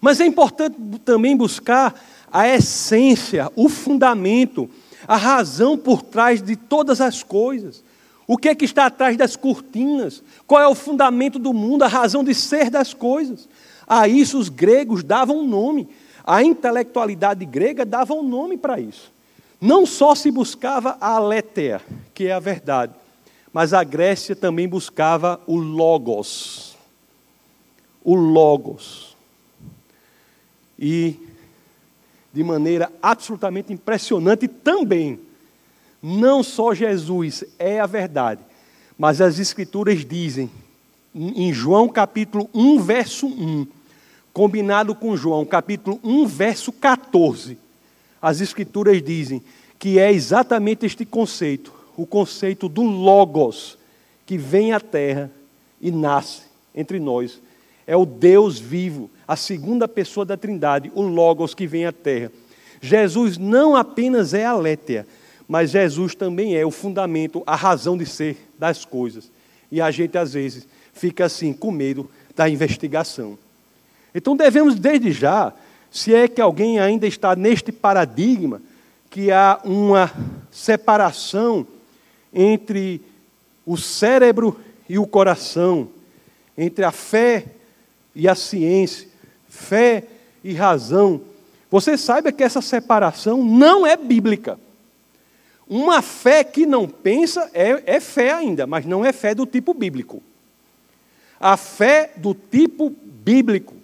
mas 0.00 0.20
é 0.20 0.26
importante 0.26 0.76
também 1.04 1.36
buscar 1.36 1.94
a 2.32 2.48
essência, 2.48 3.50
o 3.54 3.68
fundamento, 3.68 4.70
a 5.06 5.16
razão 5.16 5.76
por 5.76 6.02
trás 6.02 6.40
de 6.40 6.56
todas 6.56 7.00
as 7.00 7.22
coisas. 7.22 7.82
O 8.26 8.38
que 8.38 8.48
é 8.48 8.54
que 8.54 8.64
está 8.64 8.86
atrás 8.86 9.16
das 9.16 9.34
cortinas? 9.36 10.22
Qual 10.46 10.62
é 10.62 10.68
o 10.68 10.74
fundamento 10.74 11.38
do 11.38 11.52
mundo, 11.52 11.82
a 11.82 11.88
razão 11.88 12.22
de 12.22 12.34
ser 12.34 12.70
das 12.70 12.94
coisas? 12.94 13.48
A 13.86 14.06
isso 14.06 14.38
os 14.38 14.48
gregos 14.48 15.02
davam 15.02 15.40
um 15.40 15.46
nome. 15.46 15.88
A 16.24 16.42
intelectualidade 16.42 17.44
grega 17.44 17.84
dava 17.84 18.14
um 18.14 18.22
nome 18.22 18.56
para 18.56 18.78
isso. 18.78 19.10
Não 19.60 19.84
só 19.84 20.14
se 20.14 20.30
buscava 20.30 20.96
a 21.00 21.16
aletheia, 21.16 21.82
que 22.14 22.28
é 22.28 22.32
a 22.32 22.38
verdade, 22.38 22.94
mas 23.52 23.72
a 23.72 23.82
Grécia 23.82 24.36
também 24.36 24.68
buscava 24.68 25.40
o 25.46 25.56
logos. 25.56 26.76
O 28.02 28.14
logos. 28.14 29.16
E 30.78 31.16
de 32.32 32.44
maneira 32.44 32.90
absolutamente 33.02 33.72
impressionante 33.72 34.46
também, 34.46 35.18
não 36.02 36.42
só 36.42 36.72
Jesus 36.72 37.44
é 37.58 37.80
a 37.80 37.86
verdade, 37.86 38.40
mas 38.96 39.20
as 39.20 39.38
escrituras 39.38 40.04
dizem 40.04 40.50
em 41.14 41.52
João 41.52 41.88
capítulo 41.88 42.48
1, 42.54 42.80
verso 42.80 43.26
1, 43.26 43.66
combinado 44.32 44.94
com 44.94 45.16
João, 45.16 45.44
capítulo 45.44 45.98
1, 46.04 46.26
verso 46.26 46.70
14, 46.70 47.58
as 48.22 48.40
Escrituras 48.40 49.02
dizem 49.02 49.42
que 49.78 49.98
é 49.98 50.12
exatamente 50.12 50.86
este 50.86 51.04
conceito, 51.04 51.72
o 52.00 52.06
conceito 52.06 52.66
do 52.66 52.80
Logos, 52.80 53.76
que 54.24 54.38
vem 54.38 54.72
à 54.72 54.80
terra 54.80 55.30
e 55.78 55.90
nasce 55.90 56.44
entre 56.74 56.98
nós. 56.98 57.38
É 57.86 57.94
o 57.94 58.06
Deus 58.06 58.58
vivo, 58.58 59.10
a 59.28 59.36
segunda 59.36 59.86
pessoa 59.86 60.24
da 60.24 60.34
Trindade, 60.34 60.90
o 60.94 61.02
Logos 61.02 61.52
que 61.52 61.66
vem 61.66 61.84
à 61.84 61.92
terra. 61.92 62.32
Jesus 62.80 63.36
não 63.36 63.76
apenas 63.76 64.32
é 64.32 64.46
a 64.46 64.54
Létea, 64.54 65.06
mas 65.46 65.72
Jesus 65.72 66.14
também 66.14 66.56
é 66.56 66.64
o 66.64 66.70
fundamento, 66.70 67.42
a 67.46 67.54
razão 67.54 67.98
de 67.98 68.06
ser 68.06 68.48
das 68.58 68.82
coisas. 68.86 69.30
E 69.70 69.78
a 69.78 69.90
gente, 69.90 70.16
às 70.16 70.32
vezes, 70.32 70.66
fica 70.94 71.26
assim, 71.26 71.52
com 71.52 71.70
medo 71.70 72.10
da 72.34 72.48
investigação. 72.48 73.38
Então 74.14 74.34
devemos, 74.34 74.74
desde 74.74 75.12
já, 75.12 75.52
se 75.90 76.14
é 76.14 76.26
que 76.26 76.40
alguém 76.40 76.78
ainda 76.78 77.06
está 77.06 77.36
neste 77.36 77.70
paradigma, 77.70 78.62
que 79.10 79.30
há 79.30 79.60
uma 79.64 80.10
separação 80.50 81.66
entre 82.32 83.00
o 83.66 83.76
cérebro 83.76 84.58
e 84.88 84.98
o 84.98 85.06
coração, 85.06 85.88
entre 86.56 86.84
a 86.84 86.92
fé 86.92 87.44
e 88.14 88.28
a 88.28 88.34
ciência, 88.34 89.08
fé 89.48 90.04
e 90.42 90.52
razão. 90.52 91.20
Você 91.70 91.96
saiba 91.96 92.32
que 92.32 92.42
essa 92.42 92.60
separação 92.60 93.44
não 93.44 93.86
é 93.86 93.96
bíblica. 93.96 94.58
Uma 95.68 96.02
fé 96.02 96.42
que 96.42 96.66
não 96.66 96.88
pensa 96.88 97.48
é, 97.54 97.82
é 97.86 98.00
fé 98.00 98.32
ainda, 98.32 98.66
mas 98.66 98.84
não 98.84 99.04
é 99.04 99.12
fé 99.12 99.34
do 99.34 99.46
tipo 99.46 99.72
bíblico. 99.72 100.22
A 101.38 101.56
fé 101.56 102.12
do 102.16 102.34
tipo 102.34 102.90
bíblico 102.90 103.80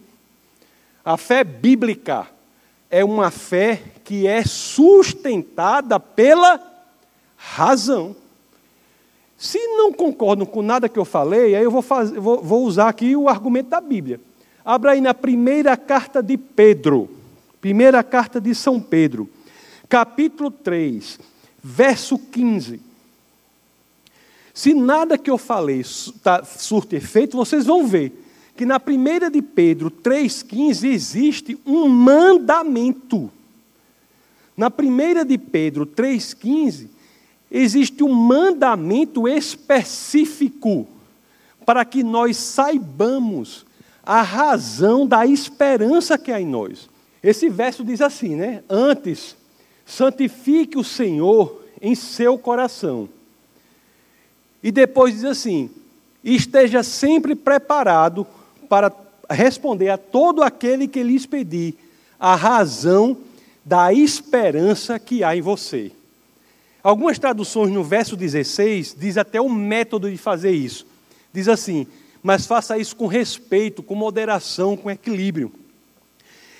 a 1.07 1.17
fé 1.17 1.45
bíblica 1.45 2.27
é 2.91 3.05
uma 3.05 3.31
fé 3.31 3.81
que 4.03 4.27
é 4.27 4.45
sustentada 4.45 6.01
pela 6.01 6.61
razão. 7.37 8.17
Se 9.39 9.59
não 9.59 9.93
concordam 9.93 10.47
com 10.47 10.63
nada 10.63 10.89
que 10.89 10.99
eu 10.99 11.05
falei, 11.05 11.55
aí 11.55 11.63
eu 11.63 11.71
vou, 11.71 11.83
fazer, 11.83 12.19
vou, 12.19 12.43
vou 12.43 12.65
usar 12.65 12.89
aqui 12.89 13.15
o 13.15 13.29
argumento 13.29 13.69
da 13.69 13.81
Bíblia. 13.81 14.21
Abra 14.65 14.93
aí 14.93 15.01
na 15.01 15.13
primeira 15.13 15.77
carta 15.77 16.23
de 16.23 16.37
Pedro, 16.37 17.09
primeira 17.61 18.03
carta 18.03 18.41
de 18.41 18.55
São 18.55 18.81
Pedro, 18.81 19.29
capítulo 19.89 20.51
3, 20.51 21.21
verso 21.63 22.19
15. 22.19 22.81
Se 24.55 24.73
nada 24.73 25.19
que 25.19 25.31
eu 25.31 25.37
falei 25.37 25.85
tá, 26.23 26.43
surte 26.43 26.97
efeito, 26.97 27.37
vocês 27.37 27.67
vão 27.67 27.87
ver 27.87 28.25
que 28.57 28.65
na 28.65 28.81
primeira 28.81 29.31
de 29.31 29.43
Pedro 29.43 29.91
3,15 29.91 30.89
existe 30.89 31.59
um 31.67 31.87
mandamento. 31.89 33.31
Na 34.57 34.71
primeira 34.71 35.27
de 35.27 35.37
Pedro 35.37 35.85
3,15 35.85 36.96
existe 37.51 38.03
um 38.03 38.13
mandamento 38.13 39.29
específico 39.29 40.87
para 41.65 41.85
que 41.85 42.03
nós 42.03 42.37
saibamos 42.37 43.67
a 44.05 44.23
razão 44.23 45.07
da 45.07 45.27
esperança 45.27 46.17
que 46.17 46.31
há 46.31 46.41
em 46.41 46.47
nós. 46.47 46.89
Esse 47.23 47.49
verso 47.49 47.85
diz 47.85 48.01
assim, 48.01 48.37
né? 48.37 48.63
Antes, 48.71 49.37
santifique 49.85 50.79
o 50.79 50.85
Senhor 50.85 51.65
em 51.81 51.95
seu 51.95 52.39
coração. 52.39 53.09
E 54.63 54.71
depois 54.71 55.15
diz 55.15 55.25
assim: 55.25 55.71
esteja 56.23 56.83
sempre 56.83 57.35
preparado 57.35 58.27
para 58.69 58.93
responder 59.29 59.91
a 59.91 59.99
todo 59.99 60.43
aquele 60.43 60.87
que 60.87 61.03
lhes 61.03 61.27
pedir 61.27 61.75
a 62.19 62.35
razão 62.35 63.17
da 63.65 63.93
esperança 63.93 64.99
que 64.99 65.25
há 65.25 65.37
em 65.37 65.41
você. 65.41 65.91
Algumas 66.87 67.19
traduções 67.19 67.73
no 67.73 67.83
verso 67.83 68.17
16 68.17 68.95
diz 68.97 69.19
até 69.19 69.41
o 69.41 69.49
método 69.49 70.09
de 70.09 70.17
fazer 70.17 70.53
isso. 70.53 70.87
Diz 71.33 71.49
assim: 71.49 71.85
"Mas 72.23 72.47
faça 72.47 72.79
isso 72.79 72.95
com 72.95 73.09
respeito, 73.09 73.83
com 73.83 73.97
moderação, 73.97 74.77
com 74.77 74.89
equilíbrio". 74.89 75.51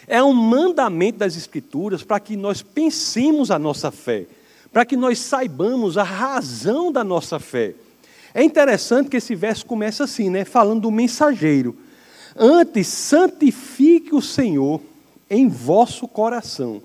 É 0.05 0.21
um 0.21 0.33
mandamento 0.33 1.19
das 1.19 1.37
escrituras 1.37 2.03
para 2.03 2.19
que 2.19 2.37
nós 2.37 2.61
pensemos 2.61 3.53
a 3.53 3.59
nossa 3.61 3.93
fé, 3.93 4.27
para 4.73 4.85
que 4.85 4.97
nós 4.97 5.21
saibamos 5.21 5.97
a 5.97 6.03
razão 6.03 6.91
da 6.91 7.05
nossa 7.05 7.39
fé. 7.39 7.75
É 8.35 8.43
interessante 8.43 9.09
que 9.09 9.19
esse 9.19 9.37
verso 9.37 9.65
começa 9.65 10.03
assim, 10.03 10.29
né, 10.29 10.45
falando 10.45 10.81
do 10.81 10.91
mensageiro. 10.91 11.77
Antes, 12.35 12.89
santifique 12.89 14.13
o 14.13 14.21
Senhor 14.21 14.81
em 15.31 15.47
vosso 15.47 16.09
coração. 16.09 16.83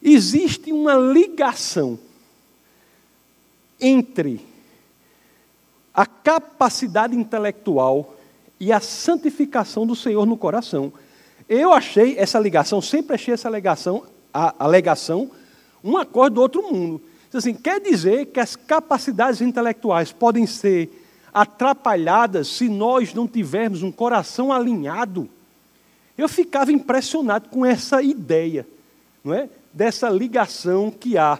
Existe 0.00 0.70
uma 0.70 0.94
ligação 0.94 1.98
entre 3.80 4.40
a 5.94 6.04
capacidade 6.04 7.16
intelectual 7.16 8.16
e 8.60 8.72
a 8.72 8.80
santificação 8.80 9.86
do 9.86 9.96
Senhor 9.96 10.26
no 10.26 10.36
coração. 10.36 10.92
Eu 11.48 11.72
achei 11.72 12.18
essa 12.18 12.38
ligação, 12.38 12.82
sempre 12.82 13.14
achei 13.14 13.32
essa 13.32 13.48
ligação, 13.48 14.04
a 14.32 14.54
alegação, 14.58 15.30
um 15.82 15.96
acorde 15.96 16.34
do 16.34 16.40
outro 16.40 16.62
mundo. 16.62 17.00
Assim, 17.32 17.54
quer 17.54 17.80
dizer 17.80 18.26
que 18.26 18.40
as 18.40 18.56
capacidades 18.56 19.40
intelectuais 19.40 20.10
podem 20.10 20.46
ser 20.46 20.90
atrapalhadas 21.32 22.48
se 22.48 22.68
nós 22.68 23.12
não 23.12 23.28
tivermos 23.28 23.82
um 23.82 23.92
coração 23.92 24.50
alinhado. 24.50 25.28
Eu 26.16 26.28
ficava 26.30 26.72
impressionado 26.72 27.50
com 27.50 27.64
essa 27.64 28.02
ideia, 28.02 28.66
não 29.22 29.34
é? 29.34 29.50
Dessa 29.72 30.08
ligação 30.08 30.90
que 30.90 31.18
há 31.18 31.38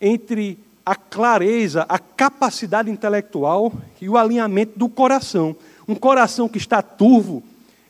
entre 0.00 0.58
a 0.84 0.94
clareza, 0.94 1.86
a 1.88 1.98
capacidade 1.98 2.90
intelectual 2.90 3.72
e 4.00 4.08
o 4.08 4.16
alinhamento 4.16 4.78
do 4.78 4.88
coração. 4.88 5.54
Um 5.86 5.94
coração 5.94 6.48
que 6.48 6.58
está 6.58 6.82
turvo, 6.82 7.42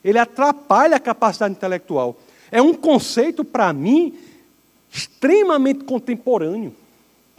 ele 0.03 0.19
atrapalha 0.19 0.97
a 0.97 0.99
capacidade 0.99 1.53
intelectual. 1.53 2.17
É 2.51 2.61
um 2.61 2.73
conceito, 2.73 3.43
para 3.43 3.73
mim, 3.73 4.13
extremamente 4.91 5.83
contemporâneo, 5.83 6.75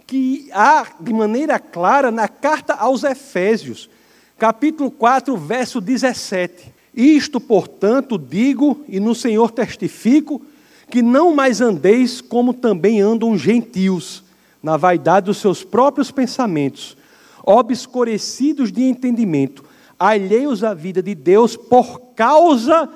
que 0.07 0.49
há 0.53 0.87
de 0.99 1.13
maneira 1.13 1.59
clara 1.59 2.11
na 2.11 2.27
carta 2.27 2.75
aos 2.75 3.05
Efésios, 3.05 3.89
capítulo 4.37 4.91
4, 4.91 5.37
verso 5.37 5.81
17. 5.81 6.73
Isto, 6.93 7.41
portanto, 7.41 8.19
digo 8.19 8.85
e 8.89 8.99
no 8.99 9.15
Senhor 9.15 9.51
testifico, 9.53 10.43
que 10.91 11.01
não 11.01 11.35
mais 11.35 11.61
andeis 11.61 12.21
como 12.21 12.53
também 12.53 13.01
andam 13.01 13.31
os 13.31 13.41
gentios, 13.41 14.24
na 14.65 14.79
vaidade 14.79 15.27
dos 15.27 15.37
seus 15.37 15.63
próprios 15.63 16.11
pensamentos, 16.11 16.97
obscurecidos 17.45 18.73
de 18.73 18.83
entendimento, 18.83 19.63
alheios 19.99 20.65
à 20.65 20.73
vida 20.73 21.03
de 21.03 21.15
Deus 21.15 21.55
por 21.55 22.01
causa 22.17 22.89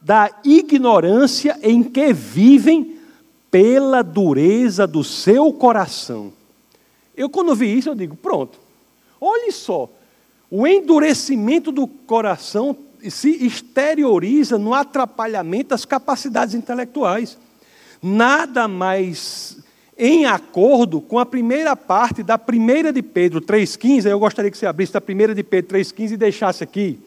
da 0.00 0.30
ignorância 0.44 1.58
em 1.64 1.82
que 1.82 2.12
vivem 2.12 2.96
pela 3.50 4.02
dureza 4.02 4.86
do 4.86 5.02
seu 5.02 5.52
coração. 5.52 6.32
Eu, 7.16 7.28
quando 7.28 7.56
vi 7.56 7.76
isso, 7.76 7.88
eu 7.88 7.96
digo: 7.96 8.14
pronto, 8.14 8.60
olhe 9.20 9.50
só, 9.50 9.90
o 10.48 10.64
endurecimento 10.64 11.72
do 11.72 11.88
coração 11.88 12.76
se 13.10 13.44
exterioriza 13.44 14.56
no 14.56 14.72
atrapalhamento 14.72 15.70
das 15.70 15.84
capacidades 15.84 16.54
intelectuais. 16.54 17.36
Nada 18.00 18.68
mais 18.68 19.58
em 19.98 20.26
acordo 20.26 21.00
com 21.00 21.18
a 21.18 21.24
primeira 21.24 21.74
parte 21.74 22.22
da 22.22 22.36
primeira 22.36 22.92
de 22.92 23.00
Pedro 23.00 23.40
3,15, 23.40 24.06
eu 24.06 24.18
gostaria 24.18 24.50
que 24.50 24.58
você 24.58 24.66
abrisse 24.66 24.94
a 24.94 25.00
primeira 25.00 25.34
de 25.34 25.42
Pedro 25.42 25.74
3,15 25.74 26.12
e 26.12 26.16
deixasse 26.18 26.62
aqui. 26.62 26.98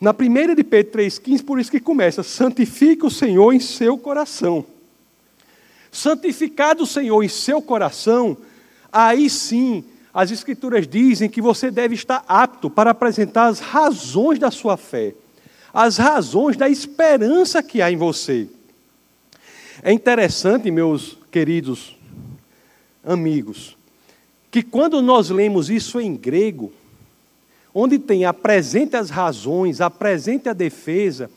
Na 0.00 0.14
primeira 0.14 0.54
de 0.54 0.62
Pedro 0.62 0.92
3,15, 1.00 1.44
por 1.44 1.58
isso 1.58 1.72
que 1.72 1.80
começa, 1.80 2.22
santifique 2.22 3.04
o 3.04 3.10
Senhor 3.10 3.52
em 3.52 3.58
seu 3.58 3.98
coração. 3.98 4.64
Santificado 5.90 6.84
o 6.84 6.86
Senhor 6.86 7.20
em 7.24 7.28
seu 7.28 7.60
coração, 7.60 8.36
aí 8.92 9.28
sim 9.28 9.82
as 10.12 10.30
Escrituras 10.30 10.86
dizem 10.86 11.28
que 11.28 11.42
você 11.42 11.68
deve 11.68 11.96
estar 11.96 12.24
apto 12.28 12.70
para 12.70 12.90
apresentar 12.90 13.46
as 13.46 13.58
razões 13.58 14.38
da 14.38 14.52
sua 14.52 14.76
fé, 14.76 15.14
as 15.72 15.96
razões 15.96 16.56
da 16.56 16.68
esperança 16.68 17.60
que 17.60 17.82
há 17.82 17.90
em 17.90 17.96
você. 17.96 18.48
É 19.82 19.92
interessante, 19.92 20.70
meus 20.70 21.18
queridos 21.32 21.96
amigos, 23.04 23.76
que 24.50 24.62
quando 24.62 25.02
nós 25.02 25.30
lemos 25.30 25.70
isso 25.70 26.00
em 26.00 26.14
grego, 26.14 26.72
onde 27.74 27.98
tem 27.98 28.24
apresente 28.24 28.96
as 28.96 29.10
razões, 29.10 29.80
apresente 29.80 30.48
a 30.48 30.52
defesa, 30.52 31.28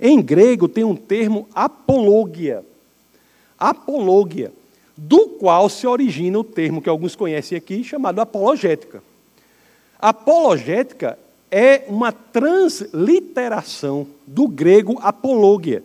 em 0.00 0.20
grego 0.20 0.68
tem 0.68 0.84
um 0.84 0.96
termo 0.96 1.48
apologia. 1.54 2.64
Apologia, 3.58 4.52
do 4.96 5.28
qual 5.28 5.68
se 5.68 5.86
origina 5.86 6.38
o 6.38 6.44
termo 6.44 6.82
que 6.82 6.88
alguns 6.88 7.14
conhecem 7.14 7.56
aqui, 7.56 7.84
chamado 7.84 8.20
apologética. 8.20 9.02
Apologética 9.98 11.18
é 11.50 11.84
uma 11.86 12.10
transliteração 12.10 14.06
do 14.26 14.48
grego 14.48 14.98
apologia, 15.02 15.82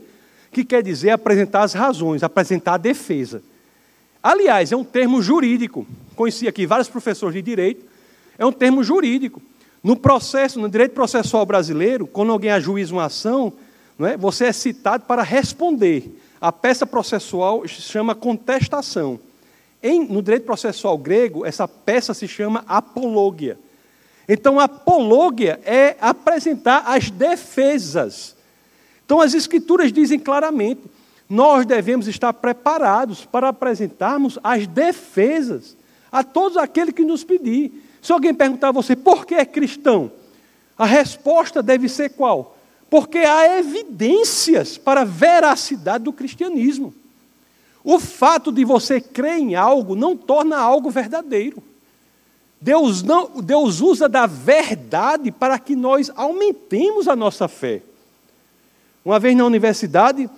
que 0.52 0.63
quer 0.63 0.82
dizer 0.82 1.10
apresentar 1.10 1.63
as 1.63 1.73
razões, 1.73 2.23
apresentar 2.23 2.76
a 2.76 2.78
defesa. 2.78 3.43
Aliás, 4.21 4.71
é 4.71 4.75
um 4.75 4.84
termo 4.84 5.21
jurídico. 5.21 5.86
Conheci 6.15 6.47
aqui 6.47 6.65
vários 6.65 6.89
professores 6.89 7.36
de 7.36 7.41
direito. 7.41 7.86
É 8.38 8.45
um 8.45 8.51
termo 8.51 8.84
jurídico. 8.84 9.41
No 9.84 9.95
processo, 9.95 10.60
no 10.60 10.69
direito 10.69 10.93
processual 10.93 11.45
brasileiro, 11.45 12.08
quando 12.08 12.32
alguém 12.32 12.51
ajuiza 12.51 12.93
uma 12.93 13.06
ação, 13.06 13.53
é, 13.99 14.17
você 14.17 14.45
é 14.45 14.51
citado 14.51 15.06
para 15.06 15.23
responder. 15.23 16.19
A 16.39 16.51
peça 16.51 16.86
processual 16.86 17.67
se 17.67 17.82
chama 17.82 18.13
contestação. 18.13 19.19
Em, 19.82 20.06
no 20.06 20.21
direito 20.21 20.45
processual 20.45 20.97
grego, 20.97 21.45
essa 21.45 21.67
peça 21.67 22.13
se 22.13 22.27
chama 22.27 22.63
apologia. 22.67 23.58
Então, 24.27 24.60
apologia 24.60 25.60
é 25.63 25.95
apresentar 26.01 26.84
as 26.86 27.10
defesas. 27.10 28.36
Então, 29.06 29.21
as 29.21 29.34
escrituras 29.34 29.91
dizem 29.91 30.19
claramente: 30.19 30.82
nós 31.29 31.65
devemos 31.65 32.07
estar 32.07 32.31
preparados 32.33 33.25
para 33.25 33.49
apresentarmos 33.49 34.39
as 34.43 34.65
defesas 34.65 35.75
a 36.11 36.23
todos 36.23 36.57
aqueles 36.57 36.93
que 36.93 37.03
nos 37.03 37.23
pedir. 37.23 37.83
Se 38.01 38.13
alguém 38.13 38.33
perguntar 38.33 38.69
a 38.69 38.71
você 38.71 38.95
por 38.95 39.25
que 39.25 39.35
é 39.35 39.45
cristão, 39.45 40.11
a 40.77 40.85
resposta 40.85 41.61
deve 41.61 41.89
ser 41.89 42.09
qual? 42.11 42.57
Porque 42.89 43.17
há 43.19 43.59
evidências 43.59 44.77
para 44.77 45.01
a 45.01 45.05
veracidade 45.05 46.05
do 46.05 46.13
cristianismo. 46.13 46.93
O 47.83 47.99
fato 47.99 48.51
de 48.51 48.63
você 48.63 49.01
crer 49.01 49.37
em 49.37 49.55
algo 49.55 49.95
não 49.95 50.15
torna 50.15 50.57
algo 50.57 50.89
verdadeiro. 50.89 51.61
Deus, 52.59 53.03
não, 53.03 53.41
Deus 53.41 53.81
usa 53.81 54.09
da 54.09 54.25
verdade 54.25 55.31
para 55.31 55.59
que 55.59 55.75
nós 55.75 56.11
aumentemos 56.15 57.07
a 57.07 57.15
nossa 57.15 57.47
fé. 57.47 57.81
Uma 59.05 59.19
vez 59.19 59.35
na 59.37 59.45
universidade, 59.45 60.29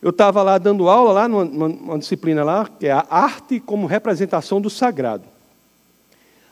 eu 0.00 0.10
estava 0.10 0.42
lá 0.42 0.58
dando 0.58 0.88
aula, 0.88 1.12
lá 1.12 1.28
numa, 1.28 1.68
numa, 1.68 1.98
disciplina 1.98 2.44
lá, 2.44 2.66
que 2.66 2.86
é 2.86 2.92
a 2.92 3.04
arte 3.10 3.58
como 3.58 3.86
representação 3.86 4.60
do 4.60 4.70
sagrado. 4.70 5.24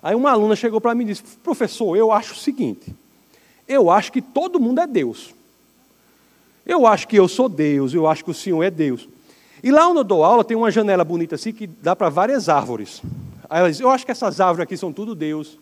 Aí 0.03 0.15
uma 0.15 0.31
aluna 0.31 0.57
chegou 0.57 0.81
para 0.81 0.95
mim 0.95 1.05
e 1.05 1.09
disse, 1.09 1.23
professor, 1.43 1.97
eu 1.97 2.11
acho 2.11 2.35
o 2.35 2.37
seguinte, 2.37 2.95
eu 3.69 3.91
acho 3.91 4.13
que 4.13 4.21
todo 4.21 4.61
mundo 4.61 4.81
é 4.81 4.87
Deus. 4.87 5.35
Eu 6.65 6.87
acho 6.87 7.07
que 7.07 7.17
eu 7.17 7.29
sou 7.29 7.49
Deus, 7.49 7.95
eu 7.95 8.09
acho 8.09 8.25
que 8.25 8.31
o 8.31 8.35
Senhor 8.35 8.63
é 8.63 8.71
Deus. 8.71 9.09
E 9.63 9.71
lá 9.71 9.89
onde 9.89 10.01
eu 10.01 10.05
dou 10.05 10.25
aula 10.25 10.45
tem 10.45 10.57
uma 10.57 10.71
janela 10.71 11.05
bonita 11.05 11.37
assim 11.37 11.53
que 11.53 11.67
dá 11.67 11.95
para 11.95 12.09
várias 12.09 12.49
árvores. 12.49 13.01
Aí 13.49 13.61
ela 13.61 13.71
diz, 13.71 13.79
eu 13.79 13.91
acho 13.91 14.05
que 14.05 14.11
essas 14.11 14.41
árvores 14.41 14.65
aqui 14.65 14.77
são 14.77 14.93
tudo 14.93 15.15
Deus. 15.15 15.59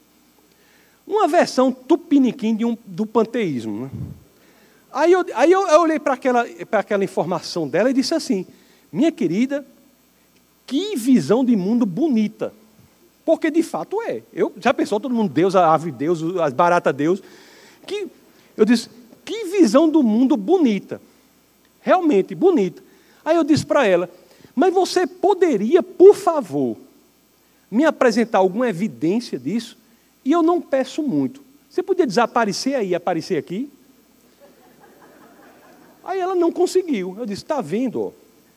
Uma 1.07 1.29
versão 1.29 1.71
tupiniquim 1.71 2.65
um, 2.65 2.77
do 2.87 3.05
panteísmo. 3.05 3.83
Né? 3.83 3.91
Aí 4.95 5.11
eu, 5.11 5.27
aí 5.35 5.51
eu, 5.51 5.67
eu 5.67 5.81
olhei 5.81 5.99
para 5.99 6.15
aquela, 6.15 6.47
aquela 6.71 7.03
informação 7.03 7.67
dela 7.67 7.91
e 7.91 7.93
disse 7.93 8.15
assim: 8.15 8.47
minha 8.93 9.11
querida, 9.11 9.67
que 10.65 10.95
visão 10.95 11.45
de 11.45 11.57
mundo 11.57 11.85
bonita. 11.85 12.55
Porque 13.25 13.51
de 13.51 13.63
fato 13.63 14.01
é. 14.03 14.23
Eu, 14.33 14.53
já 14.61 14.73
pensou 14.73 15.01
todo 15.01 15.15
mundo 15.15 15.33
Deus, 15.33 15.57
a 15.57 15.75
ave 15.75 15.91
Deus, 15.91 16.23
as 16.37 16.53
barata 16.53 16.93
Deus. 16.93 17.21
Que, 17.85 18.07
eu 18.57 18.65
disse, 18.65 18.89
que 19.25 19.47
visão 19.47 19.89
do 19.89 20.01
mundo 20.01 20.37
bonita. 20.37 21.01
Realmente 21.81 22.33
bonita. 22.35 22.81
Aí 23.25 23.37
eu 23.37 23.43
disse 23.43 23.67
para 23.67 23.87
ela, 23.87 24.09
mas 24.55 24.73
você 24.73 25.07
poderia, 25.09 25.83
por 25.83 26.15
favor, 26.15 26.77
me 27.69 27.85
apresentar 27.85 28.39
alguma 28.39 28.69
evidência 28.69 29.39
disso? 29.41 29.77
E 30.25 30.31
eu 30.31 30.43
não 30.43 30.61
peço 30.61 31.03
muito. 31.03 31.43
Você 31.69 31.83
podia 31.83 32.07
desaparecer 32.07 32.77
aí 32.77 32.95
aparecer 32.95 33.37
aqui? 33.37 33.69
Aí 36.05 36.21
ela 36.21 36.35
não 36.35 36.53
conseguiu. 36.53 37.17
Eu 37.19 37.27
disse: 37.27 37.43
está 37.43 37.61
vendo? 37.61 38.01
Ó, 38.01 38.11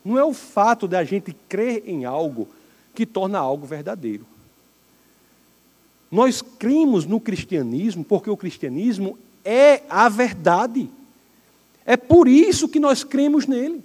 não 0.04 0.18
é 0.18 0.24
o 0.24 0.32
fato 0.32 0.86
da 0.86 1.02
gente 1.02 1.34
crer 1.48 1.82
em 1.86 2.04
algo 2.04 2.48
que 2.94 3.06
torna 3.06 3.38
algo 3.38 3.66
verdadeiro. 3.66 4.26
Nós 6.10 6.42
cremos 6.42 7.04
no 7.04 7.20
cristianismo 7.20 8.04
porque 8.04 8.30
o 8.30 8.36
cristianismo 8.36 9.18
é 9.44 9.82
a 9.88 10.08
verdade. 10.08 10.88
É 11.84 11.96
por 11.96 12.28
isso 12.28 12.68
que 12.68 12.80
nós 12.80 13.04
cremos 13.04 13.46
nele. 13.46 13.82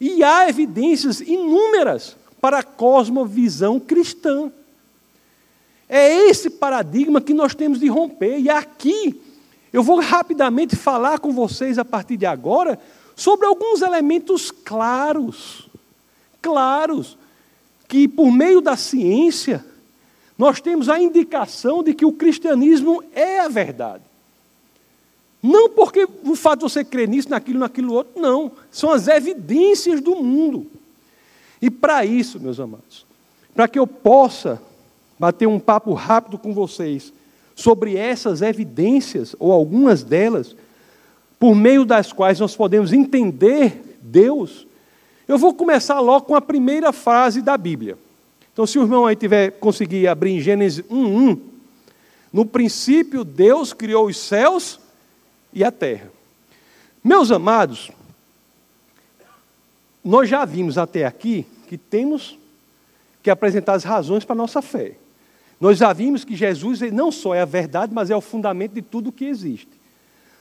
E 0.00 0.22
há 0.22 0.48
evidências 0.48 1.20
inúmeras 1.20 2.16
para 2.40 2.60
a 2.60 2.62
cosmovisão 2.62 3.78
cristã. 3.78 4.50
É 5.88 6.28
esse 6.28 6.48
paradigma 6.48 7.20
que 7.20 7.34
nós 7.34 7.54
temos 7.54 7.78
de 7.78 7.88
romper. 7.88 8.38
E 8.38 8.48
aqui, 8.48 9.20
eu 9.72 9.82
vou 9.82 10.00
rapidamente 10.00 10.74
falar 10.74 11.18
com 11.18 11.32
vocês 11.32 11.78
a 11.78 11.84
partir 11.84 12.16
de 12.16 12.26
agora 12.26 12.78
sobre 13.14 13.46
alguns 13.46 13.82
elementos 13.82 14.50
claros, 14.50 15.68
claros, 16.40 17.16
que 17.86 18.08
por 18.08 18.30
meio 18.32 18.60
da 18.60 18.76
ciência 18.76 19.64
nós 20.36 20.60
temos 20.60 20.88
a 20.88 20.98
indicação 20.98 21.82
de 21.82 21.92
que 21.92 22.04
o 22.04 22.12
cristianismo 22.12 23.04
é 23.12 23.40
a 23.40 23.48
verdade. 23.48 24.02
Não 25.42 25.70
porque 25.70 26.06
o 26.24 26.34
fato 26.34 26.60
de 26.60 26.72
você 26.72 26.84
crer 26.84 27.08
nisso, 27.08 27.28
naquilo, 27.30 27.60
naquilo 27.60 27.94
outro, 27.94 28.20
não. 28.20 28.52
São 28.70 28.90
as 28.90 29.08
evidências 29.08 30.00
do 30.00 30.16
mundo. 30.16 30.66
E 31.60 31.70
para 31.70 32.04
isso, 32.04 32.40
meus 32.40 32.58
amados, 32.58 33.06
para 33.54 33.68
que 33.68 33.78
eu 33.78 33.86
possa 33.86 34.60
bater 35.18 35.46
um 35.46 35.60
papo 35.60 35.92
rápido 35.92 36.38
com 36.38 36.54
vocês 36.54 37.12
sobre 37.60 37.94
essas 37.94 38.40
evidências, 38.40 39.36
ou 39.38 39.52
algumas 39.52 40.02
delas, 40.02 40.56
por 41.38 41.54
meio 41.54 41.84
das 41.84 42.10
quais 42.10 42.40
nós 42.40 42.56
podemos 42.56 42.90
entender 42.90 43.98
Deus, 44.00 44.66
eu 45.28 45.36
vou 45.36 45.52
começar 45.52 46.00
logo 46.00 46.24
com 46.24 46.34
a 46.34 46.40
primeira 46.40 46.90
frase 46.90 47.42
da 47.42 47.58
Bíblia. 47.58 47.98
Então, 48.50 48.66
se 48.66 48.78
o 48.78 48.82
irmão 48.82 49.04
aí 49.04 49.14
tiver 49.14 49.50
conseguir 49.52 50.08
abrir 50.08 50.32
em 50.32 50.40
Gênesis 50.40 50.82
1:1, 50.90 51.38
no 52.32 52.46
princípio 52.46 53.24
Deus 53.24 53.74
criou 53.74 54.06
os 54.06 54.16
céus 54.16 54.80
e 55.52 55.62
a 55.62 55.70
terra. 55.70 56.10
Meus 57.04 57.30
amados, 57.30 57.90
nós 60.02 60.30
já 60.30 60.46
vimos 60.46 60.78
até 60.78 61.04
aqui 61.04 61.46
que 61.68 61.76
temos 61.76 62.38
que 63.22 63.28
apresentar 63.28 63.74
as 63.74 63.84
razões 63.84 64.24
para 64.24 64.32
a 64.32 64.36
nossa 64.38 64.62
fé. 64.62 64.94
Nós 65.60 65.76
já 65.76 65.92
vimos 65.92 66.24
que 66.24 66.34
Jesus 66.34 66.80
não 66.90 67.12
só 67.12 67.34
é 67.34 67.42
a 67.42 67.44
verdade, 67.44 67.92
mas 67.94 68.10
é 68.10 68.16
o 68.16 68.20
fundamento 68.20 68.72
de 68.72 68.82
tudo 68.82 69.10
o 69.10 69.12
que 69.12 69.26
existe. 69.26 69.68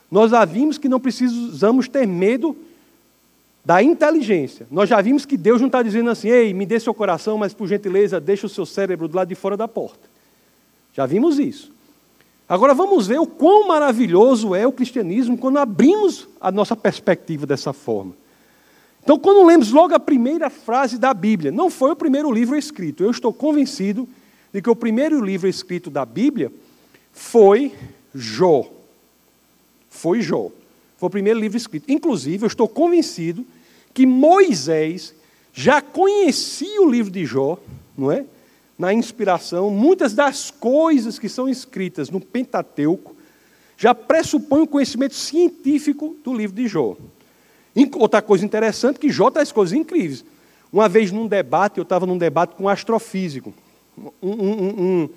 Nós 0.10 0.32
já 0.32 0.46
vimos 0.46 0.78
que 0.78 0.88
não 0.88 1.00
precisamos 1.00 1.88
ter 1.90 2.08
medo 2.08 2.56
da 3.64 3.84
inteligência. 3.84 4.66
Nós 4.72 4.90
já 4.90 5.02
vimos 5.02 5.26
que 5.26 5.36
Deus 5.36 5.60
não 5.60 5.68
está 5.68 5.84
dizendo 5.84 6.10
assim, 6.10 6.30
ei, 6.30 6.54
me 6.54 6.66
dê 6.66 6.80
seu 6.80 6.94
coração, 6.94 7.38
mas 7.38 7.54
por 7.54 7.68
gentileza, 7.68 8.20
deixa 8.20 8.48
o 8.48 8.50
seu 8.50 8.66
cérebro 8.66 9.08
do 9.08 9.18
lado 9.18 9.28
de 9.28 9.36
fora 9.36 9.58
da 9.58 9.68
porta. 9.68 10.10
Já 10.94 11.06
vimos 11.06 11.38
isso. 11.38 11.72
Agora 12.48 12.74
vamos 12.74 13.06
ver 13.06 13.20
o 13.20 13.28
quão 13.28 13.68
maravilhoso 13.68 14.56
é 14.56 14.66
o 14.66 14.72
cristianismo 14.72 15.38
quando 15.38 15.60
abrimos 15.60 16.28
a 16.42 16.50
nossa 16.52 16.76
perspectiva 16.76 17.46
dessa 17.46 17.74
forma. 17.74 18.14
Então, 19.04 19.20
quando 19.20 19.46
lemos 19.46 19.72
logo 19.72 19.94
a 19.94 20.00
primeira 20.00 20.50
frase 20.50 20.98
da 20.98 21.14
Bíblia, 21.14 21.52
não 21.52 21.70
foi 21.70 21.92
o 21.92 21.96
primeiro 21.96 22.32
livro 22.32 22.58
escrito, 22.58 23.04
eu 23.04 23.12
estou 23.12 23.32
convencido 23.32 24.08
de 24.54 24.62
que 24.62 24.70
o 24.70 24.76
primeiro 24.76 25.24
livro 25.24 25.48
escrito 25.48 25.90
da 25.90 26.06
Bíblia 26.06 26.52
foi 27.14 27.74
Jó. 28.14 28.70
Foi 29.90 30.22
Jó. 30.22 30.50
Foi 30.98 31.08
o 31.08 31.12
primeiro 31.12 31.40
livro 31.40 31.58
escrito. 31.58 31.92
Inclusive, 31.92 32.44
eu 32.44 32.48
estou 32.48 32.68
convencido 32.68 33.46
que 33.94 34.06
Moisés 34.06 35.14
já 35.54 35.82
conhecia 35.82 36.82
o 36.82 36.90
livro 36.90 37.12
de 37.12 37.26
Jó, 37.26 37.58
não 37.98 38.12
é? 38.12 38.26
Na 38.78 38.94
inspiração, 38.94 39.70
muitas 39.70 40.14
das 40.14 40.50
coisas 40.50 41.20
que 41.20 41.28
são 41.28 41.50
escritas 41.50 42.10
no 42.10 42.22
Pentateuco 42.22 43.16
já 43.78 43.94
pressupõem 43.94 44.62
o 44.62 44.68
conhecimento 44.68 45.16
científico 45.16 46.16
do 46.24 46.34
livro 46.34 46.56
de 46.56 46.68
Jó. 46.68 46.96
Outra 47.98 48.22
coisa 48.22 48.46
interessante 48.46 49.00
que 49.00 49.10
Jó 49.10 49.30
traz 49.30 49.52
coisas 49.52 49.78
incríveis. 49.78 50.24
Uma 50.72 50.88
vez 50.88 51.12
num 51.12 51.28
debate, 51.28 51.78
eu 51.78 51.84
estava 51.84 52.06
num 52.06 52.18
debate 52.18 52.56
com 52.56 52.66
um 52.66 52.70
astrofísico 52.70 53.54
um, 54.22 54.30
um, 54.32 54.84
um, 54.84 55.10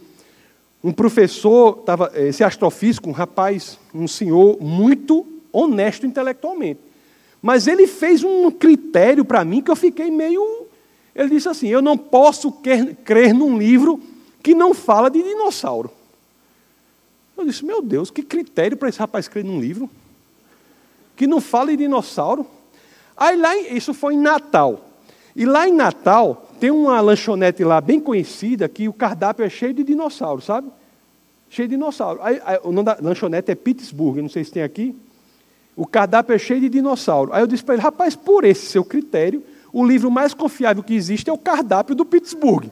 um 0.85 0.93
professor, 0.93 1.77
tava, 1.85 2.13
esse 2.15 2.43
astrofísico, 2.43 3.09
um 3.09 3.13
rapaz, 3.13 3.79
um 3.95 4.09
senhor 4.09 4.61
muito 4.61 5.27
honesto 5.53 6.07
intelectualmente. 6.07 6.81
Mas 7.41 7.67
ele 7.67 7.87
fez 7.87 8.23
um 8.23 8.51
critério 8.51 9.25
para 9.25 9.45
mim 9.45 9.61
que 9.61 9.71
eu 9.71 9.77
fiquei 9.77 10.11
meio. 10.11 10.67
Ele 11.15 11.31
disse 11.31 11.49
assim: 11.49 11.69
Eu 11.69 11.83
não 11.83 11.99
posso 11.99 12.53
crer 13.05 13.35
num 13.35 13.59
livro 13.59 14.01
que 14.43 14.55
não 14.55 14.73
fala 14.73 15.11
de 15.11 15.23
dinossauro. 15.23 15.91
Eu 17.37 17.45
disse: 17.45 17.65
Meu 17.65 17.83
Deus, 17.83 18.11
que 18.11 18.23
critério 18.23 18.77
para 18.77 18.89
esse 18.89 18.99
rapaz 18.99 19.27
crer 19.27 19.45
num 19.45 19.61
livro 19.61 19.91
que 21.17 21.27
não 21.27 21.41
fala 21.41 21.73
de 21.73 21.79
dinossauro? 21.79 22.47
Aí 23.17 23.37
lá, 23.37 23.57
isso 23.57 23.93
foi 23.93 24.15
em 24.15 24.19
Natal. 24.19 24.89
E 25.35 25.45
lá 25.45 25.69
em 25.69 25.73
Natal, 25.73 26.52
tem 26.63 26.71
uma 26.71 27.01
lanchonete 27.01 27.65
lá 27.65 27.81
bem 27.81 27.99
conhecida 27.99 28.69
que 28.69 28.87
o 28.89 28.93
cardápio 28.93 29.45
é 29.45 29.49
cheio 29.49 29.75
de 29.75 29.83
dinossauro, 29.83 30.41
sabe? 30.41 30.71
Cheio 31.51 31.67
de 31.67 31.75
dinossauro. 31.75 32.21
Aí, 32.23 32.41
aí, 32.45 32.57
o 32.63 32.71
nome 32.71 32.85
da 32.85 32.99
lanchonete 33.03 33.51
é 33.51 33.55
Pittsburgh, 33.57 34.19
não 34.19 34.29
sei 34.29 34.45
se 34.45 34.53
tem 34.53 34.63
aqui. 34.63 34.95
O 35.75 35.85
cardápio 35.85 36.37
é 36.37 36.39
cheio 36.39 36.61
de 36.61 36.69
dinossauro. 36.69 37.33
Aí 37.33 37.43
eu 37.43 37.49
disse 37.49 37.65
para 37.65 37.75
ele, 37.75 37.83
rapaz, 37.83 38.15
por 38.15 38.45
esse 38.45 38.67
seu 38.67 38.85
critério, 38.85 39.43
o 39.73 39.85
livro 39.85 40.09
mais 40.09 40.35
confiável 40.35 40.85
que 40.85 40.95
existe 40.95 41.29
é 41.29 41.33
o 41.33 41.37
cardápio 41.37 41.97
do 41.97 42.05
Pittsburgh. 42.05 42.71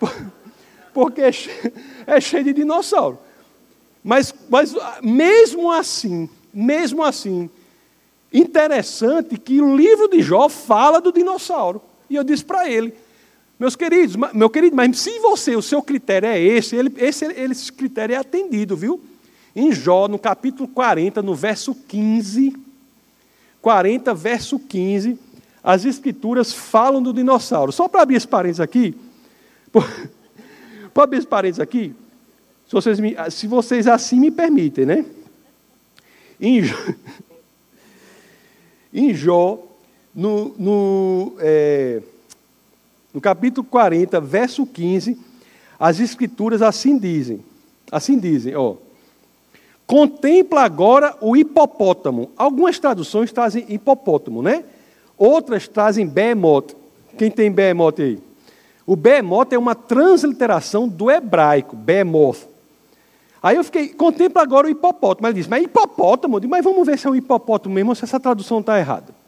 Porque 0.94 1.20
é 1.20 1.32
cheio, 1.32 1.72
é 2.06 2.20
cheio 2.20 2.44
de 2.44 2.52
dinossauro. 2.52 3.18
Mas, 4.04 4.32
mas 4.48 4.72
mesmo 5.02 5.72
assim, 5.72 6.30
mesmo 6.52 7.02
assim, 7.02 7.50
interessante 8.32 9.36
que 9.36 9.60
o 9.60 9.76
livro 9.76 10.06
de 10.06 10.22
Jó 10.22 10.48
fala 10.48 11.00
do 11.00 11.10
dinossauro. 11.10 11.82
E 12.14 12.16
eu 12.16 12.22
disse 12.22 12.44
para 12.44 12.70
ele, 12.70 12.94
meus 13.58 13.74
queridos, 13.74 14.14
meu 14.32 14.48
querido, 14.48 14.76
mas 14.76 14.96
se 15.00 15.18
você, 15.18 15.56
o 15.56 15.62
seu 15.62 15.82
critério 15.82 16.28
é 16.28 16.40
esse, 16.40 16.76
ele, 16.76 16.94
esse, 16.96 17.24
esse 17.24 17.72
critério 17.72 18.14
é 18.14 18.16
atendido, 18.16 18.76
viu? 18.76 19.02
Em 19.54 19.72
Jó, 19.72 20.06
no 20.06 20.16
capítulo 20.16 20.68
40, 20.68 21.20
no 21.22 21.34
verso 21.34 21.74
15, 21.74 22.56
40, 23.60 24.14
verso 24.14 24.60
15, 24.60 25.18
as 25.60 25.84
escrituras 25.84 26.52
falam 26.52 27.02
do 27.02 27.12
dinossauro. 27.12 27.72
Só 27.72 27.88
para 27.88 28.02
abrir 28.02 28.14
esse 28.14 28.28
parênteses 28.28 28.60
aqui, 28.60 28.94
para 30.94 31.02
abrir 31.02 31.18
esse 31.18 31.26
parênteses 31.26 31.60
aqui, 31.60 31.92
se 32.68 32.72
vocês, 32.72 33.00
me, 33.00 33.16
se 33.28 33.48
vocês 33.48 33.88
assim 33.88 34.20
me 34.20 34.30
permitem, 34.30 34.86
né? 34.86 35.04
Em 36.40 36.62
Jó, 36.62 36.76
em 38.94 39.12
Jó 39.12 39.73
no, 40.14 40.54
no, 40.56 41.32
é, 41.38 42.00
no 43.12 43.20
capítulo 43.20 43.66
40, 43.66 44.20
verso 44.20 44.64
15, 44.64 45.18
as 45.78 45.98
escrituras 45.98 46.62
assim 46.62 46.96
dizem, 46.98 47.40
assim 47.90 48.18
dizem, 48.18 48.54
ó. 48.54 48.76
Contempla 49.86 50.62
agora 50.62 51.14
o 51.20 51.36
hipopótamo. 51.36 52.30
Algumas 52.36 52.78
traduções 52.78 53.30
trazem 53.30 53.66
hipopótamo, 53.68 54.40
né? 54.42 54.64
Outras 55.18 55.68
trazem 55.68 56.06
behemoth. 56.06 56.74
Quem 57.18 57.30
tem 57.30 57.50
behemoth 57.50 58.00
aí? 58.00 58.18
O 58.86 58.96
behemoth 58.96 59.52
é 59.52 59.58
uma 59.58 59.74
transliteração 59.74 60.88
do 60.88 61.10
hebraico, 61.10 61.76
behemoth. 61.76 62.48
Aí 63.42 63.56
eu 63.56 63.64
fiquei, 63.64 63.88
contempla 63.88 64.42
agora 64.42 64.66
o 64.66 64.70
hipopótamo. 64.70 65.26
Ele 65.26 65.34
disse, 65.34 65.50
mas 65.50 65.62
hipopótamo? 65.62 66.36
Eu 66.36 66.40
disse, 66.40 66.50
mas 66.50 66.64
vamos 66.64 66.86
ver 66.86 66.98
se 66.98 67.06
é 67.06 67.10
um 67.10 67.14
hipopótamo 67.14 67.74
mesmo 67.74 67.90
ou 67.90 67.94
se 67.94 68.04
essa 68.04 68.18
tradução 68.18 68.60
está 68.60 68.78
errada. 68.78 69.23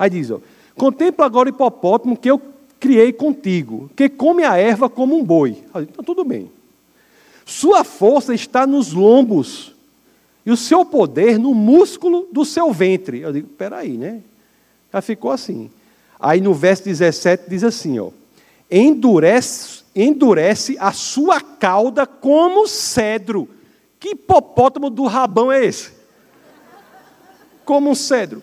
Aí 0.00 0.08
diz: 0.08 0.30
ó, 0.30 0.40
Contempla 0.74 1.26
agora 1.26 1.50
o 1.50 1.52
hipopótamo 1.52 2.16
que 2.16 2.30
eu 2.30 2.40
criei 2.80 3.12
contigo, 3.12 3.90
que 3.94 4.08
come 4.08 4.44
a 4.44 4.56
erva 4.56 4.88
como 4.88 5.14
um 5.14 5.22
boi. 5.22 5.62
Aí, 5.74 5.82
então, 5.82 6.02
tudo 6.02 6.24
bem. 6.24 6.50
Sua 7.44 7.84
força 7.84 8.32
está 8.34 8.66
nos 8.66 8.94
lombos 8.94 9.74
e 10.46 10.50
o 10.50 10.56
seu 10.56 10.86
poder 10.86 11.38
no 11.38 11.54
músculo 11.54 12.26
do 12.32 12.46
seu 12.46 12.72
ventre. 12.72 13.20
Eu 13.20 13.30
digo: 13.30 13.48
peraí, 13.48 13.98
né? 13.98 14.22
Já 14.90 15.02
ficou 15.02 15.30
assim. 15.30 15.70
Aí 16.18 16.40
no 16.40 16.54
verso 16.54 16.84
17 16.84 17.50
diz 17.50 17.62
assim: 17.62 17.98
ó, 17.98 18.08
endurece, 18.70 19.82
endurece 19.94 20.78
a 20.80 20.92
sua 20.92 21.42
cauda 21.42 22.06
como 22.06 22.66
cedro. 22.66 23.46
Que 23.98 24.12
hipopótamo 24.12 24.88
do 24.88 25.04
rabão 25.04 25.52
é 25.52 25.62
esse? 25.62 25.90
Como 27.66 27.90
um 27.90 27.94
cedro. 27.94 28.42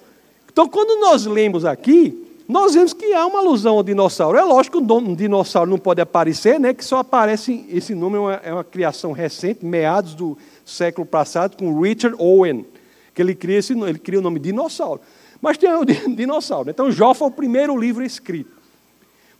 Então, 0.58 0.68
quando 0.68 1.00
nós 1.00 1.24
lemos 1.28 1.66
aqui, 1.66 2.26
nós 2.50 2.74
vemos 2.74 2.92
que 2.92 3.14
há 3.14 3.28
uma 3.28 3.38
alusão 3.38 3.76
ao 3.76 3.84
dinossauro. 3.84 4.40
É 4.40 4.44
lógico 4.44 4.84
que 4.84 4.92
um 4.92 5.14
dinossauro 5.14 5.70
não 5.70 5.78
pode 5.78 6.02
aparecer, 6.02 6.60
né, 6.60 6.74
que 6.74 6.84
só 6.84 6.98
aparece, 6.98 7.64
esse 7.70 7.94
nome 7.94 8.16
é 8.16 8.20
uma, 8.20 8.34
é 8.34 8.52
uma 8.52 8.64
criação 8.64 9.12
recente, 9.12 9.64
meados 9.64 10.16
do 10.16 10.36
século 10.66 11.06
passado, 11.06 11.58
com 11.58 11.80
Richard 11.80 12.18
Owen, 12.20 12.66
que 13.14 13.22
ele 13.22 13.36
cria, 13.36 13.60
esse, 13.60 13.74
ele 13.74 14.00
cria 14.00 14.18
o 14.18 14.22
nome 14.24 14.40
dinossauro. 14.40 15.00
Mas 15.40 15.60
tem 15.60 15.72
o 15.72 15.86
dinossauro. 15.86 16.72
Então, 16.72 16.92
Jó 16.92 17.14
foi 17.14 17.28
o 17.28 17.32
primeiro 17.32 17.78
livro 17.78 18.04
escrito. 18.04 18.50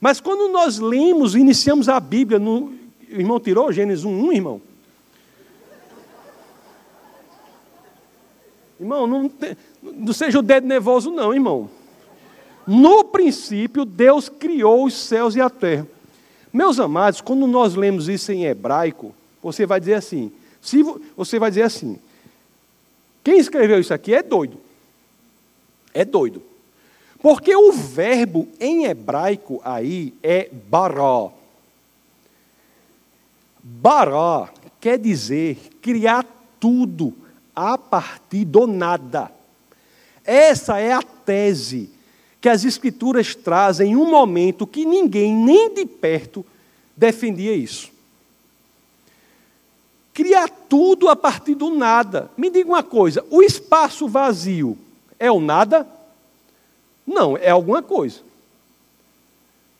Mas 0.00 0.20
quando 0.20 0.52
nós 0.52 0.78
lemos, 0.78 1.34
iniciamos 1.34 1.88
a 1.88 1.98
Bíblia, 1.98 2.38
no, 2.38 2.72
irmão 3.08 3.40
tirou 3.40 3.72
Gênesis 3.72 4.04
1, 4.04 4.24
1 4.24 4.32
irmão? 4.34 4.62
Irmão, 8.78 9.08
não, 9.08 9.28
não 9.96 10.12
seja 10.12 10.38
o 10.38 10.42
dedo 10.42 10.66
nervoso, 10.66 11.10
não, 11.10 11.32
irmão. 11.32 11.70
No 12.66 13.04
princípio, 13.04 13.84
Deus 13.84 14.28
criou 14.28 14.84
os 14.84 14.94
céus 14.94 15.34
e 15.34 15.40
a 15.40 15.48
terra. 15.48 15.86
Meus 16.52 16.78
amados, 16.78 17.20
quando 17.20 17.46
nós 17.46 17.74
lemos 17.74 18.08
isso 18.08 18.32
em 18.32 18.44
hebraico, 18.44 19.14
você 19.42 19.64
vai 19.64 19.80
dizer 19.80 19.94
assim: 19.94 20.30
se 20.60 20.82
você 21.16 21.38
vai 21.38 21.50
dizer 21.50 21.62
assim, 21.62 21.98
quem 23.24 23.38
escreveu 23.38 23.80
isso 23.80 23.94
aqui 23.94 24.14
é 24.14 24.22
doido. 24.22 24.58
É 25.94 26.04
doido. 26.04 26.42
Porque 27.20 27.54
o 27.54 27.72
verbo 27.72 28.48
em 28.60 28.84
hebraico 28.84 29.60
aí 29.64 30.14
é 30.22 30.48
bará. 30.68 31.30
Bará 33.62 34.50
quer 34.80 34.98
dizer 34.98 35.58
criar 35.82 36.24
tudo 36.60 37.14
a 37.54 37.76
partir 37.76 38.44
do 38.44 38.66
nada. 38.66 39.30
Essa 40.28 40.78
é 40.78 40.92
a 40.92 41.02
tese 41.02 41.88
que 42.38 42.50
as 42.50 42.62
Escrituras 42.62 43.34
trazem 43.34 43.92
em 43.92 43.96
um 43.96 44.10
momento 44.10 44.66
que 44.66 44.84
ninguém, 44.84 45.34
nem 45.34 45.72
de 45.72 45.86
perto, 45.86 46.44
defendia 46.94 47.54
isso. 47.56 47.90
Criar 50.12 50.50
tudo 50.68 51.08
a 51.08 51.16
partir 51.16 51.54
do 51.54 51.70
nada. 51.70 52.30
Me 52.36 52.50
diga 52.50 52.68
uma 52.68 52.82
coisa: 52.82 53.24
o 53.30 53.40
espaço 53.40 54.06
vazio 54.06 54.76
é 55.18 55.32
o 55.32 55.40
nada? 55.40 55.88
Não, 57.06 57.34
é 57.34 57.48
alguma 57.48 57.82
coisa. 57.82 58.20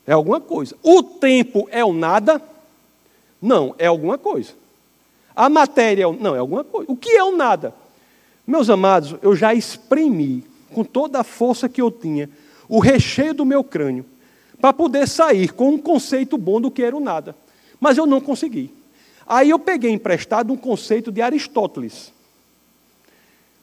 É 0.07 0.13
alguma 0.13 0.41
coisa. 0.41 0.75
O 0.83 1.03
tempo 1.03 1.69
é 1.71 1.85
o 1.85 1.93
nada? 1.93 2.43
Não, 3.43 3.75
é 3.77 3.85
alguma 3.85 4.17
coisa. 4.17 4.55
A 5.37 5.51
matéria, 5.51 6.05
é 6.05 6.13
não, 6.13 6.35
é 6.35 6.39
alguma 6.39 6.65
coisa. 6.65 6.91
O 6.91 6.97
que 6.97 7.11
é 7.11 7.23
o 7.23 7.37
nada? 7.37 7.75
Meus 8.49 8.71
amados, 8.71 9.15
eu 9.21 9.37
já 9.37 9.53
exprimi 9.53 10.43
com 10.73 10.83
toda 10.83 11.21
a 11.21 11.23
força 11.23 11.69
que 11.69 11.83
eu 11.83 11.91
tinha 11.91 12.31
o 12.67 12.79
recheio 12.79 13.35
do 13.35 13.45
meu 13.45 13.63
crânio 13.63 14.07
para 14.59 14.73
poder 14.73 15.07
sair 15.07 15.53
com 15.53 15.73
um 15.73 15.79
conceito 15.79 16.39
bom 16.39 16.59
do 16.59 16.71
que 16.71 16.83
era 16.83 16.97
o 16.97 17.01
nada. 17.01 17.37
Mas 17.79 17.99
eu 17.99 18.07
não 18.07 18.23
consegui. 18.23 18.73
Aí 19.27 19.51
eu 19.51 19.59
peguei 19.59 19.91
emprestado 19.91 20.51
um 20.51 20.57
conceito 20.57 21.13
de 21.13 21.21
Aristóteles. 21.21 22.11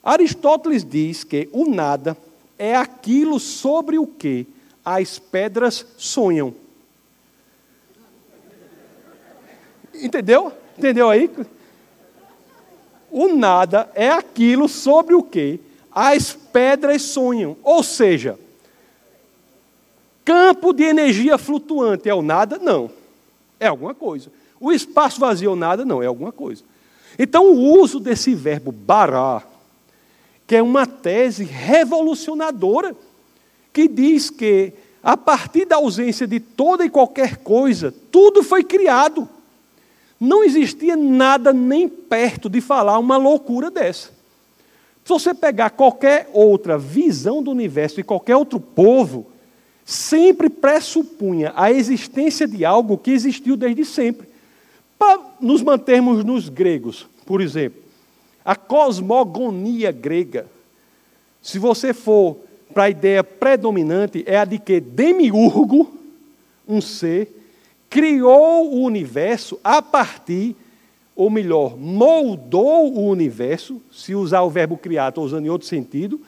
Aristóteles 0.04 0.84
diz 0.84 1.24
que 1.24 1.48
o 1.50 1.68
nada 1.68 2.16
é 2.56 2.76
aquilo 2.76 3.40
sobre 3.40 3.98
o 3.98 4.06
que 4.06 4.46
as 4.84 5.18
pedras 5.18 5.84
sonham. 5.96 6.54
Entendeu? 9.92 10.52
Entendeu 10.78 11.10
aí? 11.10 11.28
O 13.18 13.34
nada 13.34 13.90
é 13.94 14.10
aquilo 14.10 14.68
sobre 14.68 15.14
o 15.14 15.22
que 15.22 15.58
as 15.90 16.34
pedras 16.34 17.00
sonham. 17.00 17.56
Ou 17.62 17.82
seja, 17.82 18.38
campo 20.22 20.74
de 20.74 20.82
energia 20.82 21.38
flutuante 21.38 22.10
é 22.10 22.14
o 22.14 22.20
nada? 22.20 22.58
Não. 22.58 22.90
É 23.58 23.68
alguma 23.68 23.94
coisa. 23.94 24.30
O 24.60 24.70
espaço 24.70 25.18
vazio 25.18 25.48
é 25.48 25.52
o 25.54 25.56
nada? 25.56 25.82
Não, 25.82 26.02
é 26.02 26.06
alguma 26.06 26.30
coisa. 26.30 26.62
Então, 27.18 27.54
o 27.54 27.80
uso 27.80 27.98
desse 27.98 28.34
verbo 28.34 28.70
bará, 28.70 29.42
que 30.46 30.54
é 30.54 30.62
uma 30.62 30.86
tese 30.86 31.42
revolucionadora, 31.42 32.94
que 33.72 33.88
diz 33.88 34.28
que, 34.28 34.74
a 35.02 35.16
partir 35.16 35.64
da 35.64 35.76
ausência 35.76 36.26
de 36.26 36.38
toda 36.38 36.84
e 36.84 36.90
qualquer 36.90 37.38
coisa, 37.38 37.94
tudo 38.12 38.42
foi 38.42 38.62
criado. 38.62 39.26
Não 40.18 40.42
existia 40.42 40.96
nada 40.96 41.52
nem 41.52 41.88
perto 41.88 42.48
de 42.48 42.60
falar 42.60 42.98
uma 42.98 43.16
loucura 43.16 43.70
dessa. 43.70 44.08
Se 45.04 45.08
você 45.08 45.32
pegar 45.32 45.70
qualquer 45.70 46.28
outra 46.32 46.76
visão 46.76 47.42
do 47.42 47.50
universo 47.50 48.00
e 48.00 48.04
qualquer 48.04 48.34
outro 48.36 48.58
povo, 48.58 49.26
sempre 49.84 50.50
pressupunha 50.50 51.52
a 51.54 51.70
existência 51.70 52.46
de 52.46 52.64
algo 52.64 52.98
que 52.98 53.12
existiu 53.12 53.56
desde 53.56 53.84
sempre. 53.84 54.28
Para 54.98 55.20
nos 55.40 55.62
mantermos 55.62 56.24
nos 56.24 56.48
gregos, 56.48 57.06
por 57.24 57.40
exemplo, 57.40 57.82
a 58.44 58.56
cosmogonia 58.56 59.92
grega, 59.92 60.46
se 61.42 61.58
você 61.58 61.92
for 61.92 62.38
para 62.74 62.84
a 62.84 62.90
ideia 62.90 63.22
predominante, 63.22 64.24
é 64.26 64.38
a 64.38 64.44
de 64.44 64.58
que 64.58 64.80
Demiurgo, 64.80 65.92
um 66.66 66.80
ser, 66.80 67.35
criou 67.96 68.74
o 68.74 68.82
universo 68.82 69.58
a 69.64 69.80
partir, 69.80 70.54
ou 71.14 71.30
melhor, 71.30 71.78
moldou 71.78 72.92
o 72.92 73.08
universo, 73.08 73.80
se 73.90 74.14
usar 74.14 74.42
o 74.42 74.50
verbo 74.50 74.76
criar, 74.76 75.08
estou 75.08 75.24
usando 75.24 75.46
em 75.46 75.48
outro 75.48 75.66
sentido, 75.66 76.20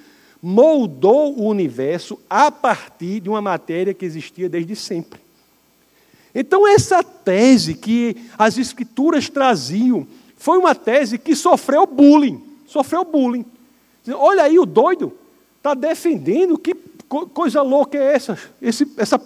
moldou 0.42 1.38
o 1.38 1.44
universo 1.46 2.18
a 2.30 2.50
partir 2.50 3.20
de 3.20 3.28
uma 3.28 3.42
matéria 3.42 3.92
que 3.92 4.06
existia 4.06 4.48
desde 4.48 4.74
sempre. 4.74 5.20
Então, 6.34 6.66
essa 6.66 7.02
tese 7.02 7.74
que 7.74 8.16
as 8.38 8.56
escrituras 8.56 9.28
traziam 9.28 10.06
foi 10.38 10.56
uma 10.56 10.74
tese 10.74 11.18
que 11.18 11.36
sofreu 11.36 11.86
bullying. 11.86 12.42
Sofreu 12.66 13.04
bullying. 13.04 13.44
Olha 14.14 14.44
aí 14.44 14.58
o 14.58 14.64
doido, 14.64 15.12
está 15.58 15.74
defendendo, 15.74 16.56
que 16.56 16.74
coisa 17.34 17.60
louca 17.60 17.98
é 17.98 18.14
essa? 18.14 18.38
Esse, 18.62 18.90
essa, 18.96 19.20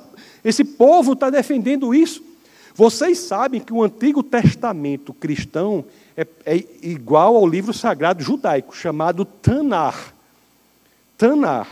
esse 0.44 0.64
povo 0.64 1.12
está 1.12 1.30
defendendo 1.30 1.94
isso. 1.94 2.31
Vocês 2.74 3.18
sabem 3.18 3.60
que 3.60 3.72
o 3.72 3.82
Antigo 3.82 4.22
Testamento 4.22 5.12
cristão 5.12 5.84
é, 6.16 6.26
é 6.46 6.64
igual 6.82 7.36
ao 7.36 7.46
livro 7.46 7.72
sagrado 7.72 8.22
judaico, 8.22 8.74
chamado 8.74 9.24
Tanar. 9.24 10.14
Tanar. 11.18 11.68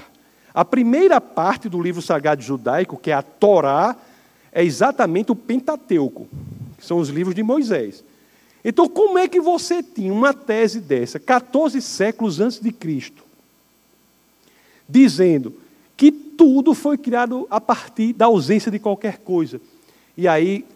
A 0.53 0.64
primeira 0.64 1.20
parte 1.20 1.68
do 1.68 1.80
livro 1.80 2.03
sagrado 2.03 2.42
judaico, 2.42 2.98
que 2.98 3.11
é 3.11 3.14
a 3.14 3.22
Torá, 3.22 3.96
é 4.53 4.64
exatamente 4.64 5.32
o 5.32 5.36
Pentateuco, 5.36 6.28
que 6.76 6.84
são 6.84 6.98
os 6.98 7.09
livros 7.09 7.34
de 7.34 7.42
Moisés. 7.42 8.05
Então, 8.64 8.88
como 8.88 9.18
é 9.18 9.26
que 9.26 9.40
você 9.40 9.82
tinha 9.82 10.12
uma 10.12 10.34
tese 10.34 10.80
dessa, 10.80 11.18
14 11.18 11.80
séculos 11.80 12.40
antes 12.40 12.61
de 12.61 12.70
Cristo, 12.72 13.24
dizendo 14.86 15.55
que 15.96 16.12
tudo 16.12 16.74
foi 16.74 16.98
criado 16.98 17.46
a 17.48 17.61
partir 17.61 18.12
da 18.12 18.26
ausência 18.26 18.70
de 18.70 18.78
qualquer 18.78 19.18
coisa? 19.18 19.61
E 20.16 20.28
aí 20.28 20.66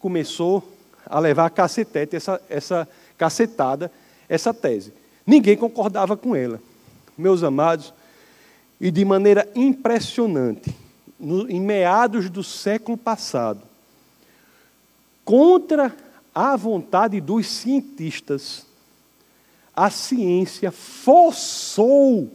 começou 0.00 0.66
a 1.06 1.20
levar 1.20 1.46
a 1.46 1.50
cacetete, 1.50 2.16
essa, 2.16 2.40
essa 2.48 2.88
cacetada, 3.16 3.92
essa 4.28 4.52
tese. 4.52 4.92
Ninguém 5.26 5.56
concordava 5.56 6.16
com 6.16 6.34
ela. 6.34 6.60
Meus 7.16 7.42
amados, 7.42 7.92
e 8.80 8.90
de 8.90 9.04
maneira 9.04 9.46
impressionante, 9.54 10.74
no, 11.18 11.48
em 11.50 11.60
meados 11.60 12.30
do 12.30 12.42
século 12.42 12.96
passado, 12.96 13.62
contra 15.24 15.94
a 16.34 16.56
vontade 16.56 17.20
dos 17.20 17.46
cientistas, 17.46 18.66
a 19.76 19.90
ciência 19.90 20.70
forçou 20.70 22.30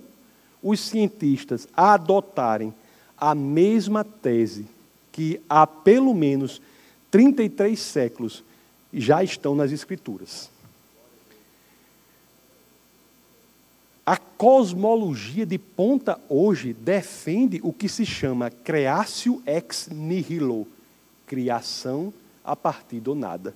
os 0.62 0.80
cientistas 0.80 1.68
a 1.76 1.94
adotarem 1.94 2.74
a 3.18 3.34
mesma 3.34 4.04
tese 4.04 4.68
que 5.12 5.42
há 5.50 5.66
pelo 5.66 6.14
menos 6.14 6.62
33 7.16 7.80
séculos 7.80 8.44
já 8.94 9.24
estão 9.24 9.56
nas 9.56 9.72
Escrituras. 9.72 10.50
A 14.06 14.18
cosmologia 14.18 15.46
de 15.46 15.58
ponta 15.58 16.20
hoje 16.28 16.74
defende 16.74 17.62
o 17.64 17.72
que 17.72 17.88
se 17.88 18.06
chama 18.06 18.50
creatio 18.50 19.42
ex 19.46 19.88
nihilo, 19.90 20.68
criação 21.26 22.14
a 22.44 22.54
partir 22.54 23.00
do 23.00 23.16
nada. 23.16 23.56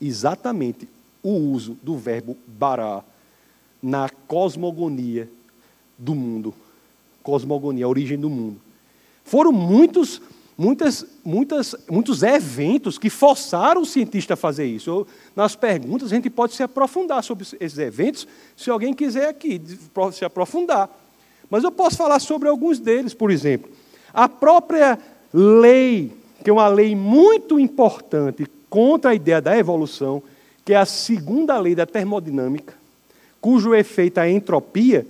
Exatamente 0.00 0.88
o 1.22 1.34
uso 1.34 1.78
do 1.80 1.96
verbo 1.96 2.36
bará 2.48 3.04
na 3.80 4.10
cosmogonia 4.26 5.30
do 5.96 6.16
mundo. 6.16 6.52
Cosmogonia, 7.22 7.84
a 7.84 7.88
origem 7.88 8.18
do 8.18 8.28
mundo. 8.28 8.60
Foram 9.24 9.52
muitos 9.52 10.20
muitas, 10.58 11.06
muitas, 11.24 11.76
muitos 11.88 12.24
eventos 12.24 12.98
que 12.98 13.08
forçaram 13.08 13.82
o 13.82 13.86
cientista 13.86 14.34
a 14.34 14.36
fazer 14.36 14.66
isso. 14.66 14.90
Eu, 14.90 15.06
nas 15.36 15.54
perguntas, 15.54 16.10
a 16.10 16.14
gente 16.16 16.28
pode 16.28 16.54
se 16.54 16.64
aprofundar 16.64 17.22
sobre 17.22 17.46
esses 17.60 17.78
eventos, 17.78 18.26
se 18.56 18.68
alguém 18.68 18.92
quiser 18.92 19.28
aqui 19.28 19.62
se 20.12 20.24
aprofundar. 20.24 20.90
Mas 21.48 21.62
eu 21.62 21.70
posso 21.70 21.96
falar 21.96 22.18
sobre 22.18 22.48
alguns 22.48 22.80
deles, 22.80 23.14
por 23.14 23.30
exemplo. 23.30 23.70
A 24.12 24.28
própria 24.28 24.98
lei, 25.32 26.12
que 26.42 26.50
é 26.50 26.52
uma 26.52 26.66
lei 26.66 26.96
muito 26.96 27.60
importante 27.60 28.44
contra 28.68 29.12
a 29.12 29.14
ideia 29.14 29.40
da 29.40 29.56
evolução, 29.56 30.22
que 30.64 30.74
é 30.74 30.76
a 30.76 30.84
segunda 30.84 31.56
lei 31.58 31.74
da 31.74 31.86
termodinâmica, 31.86 32.74
cujo 33.40 33.74
efeito 33.74 34.18
é 34.18 34.24
a 34.24 34.30
entropia, 34.30 35.06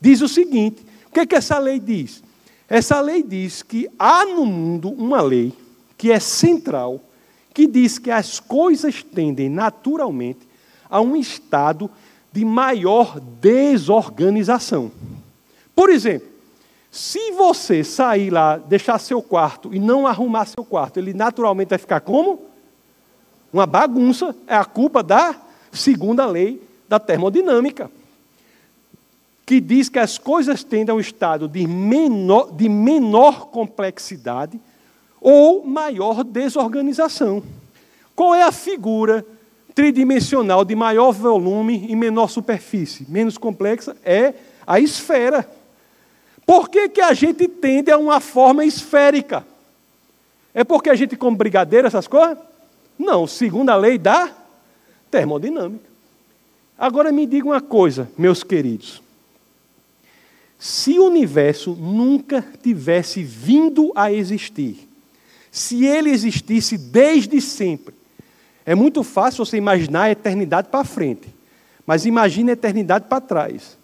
diz 0.00 0.20
o 0.20 0.28
seguinte: 0.28 0.84
o 1.06 1.12
que, 1.12 1.20
é 1.20 1.26
que 1.26 1.36
essa 1.36 1.58
lei 1.58 1.78
diz? 1.78 2.22
Essa 2.68 3.00
lei 3.00 3.22
diz 3.22 3.62
que 3.62 3.88
há 3.98 4.26
no 4.26 4.44
mundo 4.44 4.90
uma 4.90 5.22
lei 5.22 5.52
que 5.96 6.12
é 6.12 6.20
central, 6.20 7.00
que 7.54 7.66
diz 7.66 7.98
que 7.98 8.10
as 8.10 8.38
coisas 8.38 9.02
tendem 9.02 9.48
naturalmente 9.48 10.46
a 10.88 11.00
um 11.00 11.16
estado 11.16 11.90
de 12.32 12.44
maior 12.44 13.18
desorganização. 13.18 14.92
Por 15.74 15.90
exemplo, 15.90 16.28
Se 16.90 17.32
você 17.32 17.84
sair 17.84 18.30
lá, 18.30 18.56
deixar 18.56 18.98
seu 18.98 19.20
quarto 19.20 19.74
e 19.74 19.78
não 19.78 20.06
arrumar 20.06 20.46
seu 20.46 20.64
quarto, 20.64 20.98
ele 20.98 21.12
naturalmente 21.12 21.68
vai 21.68 21.78
ficar 21.78 22.00
como? 22.00 22.42
Uma 23.52 23.66
bagunça. 23.66 24.34
É 24.46 24.56
a 24.56 24.64
culpa 24.64 25.02
da 25.02 25.36
segunda 25.70 26.26
lei 26.26 26.62
da 26.88 26.98
termodinâmica, 26.98 27.90
que 29.48 29.62
diz 29.62 29.88
que 29.88 29.98
as 29.98 30.18
coisas 30.18 30.62
tendem 30.62 30.92
ao 30.92 31.00
estado 31.00 31.48
de 31.48 31.66
menor, 31.66 32.52
de 32.52 32.68
menor 32.68 33.46
complexidade 33.46 34.60
ou 35.18 35.64
maior 35.64 36.22
desorganização. 36.22 37.42
Qual 38.14 38.34
é 38.34 38.42
a 38.42 38.52
figura 38.52 39.24
tridimensional 39.74 40.66
de 40.66 40.76
maior 40.76 41.12
volume 41.12 41.86
e 41.88 41.96
menor 41.96 42.28
superfície, 42.28 43.06
menos 43.08 43.38
complexa? 43.38 43.96
É 44.04 44.34
a 44.66 44.78
esfera. 44.80 45.48
Por 46.44 46.68
que, 46.68 46.90
que 46.90 47.00
a 47.00 47.14
gente 47.14 47.48
tende 47.48 47.90
a 47.90 47.96
uma 47.96 48.20
forma 48.20 48.66
esférica? 48.66 49.46
É 50.52 50.62
porque 50.62 50.90
a 50.90 50.94
gente 50.94 51.16
come 51.16 51.38
brigadeiro, 51.38 51.86
essas 51.86 52.06
coisas? 52.06 52.36
Não, 52.98 53.26
segundo 53.26 53.70
a 53.70 53.76
lei 53.76 53.96
da 53.96 54.30
termodinâmica. 55.10 55.88
Agora 56.78 57.10
me 57.10 57.24
diga 57.24 57.46
uma 57.46 57.62
coisa, 57.62 58.10
meus 58.18 58.42
queridos. 58.44 59.07
Se 60.58 60.98
o 60.98 61.06
universo 61.06 61.72
nunca 61.72 62.44
tivesse 62.62 63.22
vindo 63.22 63.92
a 63.94 64.12
existir, 64.12 64.88
se 65.52 65.84
ele 65.84 66.10
existisse 66.10 66.76
desde 66.76 67.40
sempre, 67.40 67.94
é 68.66 68.74
muito 68.74 69.02
fácil 69.02 69.46
você 69.46 69.56
imaginar 69.56 70.04
a 70.04 70.10
eternidade 70.10 70.68
para 70.68 70.84
frente, 70.84 71.28
mas 71.86 72.04
imagine 72.04 72.50
a 72.50 72.52
eternidade 72.52 73.06
para 73.08 73.20
trás. 73.20 73.78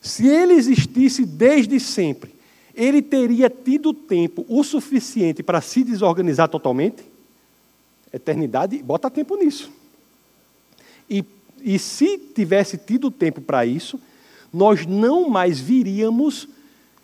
Se 0.00 0.26
ele 0.26 0.54
existisse 0.54 1.26
desde 1.26 1.78
sempre, 1.78 2.34
ele 2.74 3.02
teria 3.02 3.50
tido 3.50 3.92
tempo 3.92 4.46
o 4.48 4.62
suficiente 4.62 5.42
para 5.42 5.60
se 5.60 5.84
desorganizar 5.84 6.48
totalmente? 6.48 7.04
Eternidade, 8.12 8.82
bota 8.82 9.10
tempo 9.10 9.36
nisso. 9.36 9.70
E, 11.08 11.24
e 11.60 11.78
se 11.78 12.16
tivesse 12.16 12.78
tido 12.78 13.10
tempo 13.10 13.40
para 13.40 13.66
isso, 13.66 14.00
nós 14.52 14.86
não 14.86 15.28
mais 15.28 15.58
viríamos 15.60 16.48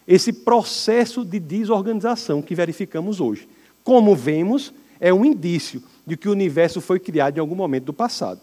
esse 0.07 0.33
processo 0.33 1.25
de 1.25 1.39
desorganização 1.41 2.41
que 2.41 2.55
verificamos 2.55 3.21
hoje. 3.21 3.49
Como 3.83 4.15
vemos, 4.15 4.73
é 5.01 5.13
um 5.13 5.25
indício 5.25 5.83
de 6.07 6.17
que 6.17 6.29
o 6.29 6.33
universo 6.33 6.81
foi 6.81 6.99
criado 7.01 7.37
em 7.37 7.41
algum 7.41 7.55
momento 7.55 7.85
do 7.85 7.93
passado. 7.93 8.41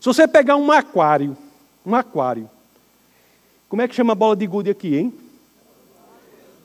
Se 0.00 0.06
você 0.06 0.26
pegar 0.26 0.56
um 0.56 0.70
aquário, 0.70 1.36
um 1.84 1.94
aquário, 1.94 2.50
como 3.68 3.80
é 3.80 3.88
que 3.88 3.94
chama 3.94 4.12
a 4.12 4.16
bola 4.16 4.36
de 4.36 4.46
gude 4.46 4.70
aqui, 4.70 4.96
hein? 4.96 5.14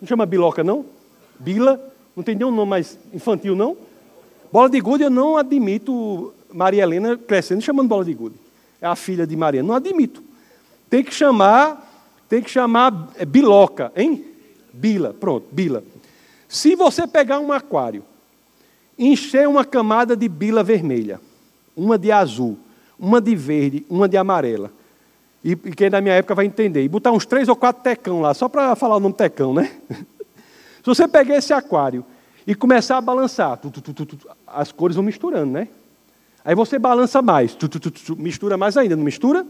Não 0.01 0.07
chama 0.07 0.25
biloca, 0.25 0.63
não? 0.63 0.85
Bila? 1.39 1.79
Não 2.15 2.23
tem 2.23 2.35
nenhum 2.35 2.51
nome 2.51 2.69
mais 2.69 2.97
infantil, 3.13 3.55
não? 3.55 3.77
Bola 4.51 4.69
de 4.69 4.79
gude 4.79 5.03
eu 5.03 5.09
não 5.09 5.37
admito 5.37 6.33
Maria 6.51 6.83
Helena 6.83 7.17
crescendo 7.17 7.61
chamando 7.61 7.87
bola 7.87 8.03
de 8.03 8.13
gude. 8.13 8.35
É 8.81 8.87
a 8.87 8.95
filha 8.95 9.25
de 9.25 9.35
Maria. 9.35 9.63
Não 9.63 9.75
admito. 9.75 10.23
Tem 10.89 11.03
que 11.03 11.13
chamar, 11.13 11.85
tem 12.29 12.41
que 12.41 12.49
chamar 12.49 13.09
é, 13.17 13.25
biloca, 13.25 13.91
hein? 13.95 14.25
Bila, 14.73 15.13
pronto, 15.13 15.47
bila. 15.51 15.83
Se 16.47 16.75
você 16.75 17.05
pegar 17.05 17.39
um 17.39 17.51
aquário, 17.51 18.03
encher 18.97 19.47
uma 19.47 19.65
camada 19.65 20.15
de 20.15 20.27
bila 20.27 20.63
vermelha, 20.63 21.19
uma 21.75 21.97
de 21.97 22.11
azul, 22.11 22.57
uma 22.97 23.19
de 23.19 23.35
verde, 23.35 23.85
uma 23.89 24.07
de 24.07 24.17
amarela, 24.17 24.71
e, 25.43 25.55
quem 25.55 25.87
é 25.87 25.89
da 25.89 26.01
minha 26.01 26.15
época 26.15 26.35
vai 26.35 26.45
entender. 26.45 26.83
E 26.83 26.89
botar 26.89 27.11
uns 27.11 27.25
três 27.25 27.47
ou 27.47 27.55
quatro 27.55 27.83
tecão 27.83 28.21
lá, 28.21 28.33
só 28.33 28.49
para 28.49 28.75
falar 28.75 28.97
o 28.97 28.99
nome 28.99 29.15
tecão, 29.15 29.53
né? 29.53 29.71
Se 29.89 30.85
você 30.85 31.07
pegar 31.07 31.37
esse 31.37 31.53
aquário 31.53 32.03
e 32.45 32.55
começar 32.55 32.97
a 32.97 33.01
balançar, 33.01 33.57
tu, 33.57 33.69
tu, 33.69 33.81
tu, 33.81 34.17
as 34.45 34.71
cores 34.71 34.95
vão 34.95 35.03
misturando, 35.03 35.51
né? 35.51 35.67
Aí 36.45 36.55
você 36.55 36.79
balança 36.79 37.21
mais, 37.21 37.57
mistura 38.17 38.55
mais 38.55 38.77
ainda, 38.77 38.95
não 38.95 39.03
mistura? 39.03 39.45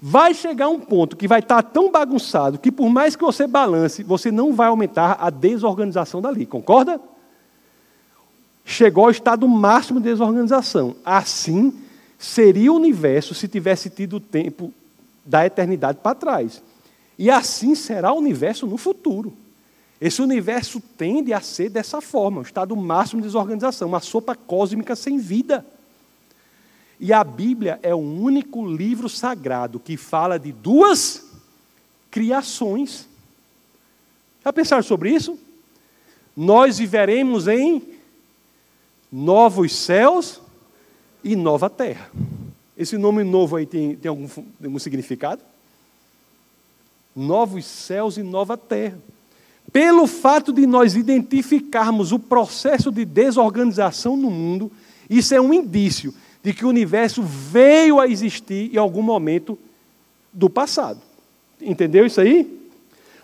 Vai 0.00 0.34
chegar 0.34 0.68
um 0.68 0.78
ponto 0.78 1.16
que 1.16 1.26
vai 1.26 1.40
estar 1.40 1.62
tá 1.62 1.70
tão 1.70 1.90
bagunçado 1.90 2.58
que, 2.58 2.70
por 2.70 2.88
mais 2.88 3.16
que 3.16 3.24
você 3.24 3.46
balance, 3.46 4.02
você 4.02 4.30
não 4.30 4.52
vai 4.52 4.68
aumentar 4.68 5.16
a 5.20 5.30
desorganização 5.30 6.20
dali, 6.20 6.44
concorda? 6.44 7.00
Chegou 8.64 9.04
ao 9.04 9.10
estado 9.10 9.48
máximo 9.48 10.00
de 10.00 10.10
desorganização. 10.10 10.94
Assim 11.04 11.72
seria 12.18 12.72
o 12.72 12.76
universo 12.76 13.34
se 13.34 13.48
tivesse 13.48 13.88
tido 13.88 14.20
tempo 14.20 14.72
da 15.24 15.46
eternidade 15.46 15.98
para 16.02 16.14
trás. 16.14 16.62
E 17.18 17.30
assim 17.30 17.74
será 17.74 18.12
o 18.12 18.18
universo 18.18 18.66
no 18.66 18.76
futuro. 18.76 19.32
Esse 20.00 20.20
universo 20.20 20.80
tende 20.98 21.32
a 21.32 21.40
ser 21.40 21.70
dessa 21.70 22.02
forma, 22.02 22.40
um 22.40 22.42
estado 22.42 22.76
máximo 22.76 23.22
de 23.22 23.28
desorganização, 23.28 23.88
uma 23.88 24.00
sopa 24.00 24.34
cósmica 24.34 24.94
sem 24.94 25.16
vida. 25.16 25.64
E 26.98 27.12
a 27.12 27.22
Bíblia 27.22 27.78
é 27.82 27.94
o 27.94 27.98
único 27.98 28.66
livro 28.66 29.08
sagrado 29.08 29.78
que 29.78 29.96
fala 29.96 30.38
de 30.38 30.50
duas 30.50 31.24
criações. 32.10 33.06
Já 34.42 34.52
pensaram 34.52 34.82
sobre 34.82 35.10
isso? 35.10 35.38
Nós 36.34 36.78
viveremos 36.78 37.48
em 37.48 37.82
novos 39.12 39.74
céus 39.74 40.40
e 41.22 41.36
nova 41.36 41.68
terra. 41.68 42.10
Esse 42.76 42.96
nome 42.96 43.24
novo 43.24 43.56
aí 43.56 43.66
tem, 43.66 43.96
tem 43.96 44.08
algum, 44.08 44.28
algum 44.62 44.78
significado? 44.78 45.42
Novos 47.14 47.64
céus 47.64 48.16
e 48.16 48.22
nova 48.22 48.56
terra. 48.56 48.98
Pelo 49.72 50.06
fato 50.06 50.52
de 50.52 50.66
nós 50.66 50.94
identificarmos 50.94 52.12
o 52.12 52.18
processo 52.18 52.90
de 52.90 53.04
desorganização 53.04 54.16
no 54.16 54.30
mundo, 54.30 54.70
isso 55.08 55.34
é 55.34 55.40
um 55.40 55.52
indício 55.52 56.14
de 56.46 56.54
que 56.54 56.64
o 56.64 56.68
universo 56.68 57.24
veio 57.24 57.98
a 57.98 58.06
existir 58.06 58.72
em 58.72 58.78
algum 58.78 59.02
momento 59.02 59.58
do 60.32 60.48
passado. 60.48 61.00
Entendeu 61.60 62.06
isso 62.06 62.20
aí? 62.20 62.70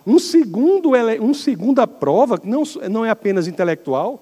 Um 0.05 0.19
segundo, 0.19 0.89
uma 1.21 1.33
segunda 1.33 1.87
prova, 1.87 2.37
que 2.37 2.45
não, 2.45 2.63
não 2.91 3.05
é 3.05 3.09
apenas 3.09 3.47
intelectual, 3.47 4.21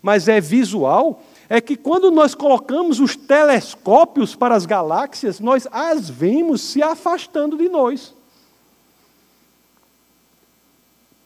mas 0.00 0.28
é 0.28 0.40
visual, 0.40 1.22
é 1.46 1.60
que 1.60 1.76
quando 1.76 2.10
nós 2.10 2.34
colocamos 2.34 3.00
os 3.00 3.14
telescópios 3.14 4.34
para 4.34 4.54
as 4.54 4.64
galáxias, 4.64 5.40
nós 5.40 5.68
as 5.70 6.08
vemos 6.08 6.62
se 6.62 6.82
afastando 6.82 7.54
de 7.54 7.68
nós. 7.68 8.14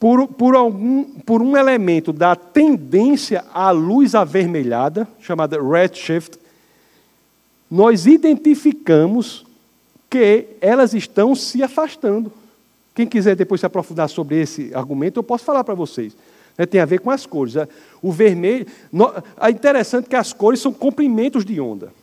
Por, 0.00 0.26
por, 0.26 0.56
algum, 0.56 1.04
por 1.20 1.40
um 1.40 1.56
elemento 1.56 2.12
da 2.12 2.34
tendência 2.34 3.44
à 3.54 3.70
luz 3.70 4.16
avermelhada, 4.16 5.06
chamada 5.20 5.62
redshift, 5.62 6.41
nós 7.72 8.04
identificamos 8.04 9.46
que 10.10 10.44
elas 10.60 10.92
estão 10.92 11.34
se 11.34 11.62
afastando. 11.62 12.30
Quem 12.94 13.06
quiser 13.06 13.34
depois 13.34 13.62
se 13.62 13.66
aprofundar 13.66 14.10
sobre 14.10 14.38
esse 14.42 14.74
argumento, 14.74 15.18
eu 15.18 15.22
posso 15.22 15.42
falar 15.42 15.64
para 15.64 15.72
vocês. 15.72 16.14
Né, 16.58 16.66
tem 16.66 16.82
a 16.82 16.84
ver 16.84 17.00
com 17.00 17.10
as 17.10 17.24
cores. 17.24 17.54
Né. 17.54 17.66
O 18.02 18.12
vermelho. 18.12 18.66
É 19.40 19.48
interessante 19.48 20.06
que 20.06 20.14
as 20.14 20.34
cores 20.34 20.60
são 20.60 20.70
comprimentos 20.70 21.46
de 21.46 21.58
onda. 21.62 21.94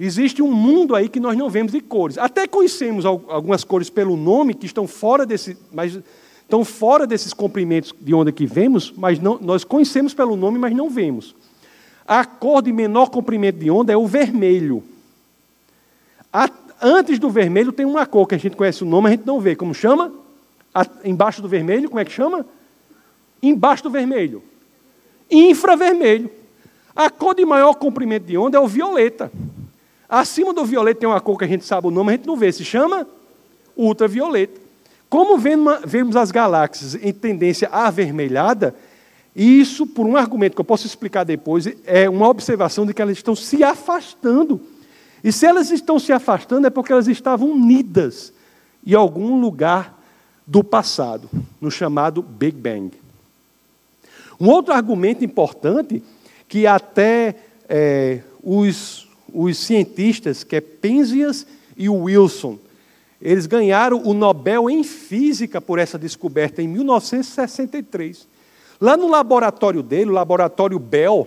Existe 0.00 0.40
um 0.40 0.50
mundo 0.50 0.94
aí 0.94 1.10
que 1.10 1.20
nós 1.20 1.36
não 1.36 1.50
vemos 1.50 1.72
de 1.72 1.82
cores. 1.82 2.16
Até 2.16 2.46
conhecemos 2.46 3.04
algumas 3.04 3.62
cores 3.62 3.90
pelo 3.90 4.16
nome 4.16 4.54
que 4.54 4.64
estão 4.64 4.86
fora 4.86 5.26
desse, 5.26 5.54
mas 5.70 5.98
estão 6.40 6.64
fora 6.64 7.06
desses 7.06 7.34
comprimentos 7.34 7.94
de 8.00 8.14
onda 8.14 8.32
que 8.32 8.46
vemos, 8.46 8.90
mas 8.96 9.20
não, 9.20 9.38
nós 9.38 9.64
conhecemos 9.64 10.14
pelo 10.14 10.34
nome, 10.34 10.58
mas 10.58 10.74
não 10.74 10.88
vemos. 10.88 11.34
A 12.06 12.24
cor 12.24 12.62
de 12.62 12.72
menor 12.72 13.10
comprimento 13.10 13.58
de 13.58 13.70
onda 13.70 13.92
é 13.92 13.96
o 13.96 14.06
vermelho. 14.06 14.82
A, 16.32 16.48
antes 16.80 17.18
do 17.18 17.28
vermelho 17.30 17.72
tem 17.72 17.84
uma 17.84 18.06
cor 18.06 18.26
que 18.28 18.34
a 18.34 18.38
gente 18.38 18.56
conhece 18.56 18.82
o 18.82 18.86
nome, 18.86 19.08
a 19.08 19.10
gente 19.10 19.26
não 19.26 19.40
vê. 19.40 19.56
Como 19.56 19.74
chama? 19.74 20.12
A, 20.74 20.86
embaixo 21.04 21.42
do 21.42 21.48
vermelho, 21.48 21.88
como 21.88 22.00
é 22.00 22.04
que 22.04 22.12
chama? 22.12 22.46
Embaixo 23.42 23.82
do 23.82 23.90
vermelho. 23.90 24.42
Infravermelho. 25.30 26.30
A 26.94 27.10
cor 27.10 27.34
de 27.34 27.44
maior 27.44 27.74
comprimento 27.74 28.26
de 28.26 28.38
onda 28.38 28.56
é 28.56 28.60
o 28.60 28.66
violeta. 28.66 29.30
Acima 30.08 30.54
do 30.54 30.64
violeta 30.64 31.00
tem 31.00 31.08
uma 31.08 31.20
cor 31.20 31.36
que 31.36 31.44
a 31.44 31.48
gente 31.48 31.64
sabe 31.64 31.88
o 31.88 31.90
nome, 31.90 32.10
a 32.10 32.16
gente 32.16 32.26
não 32.26 32.36
vê, 32.36 32.52
se 32.52 32.64
chama 32.64 33.06
ultravioleta. 33.76 34.60
Como 35.08 35.38
vemos 35.38 36.16
as 36.16 36.30
galáxias 36.30 36.94
em 36.94 37.12
tendência 37.12 37.68
avermelhada, 37.70 38.74
isso, 39.44 39.86
por 39.86 40.06
um 40.06 40.16
argumento 40.16 40.54
que 40.54 40.60
eu 40.62 40.64
posso 40.64 40.86
explicar 40.86 41.24
depois, 41.24 41.68
é 41.84 42.08
uma 42.08 42.26
observação 42.26 42.86
de 42.86 42.94
que 42.94 43.02
elas 43.02 43.18
estão 43.18 43.36
se 43.36 43.62
afastando. 43.62 44.58
E 45.22 45.30
se 45.30 45.44
elas 45.44 45.70
estão 45.70 45.98
se 45.98 46.10
afastando, 46.10 46.66
é 46.66 46.70
porque 46.70 46.90
elas 46.90 47.06
estavam 47.06 47.50
unidas 47.50 48.32
em 48.86 48.94
algum 48.94 49.38
lugar 49.38 50.02
do 50.46 50.64
passado, 50.64 51.28
no 51.60 51.70
chamado 51.70 52.22
Big 52.22 52.56
Bang. 52.56 52.92
Um 54.40 54.48
outro 54.48 54.72
argumento 54.72 55.22
importante, 55.22 56.02
que 56.48 56.66
até 56.66 57.36
é, 57.68 58.20
os, 58.42 59.06
os 59.34 59.58
cientistas, 59.58 60.44
que 60.44 60.56
é 60.56 60.60
Penzias 60.62 61.46
e 61.76 61.90
Wilson, 61.90 62.58
Eles 63.20 63.46
ganharam 63.46 64.00
o 64.02 64.14
Nobel 64.14 64.70
em 64.70 64.84
Física 64.84 65.60
por 65.60 65.78
essa 65.78 65.98
descoberta 65.98 66.62
em 66.62 66.68
1963. 66.68 68.35
Lá 68.80 68.96
no 68.96 69.08
laboratório 69.08 69.82
dele, 69.82 70.10
o 70.10 70.14
laboratório 70.14 70.78
Bell, 70.78 71.26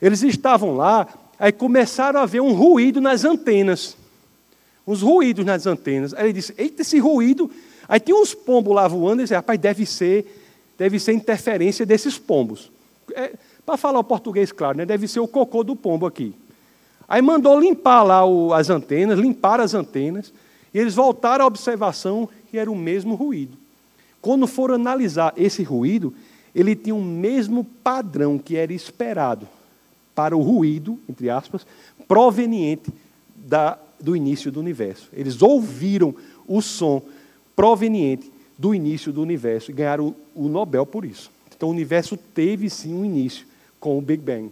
eles 0.00 0.22
estavam 0.22 0.76
lá, 0.76 1.06
aí 1.38 1.52
começaram 1.52 2.20
a 2.20 2.26
ver 2.26 2.40
um 2.40 2.52
ruído 2.52 3.00
nas 3.00 3.24
antenas. 3.24 3.96
Uns 4.86 5.02
ruídos 5.02 5.44
nas 5.44 5.66
antenas. 5.66 6.14
Aí 6.14 6.26
ele 6.26 6.32
disse: 6.32 6.54
Eita, 6.58 6.82
esse 6.82 6.98
ruído. 6.98 7.50
Aí 7.88 8.00
tinha 8.00 8.16
uns 8.16 8.34
pombos 8.34 8.74
lá 8.74 8.88
voando, 8.88 9.20
e 9.20 9.24
disse: 9.24 9.34
Rapaz, 9.34 9.58
deve 9.58 9.86
ser, 9.86 10.26
deve 10.78 10.98
ser 10.98 11.12
interferência 11.12 11.86
desses 11.86 12.18
pombos. 12.18 12.70
É, 13.14 13.32
Para 13.64 13.76
falar 13.76 13.98
o 13.98 14.04
português 14.04 14.50
claro, 14.50 14.78
né? 14.78 14.86
deve 14.86 15.06
ser 15.06 15.20
o 15.20 15.28
cocô 15.28 15.62
do 15.62 15.76
pombo 15.76 16.06
aqui. 16.06 16.34
Aí 17.08 17.20
mandou 17.20 17.58
limpar 17.58 18.04
lá 18.04 18.24
o, 18.24 18.54
as 18.54 18.70
antenas, 18.70 19.18
limpar 19.18 19.60
as 19.60 19.74
antenas, 19.74 20.32
e 20.72 20.78
eles 20.78 20.94
voltaram 20.94 21.44
à 21.44 21.46
observação 21.46 22.28
e 22.52 22.58
era 22.58 22.70
o 22.70 22.76
mesmo 22.76 23.16
ruído. 23.16 23.58
Quando 24.22 24.46
foram 24.46 24.76
analisar 24.76 25.32
esse 25.36 25.62
ruído, 25.62 26.14
ele 26.54 26.74
tinha 26.74 26.94
o 26.94 27.02
mesmo 27.02 27.64
padrão 27.64 28.38
que 28.38 28.56
era 28.56 28.72
esperado 28.72 29.46
para 30.14 30.36
o 30.36 30.42
ruído, 30.42 30.98
entre 31.08 31.30
aspas, 31.30 31.66
proveniente 32.06 32.92
da, 33.36 33.78
do 34.00 34.16
início 34.16 34.50
do 34.50 34.60
universo. 34.60 35.08
Eles 35.12 35.40
ouviram 35.42 36.14
o 36.46 36.60
som 36.60 37.02
proveniente 37.54 38.30
do 38.58 38.74
início 38.74 39.12
do 39.12 39.22
universo 39.22 39.70
e 39.70 39.74
ganharam 39.74 40.14
o, 40.34 40.46
o 40.46 40.48
Nobel 40.48 40.84
por 40.84 41.04
isso. 41.04 41.30
Então 41.56 41.68
o 41.68 41.72
universo 41.72 42.16
teve 42.16 42.68
sim 42.68 42.94
um 42.94 43.04
início 43.04 43.46
com 43.78 43.96
o 43.96 44.00
Big 44.00 44.22
Bang. 44.22 44.50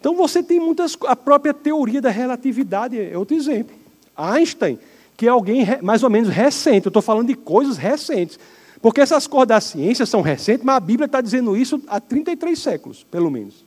Então 0.00 0.16
você 0.16 0.42
tem 0.42 0.58
muitas. 0.58 0.96
A 1.06 1.14
própria 1.14 1.52
teoria 1.52 2.00
da 2.00 2.10
relatividade 2.10 2.98
é 2.98 3.16
outro 3.16 3.36
exemplo. 3.36 3.76
Einstein, 4.16 4.78
que 5.16 5.26
é 5.26 5.28
alguém 5.28 5.64
mais 5.82 6.02
ou 6.02 6.10
menos 6.10 6.30
recente, 6.30 6.86
eu 6.86 6.90
estou 6.90 7.02
falando 7.02 7.28
de 7.28 7.34
coisas 7.34 7.76
recentes. 7.76 8.38
Porque 8.82 9.00
essas 9.00 9.26
coisas 9.26 9.48
da 9.48 9.60
ciência 9.60 10.04
são 10.06 10.22
recentes, 10.22 10.64
mas 10.64 10.76
a 10.76 10.80
Bíblia 10.80 11.06
está 11.06 11.20
dizendo 11.20 11.56
isso 11.56 11.82
há 11.86 12.00
33 12.00 12.58
séculos, 12.58 13.04
pelo 13.10 13.30
menos. 13.30 13.64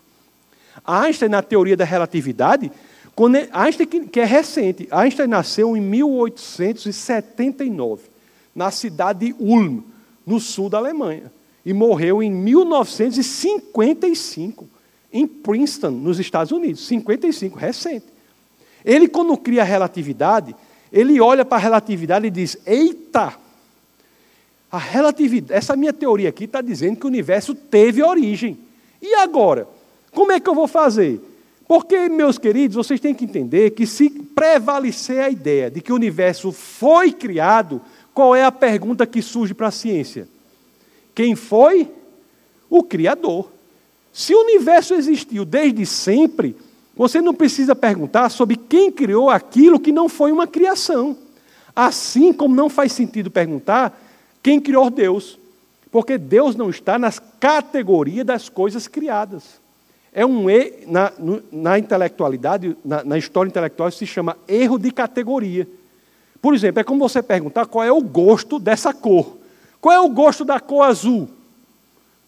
Einstein, 0.85 1.29
na 1.29 1.41
teoria 1.43 1.77
da 1.77 1.85
relatividade, 1.85 2.69
Einstein, 3.51 4.07
que 4.07 4.19
é 4.19 4.25
recente, 4.25 4.87
Einstein 4.89 5.27
nasceu 5.27 5.77
em 5.77 5.81
1879, 5.81 8.01
na 8.55 8.71
cidade 8.71 9.27
de 9.27 9.35
Ulm, 9.39 9.81
no 10.25 10.39
sul 10.39 10.67
da 10.69 10.79
Alemanha, 10.79 11.31
e 11.63 11.71
morreu 11.73 12.23
em 12.23 12.31
1955, 12.31 14.67
em 15.11 15.27
Princeton, 15.27 15.91
nos 15.91 16.19
Estados 16.19 16.51
Unidos. 16.51 16.87
55, 16.87 17.55
recente. 17.57 18.07
Ele, 18.83 19.07
quando 19.07 19.37
cria 19.37 19.61
a 19.61 19.65
relatividade, 19.65 20.55
ele 20.91 21.21
olha 21.21 21.45
para 21.45 21.57
a 21.57 21.61
relatividade 21.61 22.25
e 22.25 22.31
diz: 22.31 22.57
Eita, 22.65 23.37
a 24.73 24.79
relatividade, 24.79 25.55
essa 25.55 25.75
minha 25.75 25.93
teoria 25.93 26.29
aqui 26.29 26.45
está 26.45 26.59
dizendo 26.59 26.97
que 26.97 27.05
o 27.05 27.07
universo 27.07 27.53
teve 27.53 28.01
origem. 28.01 28.57
E 28.99 29.13
agora? 29.13 29.67
Como 30.11 30.31
é 30.31 30.39
que 30.39 30.49
eu 30.49 30.55
vou 30.55 30.67
fazer? 30.67 31.21
Porque, 31.67 32.09
meus 32.09 32.39
queridos, 32.39 32.75
vocês 32.75 32.99
têm 32.99 33.13
que 33.13 33.23
entender 33.23 33.69
que 33.69 33.85
se 33.85 34.09
prevalecer 34.09 35.23
a 35.23 35.29
ideia 35.29 35.69
de 35.69 35.79
que 35.79 35.91
o 35.91 35.95
universo 35.95 36.51
foi 36.51 37.11
criado, 37.11 37.79
qual 38.15 38.35
é 38.35 38.43
a 38.43 38.51
pergunta 38.51 39.05
que 39.05 39.21
surge 39.21 39.53
para 39.53 39.67
a 39.67 39.71
ciência? 39.71 40.27
Quem 41.13 41.35
foi? 41.35 41.87
O 42.67 42.81
Criador. 42.81 43.51
Se 44.11 44.33
o 44.33 44.41
universo 44.41 44.95
existiu 44.95 45.45
desde 45.45 45.85
sempre, 45.85 46.55
você 46.95 47.21
não 47.21 47.35
precisa 47.35 47.75
perguntar 47.75 48.29
sobre 48.29 48.55
quem 48.55 48.91
criou 48.91 49.29
aquilo 49.29 49.79
que 49.79 49.91
não 49.91 50.09
foi 50.09 50.31
uma 50.31 50.47
criação. 50.47 51.15
Assim 51.75 52.33
como 52.33 52.55
não 52.55 52.69
faz 52.69 52.91
sentido 52.91 53.29
perguntar 53.29 53.99
quem 54.43 54.59
criou 54.59 54.89
Deus? 54.89 55.39
Porque 55.89 56.17
Deus 56.17 56.55
não 56.55 56.69
está 56.69 56.99
nas 56.99 57.17
categorias 57.39 58.25
das 58.25 58.49
coisas 58.49 58.87
criadas. 58.87 59.61
É 60.11 60.25
um 60.25 60.49
e, 60.49 60.83
na, 60.85 61.11
na 61.51 61.79
intelectualidade, 61.79 62.75
na, 62.83 63.03
na 63.03 63.17
história 63.17 63.49
intelectual, 63.49 63.89
se 63.89 64.05
chama 64.05 64.37
erro 64.47 64.77
de 64.77 64.91
categoria. 64.91 65.67
Por 66.41 66.53
exemplo, 66.53 66.81
é 66.81 66.83
como 66.83 66.99
você 66.99 67.23
perguntar 67.23 67.65
qual 67.67 67.85
é 67.85 67.91
o 67.91 68.01
gosto 68.01 68.59
dessa 68.59 68.93
cor. 68.93 69.37
Qual 69.79 69.95
é 69.95 69.99
o 69.99 70.09
gosto 70.09 70.43
da 70.43 70.59
cor 70.59 70.83
azul? 70.83 71.29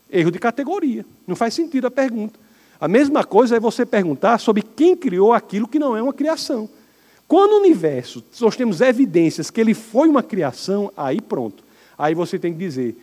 Erro 0.09 0.32
de 0.32 0.39
categoria. 0.39 1.05
Não 1.28 1.36
faz 1.36 1.53
sentido 1.53 1.88
a 1.88 1.91
pergunta. 1.91 2.39
A 2.80 2.88
mesma 2.88 3.24
coisa 3.24 3.57
é 3.57 3.59
você 3.59 3.86
perguntar 3.86 4.39
sobre 4.39 4.61
quem 4.61 4.95
criou 4.95 5.34
aquilo 5.34 5.68
que 5.68 5.80
não 5.80 5.97
é 5.97 6.01
uma 6.01 6.13
criação. 6.13 6.70
Quando 7.28 7.53
o 7.53 7.59
universo, 7.59 8.24
nós 8.39 8.55
temos 8.55 8.82
evidências 8.82 9.49
que 9.49 9.59
ele 9.59 9.74
foi 9.74 10.07
uma 10.07 10.24
criação, 10.24 10.91
aí 10.95 11.20
pronto. 11.20 11.64
Aí 11.98 12.14
você 12.14 12.38
tem 12.38 12.52
que 12.52 12.60
dizer, 12.60 12.96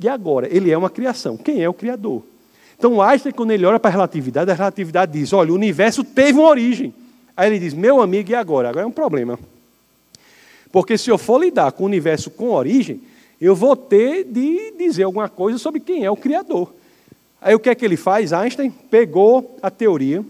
e 0.00 0.08
agora? 0.08 0.48
Ele 0.50 0.70
é 0.70 0.76
uma 0.76 0.90
criação. 0.90 1.36
Quem 1.36 1.62
é 1.62 1.68
o 1.68 1.74
Criador? 1.74 2.22
Então 2.78 3.00
Einstein, 3.00 3.32
quando 3.32 3.52
ele 3.52 3.64
olha 3.64 3.78
para 3.78 3.90
a 3.90 3.92
relatividade, 3.92 4.50
a 4.50 4.54
relatividade 4.54 5.12
diz: 5.12 5.32
olha, 5.32 5.52
o 5.52 5.54
universo 5.54 6.02
teve 6.02 6.38
uma 6.38 6.48
origem. 6.48 6.92
Aí 7.36 7.48
ele 7.48 7.58
diz: 7.58 7.74
meu 7.74 8.00
amigo, 8.00 8.30
e 8.30 8.34
agora? 8.34 8.70
Agora 8.70 8.84
é 8.84 8.88
um 8.88 8.92
problema. 8.92 9.38
Porque 10.72 10.96
se 10.96 11.10
eu 11.10 11.18
for 11.18 11.38
lidar 11.38 11.72
com 11.72 11.84
o 11.84 11.86
universo 11.86 12.30
com 12.30 12.50
origem, 12.50 13.00
eu 13.40 13.54
vou 13.54 13.76
ter 13.76 14.24
de 14.24 14.72
dizer 14.72 15.02
alguma 15.02 15.28
coisa 15.28 15.58
sobre 15.58 15.80
quem 15.80 16.04
é 16.04 16.10
o 16.10 16.16
Criador. 16.16 16.72
Aí 17.40 17.54
o 17.54 17.60
que 17.60 17.68
é 17.68 17.74
que 17.74 17.84
ele 17.84 17.96
faz? 17.96 18.32
Einstein 18.32 18.70
pegou 18.70 19.58
a 19.60 19.70
teoria 19.70 20.24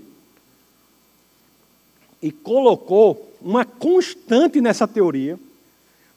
e 2.20 2.32
colocou 2.32 3.32
uma 3.40 3.64
constante 3.64 4.60
nessa 4.60 4.88
teoria 4.88 5.38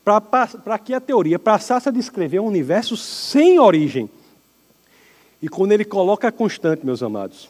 para 0.05 0.77
que 0.77 0.93
a 0.93 1.01
teoria 1.01 1.39
passasse 1.39 1.89
a 1.89 1.91
descrever 1.91 2.39
um 2.39 2.45
universo 2.45 2.95
sem 2.95 3.59
origem. 3.59 4.07
E 5.41 5.49
quando 5.49 5.71
ele 5.71 5.83
coloca 5.83 6.27
a 6.27 6.31
constante, 6.31 6.85
meus 6.85 7.01
amados, 7.01 7.49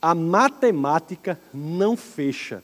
a 0.00 0.14
matemática 0.14 1.38
não 1.52 1.96
fecha. 1.98 2.62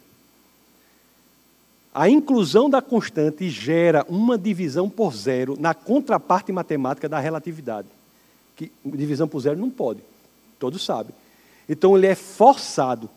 A 1.92 2.08
inclusão 2.08 2.70
da 2.70 2.80
constante 2.80 3.50
gera 3.50 4.06
uma 4.08 4.38
divisão 4.38 4.88
por 4.88 5.14
zero 5.14 5.56
na 5.60 5.74
contraparte 5.74 6.50
matemática 6.50 7.08
da 7.08 7.18
relatividade. 7.18 7.88
Que 8.56 8.72
divisão 8.84 9.28
por 9.28 9.40
zero 9.40 9.58
não 9.58 9.70
pode, 9.70 10.00
todos 10.58 10.84
sabem. 10.84 11.14
Então 11.68 11.96
ele 11.96 12.06
é 12.06 12.14
forçado 12.14 13.10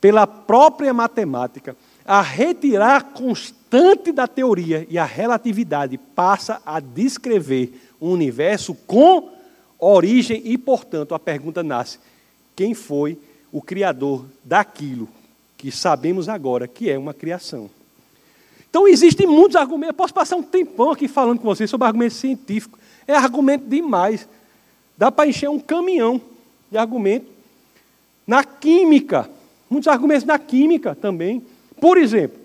pela 0.00 0.26
própria 0.26 0.92
matemática 0.92 1.76
a 2.04 2.20
retirar 2.20 2.96
a 2.96 3.00
constante 3.00 3.65
da 4.12 4.26
teoria 4.26 4.86
e 4.88 4.98
a 4.98 5.04
relatividade 5.04 5.98
passa 5.98 6.60
a 6.64 6.80
descrever 6.80 7.72
um 8.00 8.10
universo 8.10 8.74
com 8.86 9.30
origem 9.78 10.40
e, 10.44 10.56
portanto, 10.56 11.14
a 11.14 11.18
pergunta 11.18 11.62
nasce: 11.62 11.98
quem 12.54 12.74
foi 12.74 13.18
o 13.52 13.60
criador 13.60 14.24
daquilo 14.44 15.08
que 15.56 15.70
sabemos 15.70 16.28
agora 16.28 16.68
que 16.68 16.90
é 16.90 16.98
uma 16.98 17.14
criação? 17.14 17.70
Então, 18.68 18.86
existem 18.86 19.26
muitos 19.26 19.56
argumentos. 19.56 19.88
Eu 19.88 19.94
posso 19.94 20.12
passar 20.12 20.36
um 20.36 20.42
tempão 20.42 20.90
aqui 20.90 21.08
falando 21.08 21.38
com 21.38 21.44
vocês 21.44 21.70
sobre 21.70 21.86
argumento 21.86 22.14
científico. 22.14 22.78
É 23.06 23.14
argumento 23.14 23.66
demais. 23.66 24.28
Dá 24.98 25.10
para 25.10 25.28
encher 25.28 25.48
um 25.48 25.58
caminhão 25.58 26.20
de 26.70 26.76
argumento. 26.76 27.26
Na 28.26 28.44
química, 28.44 29.30
muitos 29.70 29.88
argumentos 29.88 30.24
na 30.24 30.38
química 30.38 30.94
também. 30.94 31.42
Por 31.80 31.96
exemplo, 31.96 32.38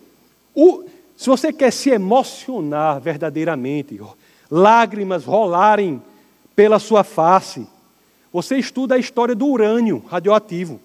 o, 0.55 0.83
se 1.21 1.29
você 1.29 1.53
quer 1.53 1.71
se 1.71 1.91
emocionar 1.91 2.99
verdadeiramente, 2.99 4.01
lágrimas 4.49 5.23
rolarem 5.23 6.01
pela 6.55 6.79
sua 6.79 7.03
face, 7.03 7.67
você 8.33 8.57
estuda 8.57 8.95
a 8.95 8.97
história 8.97 9.35
do 9.35 9.45
urânio 9.45 10.03
radioativo. 10.07 10.81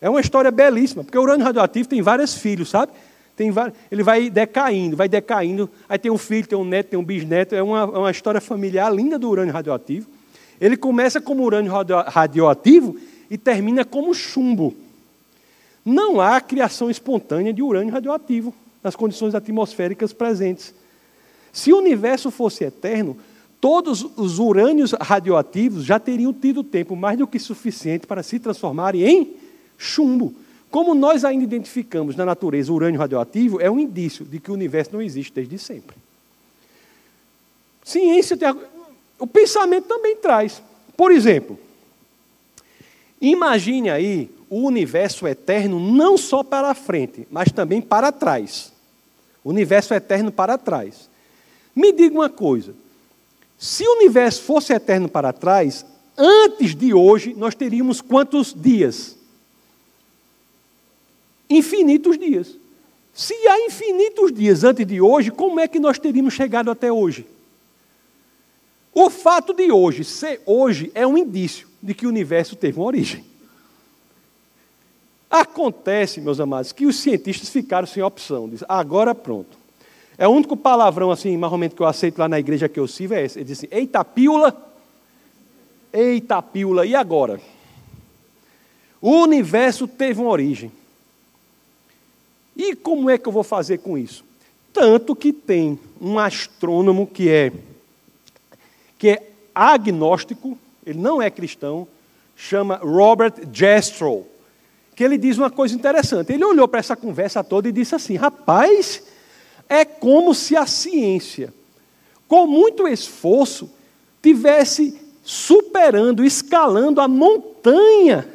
É 0.00 0.10
uma 0.10 0.20
história 0.20 0.50
belíssima, 0.50 1.04
porque 1.04 1.16
o 1.16 1.22
urânio 1.22 1.46
radioativo 1.46 1.88
tem 1.88 2.02
vários 2.02 2.34
filhos, 2.34 2.68
sabe? 2.68 2.90
Tem 3.36 3.52
ele 3.92 4.02
vai 4.02 4.28
decaindo, 4.28 4.96
vai 4.96 5.08
decaindo, 5.08 5.70
aí 5.88 5.98
tem 6.00 6.10
um 6.10 6.18
filho, 6.18 6.48
tem 6.48 6.58
um 6.58 6.64
neto, 6.64 6.88
tem 6.88 6.98
um 6.98 7.04
bisneto, 7.04 7.54
é 7.54 7.62
uma, 7.62 7.82
é 7.82 7.98
uma 7.98 8.10
história 8.10 8.40
familiar 8.40 8.92
linda 8.92 9.20
do 9.20 9.30
urânio 9.30 9.54
radioativo. 9.54 10.08
Ele 10.60 10.76
começa 10.76 11.20
como 11.20 11.44
urânio 11.44 11.70
radioativo 12.08 12.96
e 13.30 13.38
termina 13.38 13.84
como 13.84 14.12
chumbo. 14.14 14.74
Não 15.84 16.20
há 16.20 16.40
criação 16.40 16.90
espontânea 16.90 17.52
de 17.52 17.62
urânio 17.62 17.94
radioativo 17.94 18.52
nas 18.84 18.94
condições 18.94 19.34
atmosféricas 19.34 20.12
presentes. 20.12 20.74
Se 21.50 21.72
o 21.72 21.78
universo 21.78 22.30
fosse 22.30 22.64
eterno, 22.64 23.16
todos 23.58 24.06
os 24.16 24.38
urânios 24.38 24.92
radioativos 25.00 25.86
já 25.86 25.98
teriam 25.98 26.34
tido 26.34 26.62
tempo 26.62 26.94
mais 26.94 27.16
do 27.16 27.26
que 27.26 27.38
suficiente 27.38 28.06
para 28.06 28.22
se 28.22 28.38
transformarem 28.38 29.02
em 29.02 29.36
chumbo. 29.78 30.34
Como 30.70 30.94
nós 30.94 31.24
ainda 31.24 31.44
identificamos 31.44 32.14
na 32.14 32.26
natureza 32.26 32.72
urânio 32.72 33.00
radioativo, 33.00 33.60
é 33.60 33.70
um 33.70 33.78
indício 33.78 34.24
de 34.24 34.38
que 34.38 34.50
o 34.50 34.54
universo 34.54 34.90
não 34.92 35.00
existe 35.00 35.32
desde 35.32 35.58
sempre. 35.58 35.96
Ciência 37.82 38.36
tem. 38.36 38.54
O 39.18 39.26
pensamento 39.26 39.86
também 39.86 40.16
traz. 40.16 40.60
Por 40.96 41.10
exemplo, 41.10 41.58
imagine 43.20 43.88
aí 43.88 44.30
o 44.50 44.66
universo 44.66 45.26
eterno 45.26 45.80
não 45.80 46.18
só 46.18 46.42
para 46.42 46.74
frente, 46.74 47.26
mas 47.30 47.50
também 47.50 47.80
para 47.80 48.12
trás. 48.12 48.73
Universo 49.44 49.92
eterno 49.92 50.32
para 50.32 50.56
trás. 50.56 51.10
Me 51.74 51.92
diga 51.92 52.14
uma 52.14 52.30
coisa: 52.30 52.74
se 53.58 53.86
o 53.86 53.96
universo 53.96 54.42
fosse 54.42 54.72
eterno 54.72 55.08
para 55.08 55.32
trás, 55.32 55.84
antes 56.16 56.74
de 56.74 56.94
hoje 56.94 57.34
nós 57.34 57.54
teríamos 57.54 58.00
quantos 58.00 58.54
dias? 58.54 59.16
Infinitos 61.48 62.18
dias. 62.18 62.56
Se 63.12 63.34
há 63.46 63.60
infinitos 63.66 64.32
dias 64.32 64.64
antes 64.64 64.86
de 64.86 65.00
hoje, 65.00 65.30
como 65.30 65.60
é 65.60 65.68
que 65.68 65.78
nós 65.78 65.98
teríamos 65.98 66.34
chegado 66.34 66.70
até 66.70 66.90
hoje? 66.90 67.26
O 68.92 69.10
fato 69.10 69.52
de 69.52 69.70
hoje 69.70 70.04
ser 70.04 70.40
hoje 70.46 70.90
é 70.94 71.06
um 71.06 71.18
indício 71.18 71.68
de 71.82 71.94
que 71.94 72.06
o 72.06 72.08
universo 72.08 72.56
teve 72.56 72.78
uma 72.78 72.86
origem. 72.86 73.24
Acontece, 75.34 76.20
meus 76.20 76.38
amados, 76.38 76.70
que 76.70 76.86
os 76.86 77.00
cientistas 77.00 77.48
ficaram 77.48 77.88
sem 77.88 78.00
opção. 78.00 78.48
Diz, 78.48 78.62
agora 78.68 79.12
pronto. 79.12 79.58
É 80.16 80.28
o 80.28 80.30
único 80.30 80.56
palavrão, 80.56 81.10
assim, 81.10 81.36
mais 81.36 81.52
ou 81.52 81.58
menos, 81.58 81.74
que 81.74 81.82
eu 81.82 81.88
aceito 81.88 82.20
lá 82.20 82.28
na 82.28 82.38
igreja 82.38 82.68
que 82.68 82.78
eu 82.78 82.86
sirvo 82.86 83.14
é 83.14 83.24
esse. 83.24 83.40
Ele 83.40 83.46
diz 83.46 83.58
assim, 83.58 83.66
eita 83.68 84.04
pílula, 84.04 84.56
eita 85.92 86.40
pílula, 86.40 86.86
e 86.86 86.94
agora? 86.94 87.40
O 89.00 89.10
universo 89.10 89.88
teve 89.88 90.20
uma 90.20 90.30
origem. 90.30 90.70
E 92.56 92.76
como 92.76 93.10
é 93.10 93.18
que 93.18 93.26
eu 93.26 93.32
vou 93.32 93.42
fazer 93.42 93.78
com 93.78 93.98
isso? 93.98 94.24
Tanto 94.72 95.16
que 95.16 95.32
tem 95.32 95.76
um 96.00 96.16
astrônomo 96.16 97.08
que 97.08 97.28
é, 97.28 97.52
que 98.96 99.08
é 99.08 99.30
agnóstico, 99.52 100.56
ele 100.86 101.00
não 101.00 101.20
é 101.20 101.28
cristão, 101.28 101.88
chama 102.36 102.76
Robert 102.76 103.34
Jastrow, 103.52 104.28
que 104.94 105.02
ele 105.02 105.18
diz 105.18 105.38
uma 105.38 105.50
coisa 105.50 105.74
interessante. 105.74 106.32
Ele 106.32 106.44
olhou 106.44 106.68
para 106.68 106.80
essa 106.80 106.96
conversa 106.96 107.42
toda 107.42 107.68
e 107.68 107.72
disse 107.72 107.94
assim: 107.94 108.16
rapaz, 108.16 109.02
é 109.68 109.84
como 109.84 110.34
se 110.34 110.56
a 110.56 110.66
ciência, 110.66 111.52
com 112.28 112.46
muito 112.46 112.86
esforço, 112.86 113.70
tivesse 114.22 115.00
superando, 115.22 116.24
escalando 116.24 117.00
a 117.00 117.08
montanha 117.08 118.28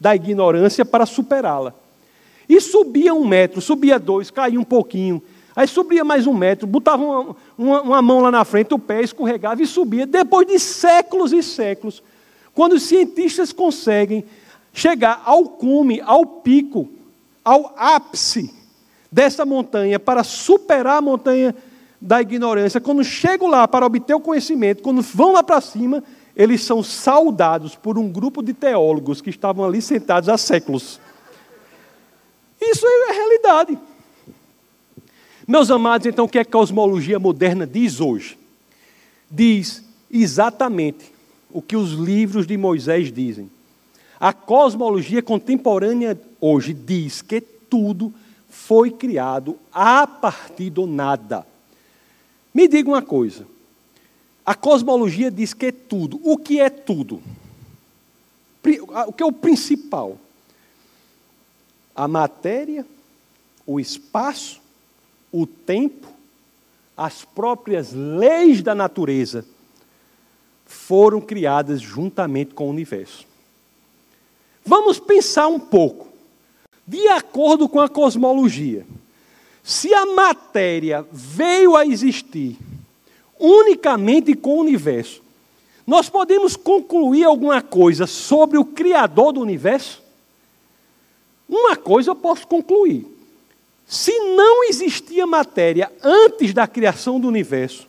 da 0.00 0.14
ignorância 0.14 0.84
para 0.84 1.06
superá-la. 1.06 1.74
E 2.48 2.60
subia 2.60 3.12
um 3.12 3.26
metro, 3.26 3.60
subia 3.60 3.98
dois, 3.98 4.30
caía 4.30 4.60
um 4.60 4.64
pouquinho. 4.64 5.22
Aí 5.54 5.66
subia 5.66 6.04
mais 6.04 6.26
um 6.26 6.34
metro, 6.34 6.66
botava 6.66 7.02
uma, 7.02 7.36
uma, 7.56 7.82
uma, 7.82 8.02
mão 8.02 8.20
lá 8.20 8.30
na 8.30 8.44
frente, 8.44 8.74
o 8.74 8.78
pé 8.78 9.02
escorregava 9.02 9.62
e 9.62 9.66
subia. 9.66 10.06
Depois 10.06 10.46
de 10.46 10.58
séculos 10.58 11.32
e 11.32 11.42
séculos, 11.42 12.02
quando 12.54 12.74
os 12.74 12.82
cientistas 12.82 13.52
conseguem 13.52 14.24
chegar 14.76 15.22
ao 15.24 15.44
cume, 15.44 16.02
ao 16.02 16.26
pico, 16.26 16.86
ao 17.42 17.72
ápice 17.78 18.54
dessa 19.10 19.46
montanha, 19.46 19.98
para 19.98 20.22
superar 20.22 20.98
a 20.98 21.00
montanha 21.00 21.56
da 21.98 22.20
ignorância, 22.20 22.78
quando 22.78 23.02
chegam 23.02 23.48
lá 23.48 23.66
para 23.66 23.86
obter 23.86 24.14
o 24.14 24.20
conhecimento, 24.20 24.82
quando 24.82 25.00
vão 25.00 25.32
lá 25.32 25.42
para 25.42 25.62
cima, 25.62 26.04
eles 26.36 26.62
são 26.62 26.82
saudados 26.82 27.74
por 27.74 27.96
um 27.96 28.06
grupo 28.06 28.42
de 28.42 28.52
teólogos 28.52 29.22
que 29.22 29.30
estavam 29.30 29.64
ali 29.64 29.80
sentados 29.80 30.28
há 30.28 30.36
séculos. 30.36 31.00
Isso 32.60 32.86
é 32.86 33.12
realidade. 33.12 33.78
Meus 35.48 35.70
amados, 35.70 36.06
então 36.06 36.26
o 36.26 36.28
que 36.28 36.38
é 36.38 36.44
que 36.44 36.50
a 36.50 36.52
cosmologia 36.52 37.18
moderna 37.18 37.66
diz 37.66 37.98
hoje? 37.98 38.36
Diz 39.30 39.82
exatamente 40.10 41.10
o 41.50 41.62
que 41.62 41.76
os 41.76 41.92
livros 41.92 42.46
de 42.46 42.58
Moisés 42.58 43.10
dizem. 43.10 43.55
A 44.18 44.32
cosmologia 44.32 45.22
contemporânea 45.22 46.18
hoje 46.40 46.72
diz 46.72 47.22
que 47.22 47.40
tudo 47.40 48.12
foi 48.48 48.90
criado 48.90 49.58
a 49.72 50.06
partir 50.06 50.70
do 50.70 50.86
nada. 50.86 51.46
Me 52.54 52.66
diga 52.66 52.88
uma 52.88 53.02
coisa. 53.02 53.46
A 54.44 54.54
cosmologia 54.54 55.30
diz 55.30 55.52
que 55.52 55.66
é 55.66 55.72
tudo. 55.72 56.20
O 56.22 56.38
que 56.38 56.60
é 56.60 56.70
tudo? 56.70 57.20
O 59.06 59.12
que 59.12 59.22
é 59.22 59.26
o 59.26 59.32
principal? 59.32 60.18
a 61.96 62.06
matéria, 62.06 62.84
o 63.66 63.80
espaço, 63.80 64.60
o 65.32 65.46
tempo, 65.46 66.06
as 66.94 67.24
próprias 67.24 67.92
leis 67.92 68.62
da 68.62 68.74
natureza 68.74 69.44
foram 70.66 71.20
criadas 71.20 71.80
juntamente 71.80 72.52
com 72.52 72.66
o 72.66 72.70
universo. 72.70 73.26
Vamos 74.66 74.98
pensar 74.98 75.46
um 75.46 75.60
pouco. 75.60 76.08
De 76.86 77.06
acordo 77.08 77.68
com 77.68 77.80
a 77.80 77.88
cosmologia, 77.88 78.86
se 79.62 79.92
a 79.94 80.06
matéria 80.06 81.04
veio 81.10 81.74
a 81.76 81.86
existir 81.86 82.56
unicamente 83.38 84.34
com 84.34 84.56
o 84.56 84.60
universo, 84.60 85.22
nós 85.86 86.08
podemos 86.08 86.56
concluir 86.56 87.24
alguma 87.24 87.62
coisa 87.62 88.06
sobre 88.06 88.58
o 88.58 88.64
Criador 88.64 89.32
do 89.32 89.40
universo? 89.40 90.02
Uma 91.48 91.76
coisa 91.76 92.10
eu 92.10 92.16
posso 92.16 92.46
concluir: 92.46 93.06
se 93.86 94.12
não 94.34 94.64
existia 94.64 95.26
matéria 95.26 95.90
antes 96.02 96.52
da 96.52 96.66
criação 96.66 97.20
do 97.20 97.28
universo, 97.28 97.88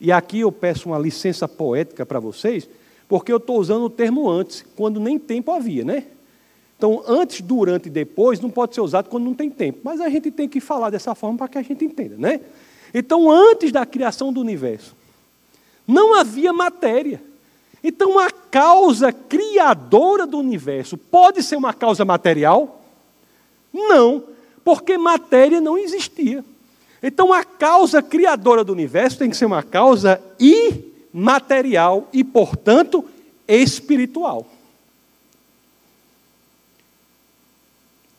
e 0.00 0.12
aqui 0.12 0.40
eu 0.40 0.52
peço 0.52 0.90
uma 0.90 0.98
licença 0.98 1.48
poética 1.48 2.04
para 2.04 2.20
vocês, 2.20 2.68
porque 3.08 3.32
eu 3.32 3.36
estou 3.36 3.58
usando 3.58 3.84
o 3.84 3.90
termo 3.90 4.28
antes, 4.28 4.64
quando 4.76 4.98
nem 5.00 5.18
tempo 5.18 5.52
havia, 5.52 5.84
né? 5.84 6.04
Então, 6.76 7.02
antes, 7.06 7.40
durante 7.40 7.86
e 7.86 7.90
depois 7.90 8.40
não 8.40 8.50
pode 8.50 8.74
ser 8.74 8.80
usado 8.80 9.08
quando 9.08 9.24
não 9.24 9.34
tem 9.34 9.48
tempo. 9.48 9.80
Mas 9.82 10.00
a 10.00 10.08
gente 10.08 10.30
tem 10.30 10.48
que 10.48 10.60
falar 10.60 10.90
dessa 10.90 11.14
forma 11.14 11.38
para 11.38 11.48
que 11.48 11.58
a 11.58 11.62
gente 11.62 11.84
entenda, 11.84 12.16
né? 12.18 12.40
Então, 12.92 13.30
antes 13.30 13.72
da 13.72 13.86
criação 13.86 14.32
do 14.32 14.40
universo, 14.40 14.94
não 15.86 16.14
havia 16.14 16.52
matéria. 16.52 17.22
Então, 17.82 18.18
a 18.18 18.30
causa 18.30 19.12
criadora 19.12 20.26
do 20.26 20.38
universo 20.38 20.96
pode 20.96 21.42
ser 21.42 21.56
uma 21.56 21.74
causa 21.74 22.04
material? 22.04 22.82
Não, 23.72 24.24
porque 24.64 24.96
matéria 24.96 25.60
não 25.60 25.76
existia. 25.76 26.44
Então, 27.02 27.32
a 27.32 27.44
causa 27.44 28.00
criadora 28.02 28.64
do 28.64 28.72
universo 28.72 29.18
tem 29.18 29.28
que 29.28 29.36
ser 29.36 29.44
uma 29.44 29.62
causa 29.62 30.22
imaterial 31.14 32.08
e, 32.12 32.24
portanto, 32.24 33.08
espiritual. 33.46 34.46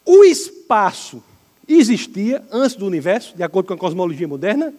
O 0.05 0.23
espaço 0.23 1.21
existia 1.67 2.43
antes 2.51 2.75
do 2.75 2.85
universo, 2.85 3.35
de 3.35 3.43
acordo 3.43 3.67
com 3.67 3.73
a 3.73 3.77
cosmologia 3.77 4.27
moderna? 4.27 4.73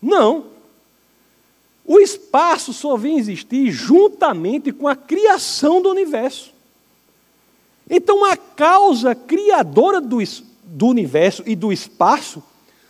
Não. 0.00 0.46
O 1.84 1.98
espaço 1.98 2.72
só 2.72 2.96
vem 2.96 3.18
existir 3.18 3.70
juntamente 3.70 4.72
com 4.72 4.86
a 4.86 4.94
criação 4.94 5.82
do 5.82 5.90
universo. 5.90 6.52
Então, 7.90 8.24
a 8.24 8.36
causa 8.36 9.14
criadora 9.14 10.00
do, 10.00 10.18
do 10.62 10.86
universo 10.86 11.42
e 11.46 11.56
do 11.56 11.72
espaço 11.72 12.42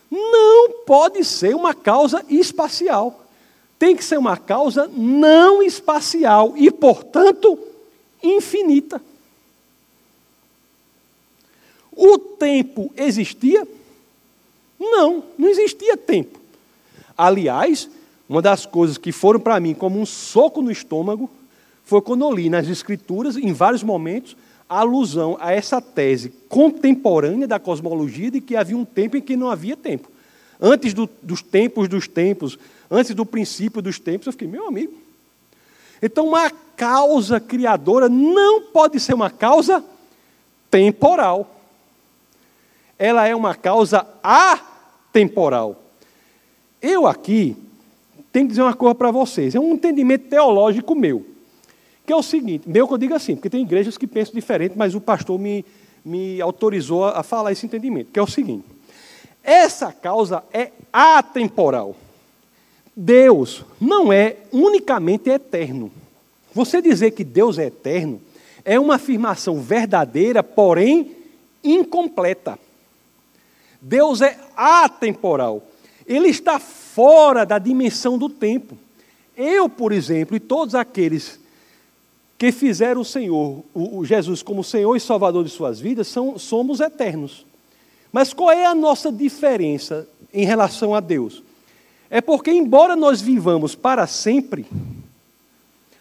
não 0.09 0.83
pode 0.85 1.23
ser 1.25 1.55
uma 1.55 1.73
causa 1.73 2.23
espacial. 2.29 3.24
Tem 3.85 3.95
que 3.95 4.03
ser 4.03 4.17
uma 4.17 4.35
causa 4.35 4.89
não 4.91 5.61
espacial 5.61 6.55
e, 6.57 6.71
portanto, 6.71 7.55
infinita. 8.23 8.99
O 11.95 12.17
tempo 12.17 12.91
existia? 12.97 13.67
Não, 14.79 15.23
não 15.37 15.47
existia 15.47 15.95
tempo. 15.95 16.39
Aliás, 17.15 17.87
uma 18.27 18.41
das 18.41 18.65
coisas 18.65 18.97
que 18.97 19.11
foram 19.11 19.39
para 19.39 19.59
mim 19.59 19.75
como 19.75 20.01
um 20.01 20.05
soco 20.07 20.63
no 20.63 20.71
estômago 20.71 21.29
foi 21.83 22.01
quando 22.01 22.25
eu 22.25 22.31
li 22.31 22.49
nas 22.49 22.67
Escrituras, 22.67 23.37
em 23.37 23.53
vários 23.53 23.83
momentos, 23.83 24.35
a 24.67 24.79
alusão 24.79 25.37
a 25.39 25.53
essa 25.53 25.79
tese 25.79 26.33
contemporânea 26.49 27.47
da 27.47 27.59
cosmologia 27.59 28.31
de 28.31 28.41
que 28.41 28.55
havia 28.55 28.75
um 28.75 28.83
tempo 28.83 29.15
em 29.15 29.21
que 29.21 29.37
não 29.37 29.51
havia 29.51 29.77
tempo. 29.77 30.09
Antes 30.59 30.91
do, 30.91 31.07
dos 31.21 31.43
tempos 31.43 31.87
dos 31.87 32.07
tempos, 32.07 32.57
antes 32.89 33.13
do 33.13 33.25
princípio 33.25 33.81
dos 33.81 33.99
tempos, 33.99 34.27
eu 34.27 34.33
fiquei, 34.33 34.47
meu 34.47 34.67
amigo. 34.67 34.93
Então, 36.01 36.27
uma 36.27 36.49
causa 36.49 37.39
criadora 37.39 38.09
não 38.09 38.61
pode 38.61 38.99
ser 38.99 39.13
uma 39.13 39.29
causa 39.29 39.83
temporal. 40.69 41.49
Ela 42.97 43.27
é 43.27 43.35
uma 43.35 43.55
causa 43.55 44.05
atemporal. 44.21 45.81
Eu 46.81 47.07
aqui 47.07 47.55
tenho 48.31 48.45
que 48.45 48.51
dizer 48.51 48.61
uma 48.61 48.73
coisa 48.73 48.93
para 48.93 49.11
vocês. 49.11 49.55
É 49.55 49.59
um 49.59 49.73
entendimento 49.73 50.27
teológico 50.27 50.93
meu. 50.93 51.25
Que 52.05 52.13
é 52.13 52.15
o 52.15 52.21
seguinte, 52.21 52.69
meu 52.69 52.87
que 52.87 52.93
eu 52.93 52.97
digo 52.97 53.15
assim, 53.15 53.35
porque 53.35 53.49
tem 53.49 53.63
igrejas 53.63 53.97
que 53.97 54.05
pensam 54.05 54.33
diferente, 54.35 54.73
mas 54.77 54.93
o 54.93 55.01
pastor 55.01 55.39
me, 55.39 55.65
me 56.03 56.39
autorizou 56.39 57.05
a 57.05 57.23
falar 57.23 57.51
esse 57.51 57.65
entendimento, 57.65 58.11
que 58.11 58.19
é 58.19 58.21
o 58.21 58.27
seguinte. 58.27 58.65
Essa 59.41 59.91
causa 59.91 60.43
é 60.53 60.71
atemporal. 60.93 61.95
Deus 62.95 63.65
não 63.79 64.13
é 64.13 64.37
unicamente 64.51 65.29
eterno. 65.29 65.91
Você 66.53 66.81
dizer 66.81 67.11
que 67.11 67.23
Deus 67.23 67.57
é 67.57 67.65
eterno 67.65 68.21
é 68.63 68.79
uma 68.79 68.95
afirmação 68.95 69.61
verdadeira, 69.61 70.41
porém 70.41 71.11
incompleta. 71.63 72.57
Deus 73.81 74.21
é 74.21 74.39
atemporal. 74.55 75.61
Ele 76.07 76.29
está 76.29 76.59
fora 76.59 77.45
da 77.45 77.59
dimensão 77.59 78.17
do 78.17 78.29
tempo. 78.29 78.77
Eu, 79.35 79.67
por 79.67 79.91
exemplo, 79.91 80.35
e 80.35 80.39
todos 80.39 80.73
aqueles 80.73 81.39
que 82.37 82.51
fizeram 82.51 83.01
o 83.01 83.05
Senhor, 83.05 83.63
o, 83.73 84.03
Jesus, 84.05 84.41
como 84.41 84.63
Senhor 84.63 84.95
e 84.95 84.99
Salvador 84.99 85.43
de 85.43 85.49
suas 85.49 85.79
vidas, 85.79 86.07
são, 86.07 86.37
somos 86.39 86.79
eternos. 86.79 87.45
Mas 88.11 88.33
qual 88.33 88.51
é 88.51 88.65
a 88.65 88.75
nossa 88.75 89.11
diferença 89.11 90.07
em 90.33 90.45
relação 90.45 90.95
a 90.95 90.99
Deus? 90.99 91.43
É 92.09 92.21
porque, 92.21 92.51
embora 92.51 92.95
nós 92.95 93.21
vivamos 93.21 93.75
para 93.75 94.05
sempre, 94.07 94.65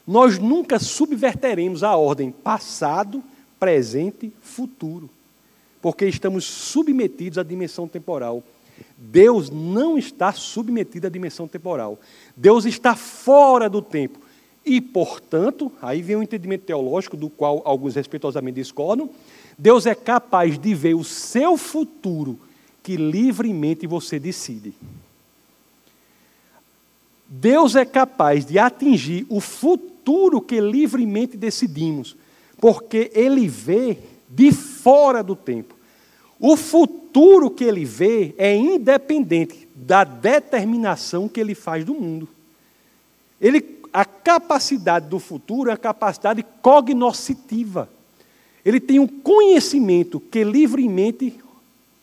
nós 0.06 0.38
nunca 0.38 0.78
subverteremos 0.78 1.82
a 1.82 1.96
ordem 1.96 2.30
passado, 2.30 3.22
presente, 3.58 4.32
futuro, 4.42 5.08
porque 5.80 6.06
estamos 6.06 6.44
submetidos 6.44 7.38
à 7.38 7.42
dimensão 7.42 7.88
temporal. 7.88 8.42
Deus 8.96 9.50
não 9.50 9.96
está 9.96 10.32
submetido 10.32 11.06
à 11.06 11.10
dimensão 11.10 11.46
temporal. 11.46 11.98
Deus 12.36 12.64
está 12.64 12.94
fora 12.94 13.68
do 13.68 13.80
tempo. 13.80 14.18
E, 14.64 14.80
portanto, 14.80 15.70
aí 15.80 16.00
vem 16.02 16.16
o 16.16 16.20
um 16.20 16.22
entendimento 16.22 16.64
teológico, 16.64 17.16
do 17.16 17.28
qual 17.28 17.62
alguns 17.64 17.94
respeitosamente 17.94 18.56
discordam, 18.56 19.10
Deus 19.58 19.86
é 19.86 19.94
capaz 19.94 20.58
de 20.58 20.74
ver 20.74 20.94
o 20.94 21.04
seu 21.04 21.56
futuro 21.56 22.38
que 22.82 22.96
livremente 22.96 23.86
você 23.86 24.18
decide. 24.18 24.74
Deus 27.26 27.74
é 27.74 27.84
capaz 27.84 28.44
de 28.44 28.58
atingir 28.58 29.26
o 29.28 29.40
futuro 29.40 30.40
que 30.40 30.60
livremente 30.60 31.36
decidimos, 31.36 32.16
porque 32.60 33.10
Ele 33.14 33.48
vê 33.48 33.98
de 34.28 34.52
fora 34.52 35.22
do 35.22 35.34
tempo. 35.34 35.74
O 36.38 36.56
futuro 36.56 37.50
que 37.50 37.64
Ele 37.64 37.84
vê 37.84 38.34
é 38.36 38.54
independente 38.54 39.68
da 39.74 40.04
determinação 40.04 41.28
que 41.28 41.40
Ele 41.40 41.54
faz 41.54 41.84
do 41.84 41.94
mundo. 41.94 42.28
Ele, 43.40 43.80
a 43.92 44.04
capacidade 44.04 45.08
do 45.08 45.18
futuro 45.18 45.70
é 45.70 45.72
a 45.72 45.78
capacidade 45.78 46.44
cognoscitiva. 46.62 47.88
Ele 48.64 48.80
tem 48.80 48.98
um 48.98 49.06
conhecimento 49.06 50.18
que 50.18 50.42
livremente 50.42 51.38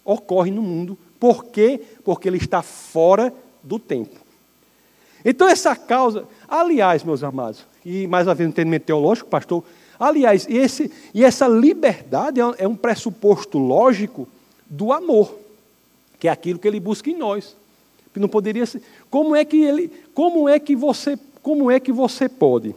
ocorre 0.06 0.52
no 0.52 0.62
mundo. 0.62 0.98
Por 1.20 1.46
quê? 1.46 1.82
Porque 2.04 2.28
ele 2.28 2.38
está 2.38 2.62
fora 2.62 3.34
do 3.64 3.80
tempo. 3.80 4.21
Então, 5.24 5.48
essa 5.48 5.76
causa, 5.76 6.28
aliás, 6.48 7.04
meus 7.04 7.24
amados, 7.24 7.66
e 7.86 8.08
mais 8.08 8.28
um 8.28 8.32
entendimento 8.32 8.86
teológico, 8.86 9.30
pastor, 9.30 9.64
aliás, 10.00 10.48
esse, 10.50 10.92
e 11.14 11.24
essa 11.24 11.48
liberdade 11.48 12.40
é, 12.40 12.44
é 12.60 12.68
um 12.68 12.76
pressuposto 12.76 13.58
lógico 13.58 14.28
do 14.66 14.92
amor, 14.92 15.38
que 16.20 16.28
é 16.28 16.32
aquilo 16.32 16.60
que 16.60 16.68
ele 16.68 16.80
busca 16.80 17.10
em 17.10 17.18
nós. 17.18 17.56
Que 18.14 18.20
não 18.20 18.28
poderia 18.28 18.66
ser. 18.66 18.82
Como 19.10 19.36
é 19.36 19.46
que 19.46 19.62
ele, 19.62 19.92
como 20.14 20.50
é 20.50 20.60
que 20.60 20.76
você, 20.76 21.18
como 21.42 21.72
é 21.72 21.80
que 21.80 21.92
você 21.92 22.28
pode 22.28 22.76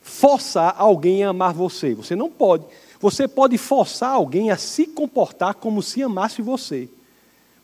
forçar 0.00 0.74
alguém 0.78 1.24
a 1.24 1.30
amar 1.30 1.52
você? 1.52 1.92
Você 1.94 2.14
não 2.14 2.30
pode. 2.30 2.64
Você 3.00 3.26
pode 3.26 3.58
forçar 3.58 4.12
alguém 4.12 4.50
a 4.50 4.56
se 4.56 4.86
comportar 4.86 5.54
como 5.54 5.82
se 5.82 6.02
amasse 6.02 6.40
você. 6.40 6.88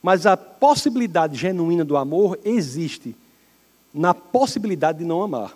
Mas 0.01 0.25
a 0.25 0.35
possibilidade 0.35 1.37
genuína 1.37 1.85
do 1.85 1.95
amor 1.95 2.39
existe 2.43 3.15
na 3.93 4.13
possibilidade 4.13 4.99
de 4.99 5.05
não 5.05 5.21
amar. 5.21 5.55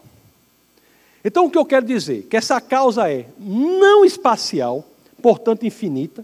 Então, 1.23 1.45
o 1.45 1.49
que 1.49 1.57
eu 1.57 1.65
quero 1.65 1.85
dizer? 1.85 2.27
Que 2.29 2.37
essa 2.37 2.61
causa 2.61 3.09
é 3.11 3.25
não 3.39 4.05
espacial, 4.05 4.85
portanto 5.21 5.65
infinita, 5.65 6.23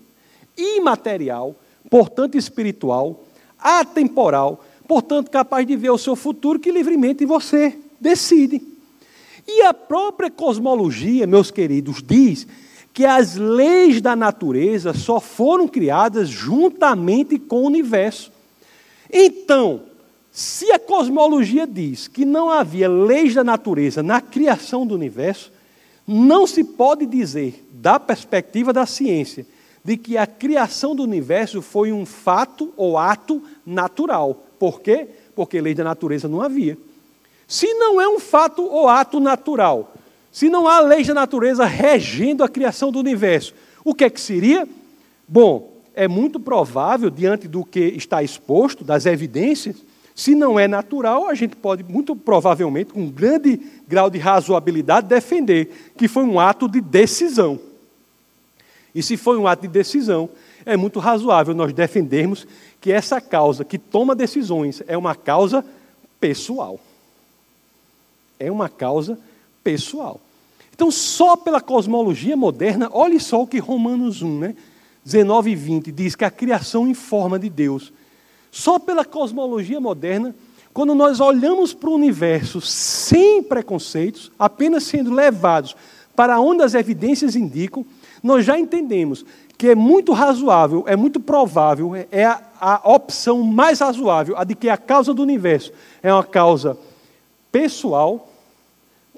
imaterial, 0.55 1.55
portanto 1.89 2.37
espiritual, 2.37 3.23
atemporal, 3.57 4.63
portanto 4.87 5.31
capaz 5.31 5.65
de 5.65 5.75
ver 5.75 5.89
o 5.89 5.97
seu 5.97 6.15
futuro 6.15 6.59
que 6.59 6.71
livremente 6.71 7.25
você 7.25 7.75
decide. 7.99 8.61
E 9.47 9.63
a 9.63 9.73
própria 9.73 10.29
cosmologia, 10.29 11.25
meus 11.25 11.49
queridos, 11.49 12.03
diz 12.03 12.45
que 12.93 13.05
as 13.05 13.35
leis 13.35 14.01
da 14.01 14.15
natureza 14.15 14.93
só 14.93 15.19
foram 15.19 15.67
criadas 15.67 16.29
juntamente 16.29 17.39
com 17.39 17.63
o 17.63 17.67
universo. 17.67 18.31
Então, 19.11 19.83
se 20.31 20.71
a 20.71 20.79
cosmologia 20.79 21.67
diz 21.67 22.07
que 22.07 22.25
não 22.25 22.49
havia 22.49 22.89
leis 22.89 23.33
da 23.33 23.43
natureza 23.43 24.01
na 24.01 24.21
criação 24.21 24.85
do 24.85 24.95
universo, 24.95 25.51
não 26.07 26.45
se 26.47 26.63
pode 26.63 27.05
dizer, 27.05 27.65
da 27.71 27.99
perspectiva 27.99 28.73
da 28.73 28.85
ciência, 28.85 29.45
de 29.83 29.97
que 29.97 30.17
a 30.17 30.27
criação 30.27 30.95
do 30.95 31.03
universo 31.03 31.61
foi 31.61 31.91
um 31.91 32.05
fato 32.05 32.73
ou 32.77 32.97
ato 32.97 33.41
natural. 33.65 34.45
Por 34.59 34.81
quê? 34.81 35.07
Porque 35.35 35.59
lei 35.59 35.73
da 35.73 35.83
natureza 35.83 36.27
não 36.27 36.41
havia. 36.41 36.77
Se 37.47 37.73
não 37.73 37.99
é 37.99 38.07
um 38.07 38.19
fato 38.19 38.63
ou 38.63 38.87
ato 38.87 39.19
natural, 39.19 39.93
se 40.31 40.49
não 40.49 40.67
há 40.67 40.79
leis 40.79 41.07
da 41.07 41.13
natureza 41.13 41.65
regendo 41.65 42.43
a 42.43 42.49
criação 42.49 42.91
do 42.91 42.99
universo, 42.99 43.53
o 43.83 43.93
que 43.93 44.05
é 44.05 44.09
que 44.09 44.21
seria? 44.21 44.67
Bom, 45.27 45.69
é 45.93 46.07
muito 46.07 46.39
provável, 46.39 47.09
diante 47.09 47.47
do 47.47 47.65
que 47.65 47.79
está 47.79 48.23
exposto, 48.23 48.83
das 48.83 49.05
evidências, 49.05 49.75
se 50.15 50.33
não 50.33 50.57
é 50.57 50.67
natural, 50.67 51.27
a 51.27 51.33
gente 51.33 51.55
pode, 51.55 51.83
muito 51.83 52.15
provavelmente, 52.15 52.93
com 52.93 53.01
um 53.01 53.09
grande 53.09 53.59
grau 53.87 54.09
de 54.09 54.19
razoabilidade, 54.19 55.07
defender 55.07 55.91
que 55.97 56.07
foi 56.07 56.23
um 56.23 56.39
ato 56.39 56.67
de 56.67 56.79
decisão. 56.79 57.59
E 58.93 59.03
se 59.03 59.17
foi 59.17 59.37
um 59.37 59.47
ato 59.47 59.63
de 59.63 59.67
decisão, 59.67 60.29
é 60.65 60.77
muito 60.77 60.99
razoável 60.99 61.55
nós 61.55 61.73
defendermos 61.73 62.47
que 62.79 62.91
essa 62.91 63.19
causa 63.19 63.65
que 63.65 63.77
toma 63.77 64.15
decisões 64.15 64.81
é 64.87 64.97
uma 64.97 65.15
causa 65.15 65.65
pessoal. 66.19 66.79
É 68.39 68.51
uma 68.51 68.69
causa 68.69 69.15
pessoal 69.15 69.30
pessoal. 69.63 70.19
Então, 70.73 70.89
só 70.89 71.35
pela 71.35 71.61
cosmologia 71.61 72.35
moderna, 72.35 72.89
olhe 72.91 73.19
só 73.19 73.41
o 73.41 73.47
que 73.47 73.59
Romanos 73.59 74.21
1, 74.21 74.39
né? 74.39 74.55
19 75.03 75.51
e 75.51 75.55
20 75.55 75.91
diz 75.91 76.15
que 76.15 76.25
a 76.25 76.31
criação 76.31 76.87
em 76.87 76.93
forma 76.93 77.39
de 77.39 77.49
Deus. 77.49 77.91
Só 78.51 78.77
pela 78.77 79.03
cosmologia 79.03 79.79
moderna, 79.79 80.35
quando 80.73 80.95
nós 80.95 81.19
olhamos 81.19 81.73
para 81.73 81.89
o 81.89 81.95
universo 81.95 82.61
sem 82.61 83.41
preconceitos, 83.41 84.31
apenas 84.37 84.83
sendo 84.83 85.13
levados 85.13 85.75
para 86.15 86.39
onde 86.39 86.63
as 86.63 86.73
evidências 86.73 87.35
indicam, 87.35 87.85
nós 88.21 88.45
já 88.45 88.57
entendemos 88.57 89.25
que 89.57 89.69
é 89.69 89.75
muito 89.75 90.11
razoável, 90.13 90.83
é 90.87 90.95
muito 90.95 91.19
provável, 91.19 91.93
é 92.11 92.25
a, 92.25 92.41
a 92.59 92.91
opção 92.91 93.43
mais 93.43 93.79
razoável, 93.79 94.35
a 94.37 94.43
de 94.43 94.55
que 94.55 94.69
a 94.69 94.77
causa 94.77 95.13
do 95.13 95.21
universo 95.21 95.71
é 96.01 96.11
uma 96.11 96.23
causa 96.23 96.77
pessoal, 97.51 98.30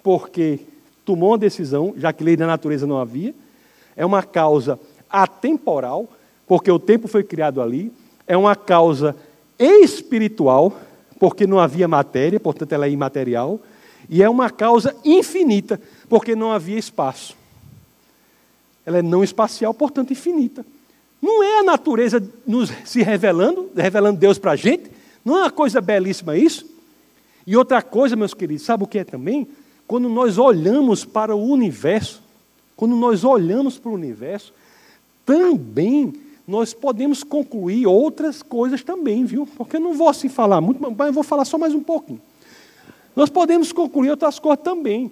porque 0.03 0.59
tomou 1.05 1.29
uma 1.31 1.37
decisão, 1.37 1.93
já 1.97 2.11
que 2.13 2.23
lei 2.23 2.35
da 2.35 2.45
natureza 2.45 2.85
não 2.85 2.99
havia, 2.99 3.33
é 3.95 4.05
uma 4.05 4.21
causa 4.21 4.79
atemporal, 5.09 6.07
porque 6.45 6.69
o 6.69 6.77
tempo 6.77 7.07
foi 7.07 7.23
criado 7.23 7.61
ali, 7.61 7.91
é 8.27 8.35
uma 8.35 8.55
causa 8.55 9.15
espiritual, 9.57 10.77
porque 11.19 11.47
não 11.47 11.59
havia 11.59 11.87
matéria, 11.87 12.39
portanto 12.39 12.73
ela 12.73 12.85
é 12.85 12.89
imaterial, 12.89 13.59
e 14.09 14.21
é 14.21 14.29
uma 14.29 14.49
causa 14.49 14.95
infinita, 15.05 15.79
porque 16.09 16.35
não 16.35 16.51
havia 16.51 16.77
espaço. 16.77 17.35
Ela 18.85 18.97
é 18.97 19.01
não 19.01 19.23
espacial, 19.23 19.73
portanto 19.73 20.11
infinita. 20.11 20.65
Não 21.21 21.41
é 21.41 21.59
a 21.59 21.63
natureza 21.63 22.21
nos 22.45 22.69
se 22.83 23.01
revelando, 23.01 23.71
revelando 23.73 24.19
Deus 24.19 24.37
para 24.37 24.51
a 24.51 24.55
gente? 24.57 24.91
Não 25.23 25.37
é 25.37 25.43
uma 25.43 25.51
coisa 25.51 25.79
belíssima 25.79 26.37
isso? 26.37 26.69
E 27.47 27.55
outra 27.55 27.81
coisa, 27.81 28.15
meus 28.15 28.33
queridos, 28.33 28.65
sabe 28.65 28.83
o 28.83 28.87
que 28.87 28.99
é 28.99 29.03
também? 29.05 29.47
Quando 29.87 30.09
nós 30.09 30.37
olhamos 30.37 31.05
para 31.05 31.35
o 31.35 31.43
universo, 31.43 32.21
quando 32.75 32.95
nós 32.95 33.23
olhamos 33.23 33.77
para 33.77 33.91
o 33.91 33.93
universo, 33.93 34.53
também 35.25 36.13
nós 36.47 36.73
podemos 36.73 37.23
concluir 37.23 37.87
outras 37.87 38.41
coisas 38.41 38.83
também, 38.83 39.23
viu? 39.23 39.47
Porque 39.57 39.77
eu 39.77 39.81
não 39.81 39.93
vou 39.93 40.09
assim 40.09 40.27
falar 40.27 40.59
muito, 40.59 40.81
mas 40.81 41.07
eu 41.07 41.13
vou 41.13 41.23
falar 41.23 41.45
só 41.45 41.57
mais 41.57 41.73
um 41.73 41.81
pouquinho. 41.81 42.21
Nós 43.15 43.29
podemos 43.29 43.71
concluir 43.71 44.09
outras 44.09 44.39
coisas 44.39 44.63
também. 44.63 45.11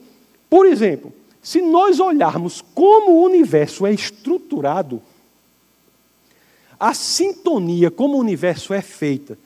Por 0.49 0.65
exemplo, 0.65 1.13
se 1.41 1.61
nós 1.61 1.99
olharmos 1.99 2.61
como 2.73 3.13
o 3.13 3.23
universo 3.23 3.85
é 3.85 3.93
estruturado, 3.93 5.01
a 6.79 6.93
sintonia 6.93 7.89
como 7.89 8.17
o 8.17 8.19
universo 8.19 8.73
é 8.73 8.81
feita 8.81 9.37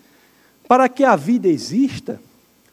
para 0.67 0.89
que 0.89 1.03
a 1.03 1.15
vida 1.15 1.47
exista, 1.47 2.19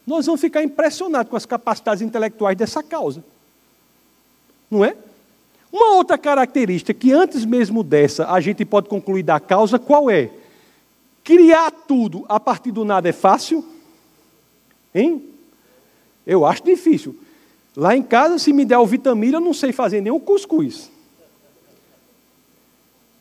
nós 0.07 0.27
vamos 0.27 0.41
ficar 0.41 0.63
impressionados 0.63 1.31
com 1.31 1.37
as 1.37 1.47
capacidades 1.47 2.03
intelectuais 2.03 2.57
dessa 2.57 2.83
causa. 2.83 3.25
Não 4.71 4.85
é? 4.85 4.97
Uma 5.73 5.95
outra 5.95 6.19
característica 6.19 6.93
que 6.93 7.13
antes 7.13 7.45
mesmo 7.45 7.83
dessa 7.83 8.31
a 8.31 8.41
gente 8.41 8.65
pode 8.65 8.89
concluir 8.89 9.23
da 9.23 9.41
causa, 9.41 9.79
qual 9.79 10.11
é? 10.11 10.31
Criar 11.25 11.71
tudo 11.71 12.25
a 12.29 12.39
partir 12.39 12.73
do 12.73 12.85
nada 12.85 13.09
é 13.09 13.13
fácil? 13.13 13.65
Hein? 14.95 15.25
Eu 16.27 16.45
acho 16.45 16.65
difícil. 16.65 17.17
Lá 17.77 17.97
em 17.97 18.03
casa, 18.03 18.39
se 18.39 18.53
me 18.53 18.65
der 18.65 18.79
o 18.79 18.87
vitamina, 18.87 19.39
eu 19.39 19.41
não 19.41 19.55
sei 19.55 19.73
fazer 19.73 20.01
nem 20.01 20.13
um 20.13 20.21
cuscuz. 20.21 20.91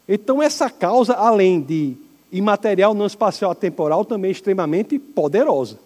Então, 0.07 0.41
essa 0.41 0.69
causa, 0.69 1.13
além 1.13 1.61
de 1.61 1.95
imaterial, 2.31 2.93
não 2.93 3.05
espacial, 3.05 3.51
atemporal, 3.51 4.03
também 4.03 4.29
é 4.29 4.31
extremamente 4.33 4.99
poderosa. 4.99 5.79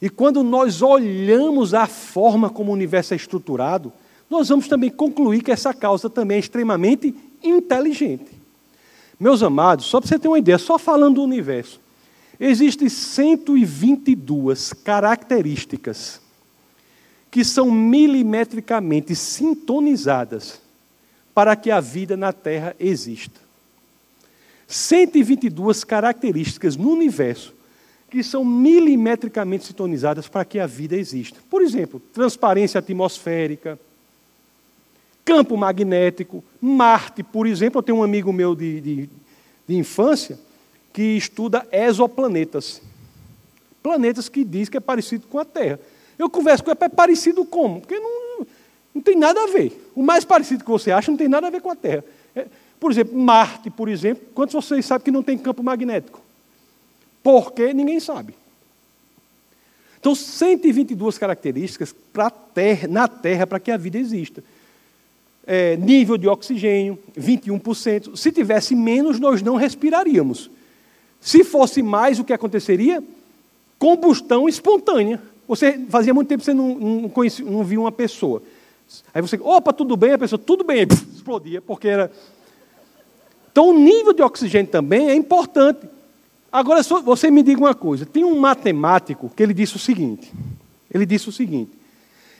E 0.00 0.10
quando 0.10 0.42
nós 0.42 0.82
olhamos 0.82 1.74
a 1.74 1.86
forma 1.86 2.50
como 2.50 2.70
o 2.70 2.74
universo 2.74 3.14
é 3.14 3.16
estruturado, 3.16 3.92
nós 4.28 4.48
vamos 4.48 4.68
também 4.68 4.90
concluir 4.90 5.42
que 5.42 5.52
essa 5.52 5.72
causa 5.72 6.10
também 6.10 6.36
é 6.36 6.40
extremamente 6.40 7.14
inteligente. 7.42 8.30
Meus 9.18 9.42
amados, 9.42 9.86
só 9.86 10.00
para 10.00 10.08
você 10.08 10.18
ter 10.18 10.28
uma 10.28 10.38
ideia, 10.38 10.58
só 10.58 10.78
falando 10.78 11.16
do 11.16 11.22
universo, 11.22 11.80
existem 12.38 12.88
122 12.88 14.72
características 14.72 16.20
que 17.30 17.44
são 17.44 17.70
milimetricamente 17.70 19.14
sintonizadas 19.14 20.60
para 21.34 21.56
que 21.56 21.70
a 21.70 21.80
vida 21.80 22.16
na 22.16 22.32
Terra 22.32 22.76
exista. 22.78 23.40
122 24.68 25.84
características 25.84 26.76
no 26.76 26.90
universo 26.90 27.52
que 28.10 28.22
são 28.22 28.44
milimetricamente 28.44 29.66
sintonizadas 29.66 30.28
para 30.28 30.44
que 30.44 30.58
a 30.58 30.66
vida 30.66 30.96
exista. 30.96 31.40
Por 31.50 31.62
exemplo, 31.62 32.00
transparência 32.12 32.78
atmosférica, 32.78 33.78
campo 35.24 35.56
magnético, 35.56 36.44
Marte, 36.60 37.22
por 37.22 37.46
exemplo. 37.46 37.78
Eu 37.78 37.82
tenho 37.82 37.98
um 37.98 38.04
amigo 38.04 38.32
meu 38.32 38.54
de, 38.54 38.80
de, 38.80 39.10
de 39.66 39.76
infância 39.76 40.38
que 40.92 41.02
estuda 41.16 41.66
exoplanetas. 41.72 42.80
Planetas 43.82 44.28
que 44.28 44.44
diz 44.44 44.68
que 44.68 44.76
é 44.76 44.80
parecido 44.80 45.26
com 45.26 45.38
a 45.38 45.44
Terra. 45.44 45.80
Eu 46.18 46.30
converso 46.30 46.62
com 46.62 46.70
ele, 46.70 46.78
é 46.80 46.88
parecido 46.88 47.44
como? 47.44 47.80
Porque 47.80 47.98
não, 47.98 48.46
não 48.94 49.02
tem 49.02 49.16
nada 49.16 49.42
a 49.42 49.46
ver. 49.48 49.90
O 49.94 50.02
mais 50.02 50.24
parecido 50.24 50.62
que 50.62 50.70
você 50.70 50.92
acha 50.92 51.10
não 51.10 51.18
tem 51.18 51.28
nada 51.28 51.48
a 51.48 51.50
ver 51.50 51.60
com 51.60 51.70
a 51.70 51.76
Terra. 51.76 52.04
É, 52.34 52.46
por 52.78 52.92
exemplo, 52.92 53.18
Marte, 53.18 53.70
por 53.70 53.88
exemplo, 53.88 54.24
quantos 54.34 54.52
de 54.52 54.64
vocês 54.64 54.86
sabem 54.86 55.04
que 55.04 55.10
não 55.10 55.22
tem 55.22 55.36
campo 55.36 55.62
magnético? 55.62 56.20
Porque 57.24 57.72
ninguém 57.72 57.98
sabe. 57.98 58.34
Então, 59.98 60.14
122 60.14 61.16
características 61.16 61.94
terra, 62.52 62.86
na 62.86 63.08
Terra 63.08 63.46
para 63.46 63.58
que 63.58 63.70
a 63.70 63.78
vida 63.78 63.98
exista. 63.98 64.44
É, 65.46 65.76
nível 65.78 66.18
de 66.18 66.28
oxigênio, 66.28 66.98
21%. 67.18 68.14
Se 68.14 68.30
tivesse 68.30 68.74
menos, 68.74 69.18
nós 69.18 69.40
não 69.40 69.56
respiraríamos. 69.56 70.50
Se 71.22 71.42
fosse 71.42 71.82
mais, 71.82 72.20
o 72.20 72.24
que 72.24 72.34
aconteceria? 72.34 73.02
Combustão 73.78 74.46
espontânea. 74.46 75.20
Você 75.48 75.80
fazia 75.88 76.12
muito 76.12 76.28
tempo 76.28 76.40
que 76.40 76.44
você 76.44 76.54
não, 76.54 76.74
não, 76.74 77.12
não 77.50 77.64
via 77.64 77.80
uma 77.80 77.92
pessoa. 77.92 78.42
Aí 79.14 79.22
você, 79.22 79.38
opa, 79.40 79.72
tudo 79.72 79.96
bem? 79.96 80.12
A 80.12 80.18
pessoa, 80.18 80.38
tudo 80.38 80.62
bem, 80.64 80.86
explodia, 81.14 81.62
porque 81.62 81.88
era. 81.88 82.12
Então, 83.50 83.70
o 83.70 83.78
nível 83.78 84.12
de 84.12 84.22
oxigênio 84.22 84.70
também 84.70 85.08
é 85.08 85.14
importante. 85.14 85.93
Agora, 86.54 86.84
você 86.84 87.32
me 87.32 87.42
diga 87.42 87.58
uma 87.58 87.74
coisa: 87.74 88.06
tem 88.06 88.24
um 88.24 88.38
matemático 88.38 89.28
que 89.28 89.42
ele 89.42 89.52
disse 89.52 89.74
o 89.74 89.78
seguinte: 89.78 90.32
ele 90.88 91.04
disse 91.04 91.28
o 91.28 91.32
seguinte, 91.32 91.72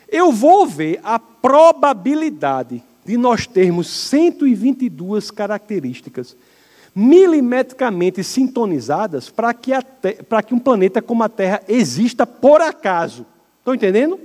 eu 0.08 0.30
vou 0.30 0.68
ver 0.68 1.00
a 1.02 1.18
probabilidade 1.18 2.80
de 3.04 3.16
nós 3.16 3.44
termos 3.44 3.88
122 3.88 5.32
características 5.32 6.36
milimetricamente 6.94 8.22
sintonizadas 8.22 9.30
para 9.30 9.52
que, 9.52 9.72
que 10.46 10.54
um 10.54 10.60
planeta 10.60 11.02
como 11.02 11.24
a 11.24 11.28
Terra 11.28 11.60
exista 11.66 12.24
por 12.24 12.60
acaso. 12.60 13.26
Estão 13.58 13.74
entendendo? 13.74 14.20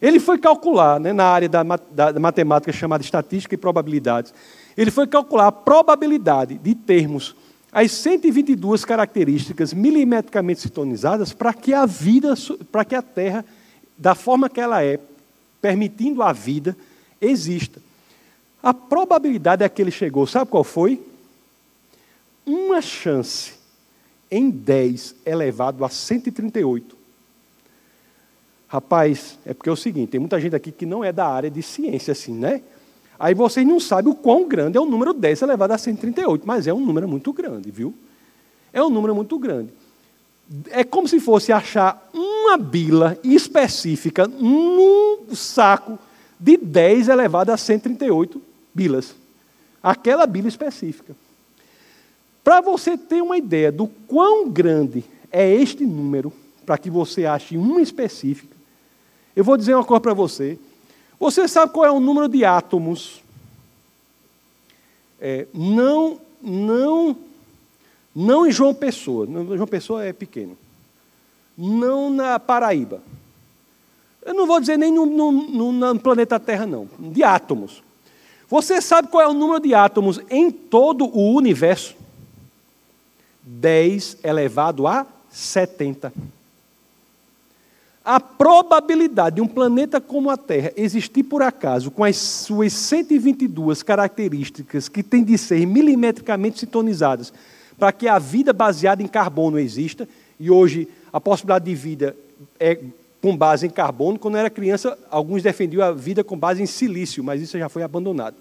Ele 0.00 0.20
foi 0.20 0.38
calcular, 0.38 1.00
né, 1.00 1.12
na 1.12 1.24
área 1.24 1.48
da, 1.48 1.64
da 1.64 2.20
matemática 2.20 2.72
chamada 2.72 3.02
estatística 3.02 3.56
e 3.56 3.58
probabilidades, 3.58 4.32
ele 4.76 4.92
foi 4.92 5.08
calcular 5.08 5.48
a 5.48 5.52
probabilidade 5.52 6.54
de 6.58 6.72
termos 6.76 7.34
as 7.76 7.92
122 7.92 8.86
características 8.86 9.74
milimetricamente 9.74 10.62
sintonizadas 10.62 11.34
para 11.34 11.52
que 11.52 11.74
a 11.74 11.84
vida, 11.84 12.32
para 12.72 12.86
que 12.86 12.94
a 12.94 13.02
Terra, 13.02 13.44
da 13.98 14.14
forma 14.14 14.48
que 14.48 14.58
ela 14.58 14.82
é, 14.82 14.98
permitindo 15.60 16.22
a 16.22 16.32
vida, 16.32 16.74
exista. 17.20 17.78
A 18.62 18.72
probabilidade 18.72 19.62
a 19.62 19.68
que 19.68 19.82
ele 19.82 19.90
chegou, 19.90 20.26
sabe 20.26 20.50
qual 20.50 20.64
foi? 20.64 21.02
Uma 22.46 22.80
chance 22.80 23.52
em 24.30 24.48
10 24.48 25.16
elevado 25.26 25.84
a 25.84 25.90
138. 25.90 26.96
Rapaz, 28.68 29.38
é 29.44 29.52
porque 29.52 29.68
é 29.68 29.72
o 29.72 29.76
seguinte, 29.76 30.12
tem 30.12 30.20
muita 30.20 30.40
gente 30.40 30.56
aqui 30.56 30.72
que 30.72 30.86
não 30.86 31.04
é 31.04 31.12
da 31.12 31.28
área 31.28 31.50
de 31.50 31.62
ciência 31.62 32.12
assim, 32.12 32.32
né? 32.32 32.62
Aí 33.18 33.34
vocês 33.34 33.66
não 33.66 33.80
sabem 33.80 34.12
o 34.12 34.14
quão 34.14 34.46
grande 34.46 34.76
é 34.76 34.80
o 34.80 34.86
número 34.86 35.12
10 35.14 35.42
elevado 35.42 35.72
a 35.72 35.78
138, 35.78 36.46
mas 36.46 36.66
é 36.66 36.74
um 36.74 36.84
número 36.84 37.08
muito 37.08 37.32
grande, 37.32 37.70
viu? 37.70 37.94
É 38.72 38.82
um 38.82 38.90
número 38.90 39.14
muito 39.14 39.38
grande. 39.38 39.72
É 40.70 40.84
como 40.84 41.08
se 41.08 41.18
fosse 41.18 41.50
achar 41.50 42.08
uma 42.12 42.56
bila 42.56 43.18
específica 43.24 44.26
num 44.28 45.34
saco 45.34 45.98
de 46.38 46.56
10 46.56 47.08
elevado 47.08 47.50
a 47.50 47.56
138 47.56 48.40
bilas. 48.74 49.14
Aquela 49.82 50.26
bila 50.26 50.48
específica. 50.48 51.16
Para 52.44 52.60
você 52.60 52.96
ter 52.96 53.22
uma 53.22 53.36
ideia 53.36 53.72
do 53.72 53.88
quão 54.06 54.48
grande 54.48 55.04
é 55.32 55.52
este 55.52 55.84
número, 55.84 56.32
para 56.64 56.78
que 56.78 56.90
você 56.90 57.26
ache 57.26 57.56
uma 57.56 57.80
específica, 57.80 58.54
eu 59.34 59.42
vou 59.42 59.56
dizer 59.56 59.74
uma 59.74 59.84
coisa 59.84 60.00
para 60.00 60.14
você. 60.14 60.58
Você 61.18 61.48
sabe 61.48 61.72
qual 61.72 61.86
é 61.86 61.90
o 61.90 62.00
número 62.00 62.28
de 62.28 62.44
átomos? 62.44 63.22
É, 65.20 65.46
não, 65.52 66.20
não, 66.42 67.16
não 68.14 68.46
em 68.46 68.52
João 68.52 68.74
Pessoa. 68.74 69.26
João 69.26 69.66
Pessoa 69.66 70.04
é 70.04 70.12
pequeno. 70.12 70.56
Não 71.56 72.10
na 72.10 72.38
Paraíba. 72.38 73.00
Eu 74.22 74.34
não 74.34 74.46
vou 74.46 74.60
dizer 74.60 74.76
nem 74.76 74.92
no, 74.92 75.06
no, 75.06 75.72
no 75.72 76.00
planeta 76.00 76.38
Terra, 76.38 76.66
não. 76.66 76.88
De 76.98 77.22
átomos. 77.22 77.82
Você 78.48 78.80
sabe 78.80 79.08
qual 79.08 79.22
é 79.22 79.28
o 79.28 79.32
número 79.32 79.60
de 79.60 79.74
átomos 79.74 80.20
em 80.28 80.50
todo 80.50 81.06
o 81.06 81.34
universo? 81.34 81.96
10 83.42 84.18
elevado 84.24 84.86
a 84.86 85.06
70 85.30 86.12
a 88.06 88.20
probabilidade 88.20 89.36
de 89.36 89.42
um 89.42 89.48
planeta 89.48 90.00
como 90.00 90.30
a 90.30 90.36
Terra 90.36 90.72
existir 90.76 91.24
por 91.24 91.42
acaso, 91.42 91.90
com 91.90 92.04
as 92.04 92.16
suas 92.16 92.72
122 92.72 93.82
características 93.82 94.88
que 94.88 95.02
têm 95.02 95.24
de 95.24 95.36
ser 95.36 95.66
milimetricamente 95.66 96.60
sintonizadas, 96.60 97.32
para 97.76 97.90
que 97.90 98.06
a 98.06 98.16
vida 98.20 98.52
baseada 98.52 99.02
em 99.02 99.08
carbono 99.08 99.58
exista, 99.58 100.08
e 100.38 100.48
hoje 100.48 100.88
a 101.12 101.20
possibilidade 101.20 101.64
de 101.64 101.74
vida 101.74 102.16
é 102.60 102.78
com 103.20 103.36
base 103.36 103.66
em 103.66 103.70
carbono, 103.70 104.20
quando 104.20 104.34
eu 104.34 104.40
era 104.40 104.50
criança, 104.50 104.96
alguns 105.10 105.42
defendiam 105.42 105.82
a 105.82 105.90
vida 105.90 106.22
com 106.22 106.38
base 106.38 106.62
em 106.62 106.66
silício, 106.66 107.24
mas 107.24 107.42
isso 107.42 107.58
já 107.58 107.68
foi 107.68 107.82
abandonado. 107.82 108.36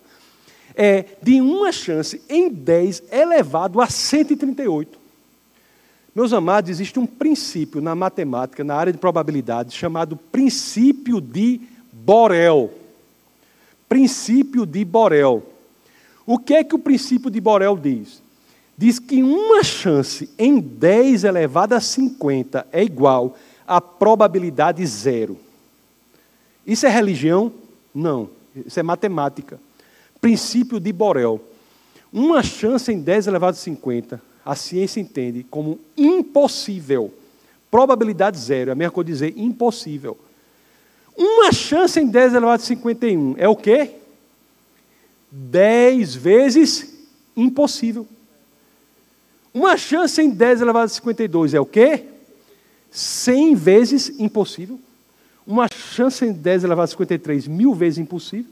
É 0.75 1.05
de 1.23 1.41
uma 1.41 1.71
chance 1.71 2.21
em 2.29 2.49
10 2.49 3.01
elevado 3.11 3.81
a 3.81 3.87
138. 3.87 5.04
Meus 6.15 6.31
amados, 6.31 6.69
existe 6.69 6.97
um 6.97 7.05
princípio 7.05 7.81
na 7.81 7.93
matemática, 7.93 8.63
na 8.63 8.73
área 8.73 8.93
de 8.93 8.97
probabilidade, 8.97 9.75
chamado 9.75 10.15
princípio 10.15 11.19
de 11.19 11.59
Borel. 11.91 12.73
Princípio 13.89 14.65
de 14.65 14.85
Borel. 14.85 15.43
O 16.25 16.39
que 16.39 16.53
é 16.53 16.63
que 16.63 16.73
o 16.73 16.79
princípio 16.79 17.29
de 17.29 17.41
Borel 17.41 17.77
diz? 17.77 18.23
Diz 18.77 18.97
que 18.97 19.21
uma 19.21 19.61
chance 19.61 20.29
em 20.37 20.57
10 20.61 21.25
elevado 21.25 21.73
a 21.73 21.81
50 21.81 22.65
é 22.71 22.81
igual 22.81 23.37
a 23.67 23.81
probabilidade 23.81 24.85
zero. 24.85 25.37
Isso 26.65 26.85
é 26.85 26.89
religião? 26.89 27.51
Não. 27.93 28.29
Isso 28.65 28.79
é 28.79 28.83
matemática. 28.83 29.59
Princípio 30.21 30.79
de 30.79 30.93
Borel. 30.93 31.41
Uma 32.11 32.41
chance 32.41 32.89
em 32.89 33.01
10 33.01 33.27
elevado 33.27 33.55
a 33.55 33.59
50 33.59 34.34
a 34.45 34.55
ciência 34.55 34.99
entende 34.99 35.43
como 35.49 35.79
impossível. 35.97 37.11
Probabilidade 37.71 38.37
zero, 38.37 38.69
é 38.69 38.73
a 38.73 38.75
mesma 38.75 38.91
coisa 38.91 39.07
dizer 39.07 39.33
impossível. 39.35 40.15
Uma 41.17 41.51
chance 41.51 41.99
em 41.99 42.05
10 42.05 42.35
elevado 42.35 42.61
a 42.61 42.65
51 42.65 43.35
é 43.37 43.47
o 43.47 43.55
quê? 43.55 43.91
10 45.31 46.15
vezes 46.15 46.93
impossível. 47.35 48.07
Uma 49.53 49.77
chance 49.77 50.21
em 50.21 50.29
10 50.29 50.61
elevado 50.61 50.85
a 50.85 50.89
52 50.89 51.53
é 51.53 51.59
o 51.59 51.65
quê? 51.65 52.03
100 52.91 53.55
vezes 53.55 54.19
impossível. 54.19 54.79
Uma 55.47 55.67
chance 55.67 56.23
em 56.25 56.31
10 56.31 56.65
elevado 56.65 56.85
a 56.85 56.87
53, 56.87 57.47
mil 57.47 57.73
vezes 57.73 57.97
impossível. 57.97 58.51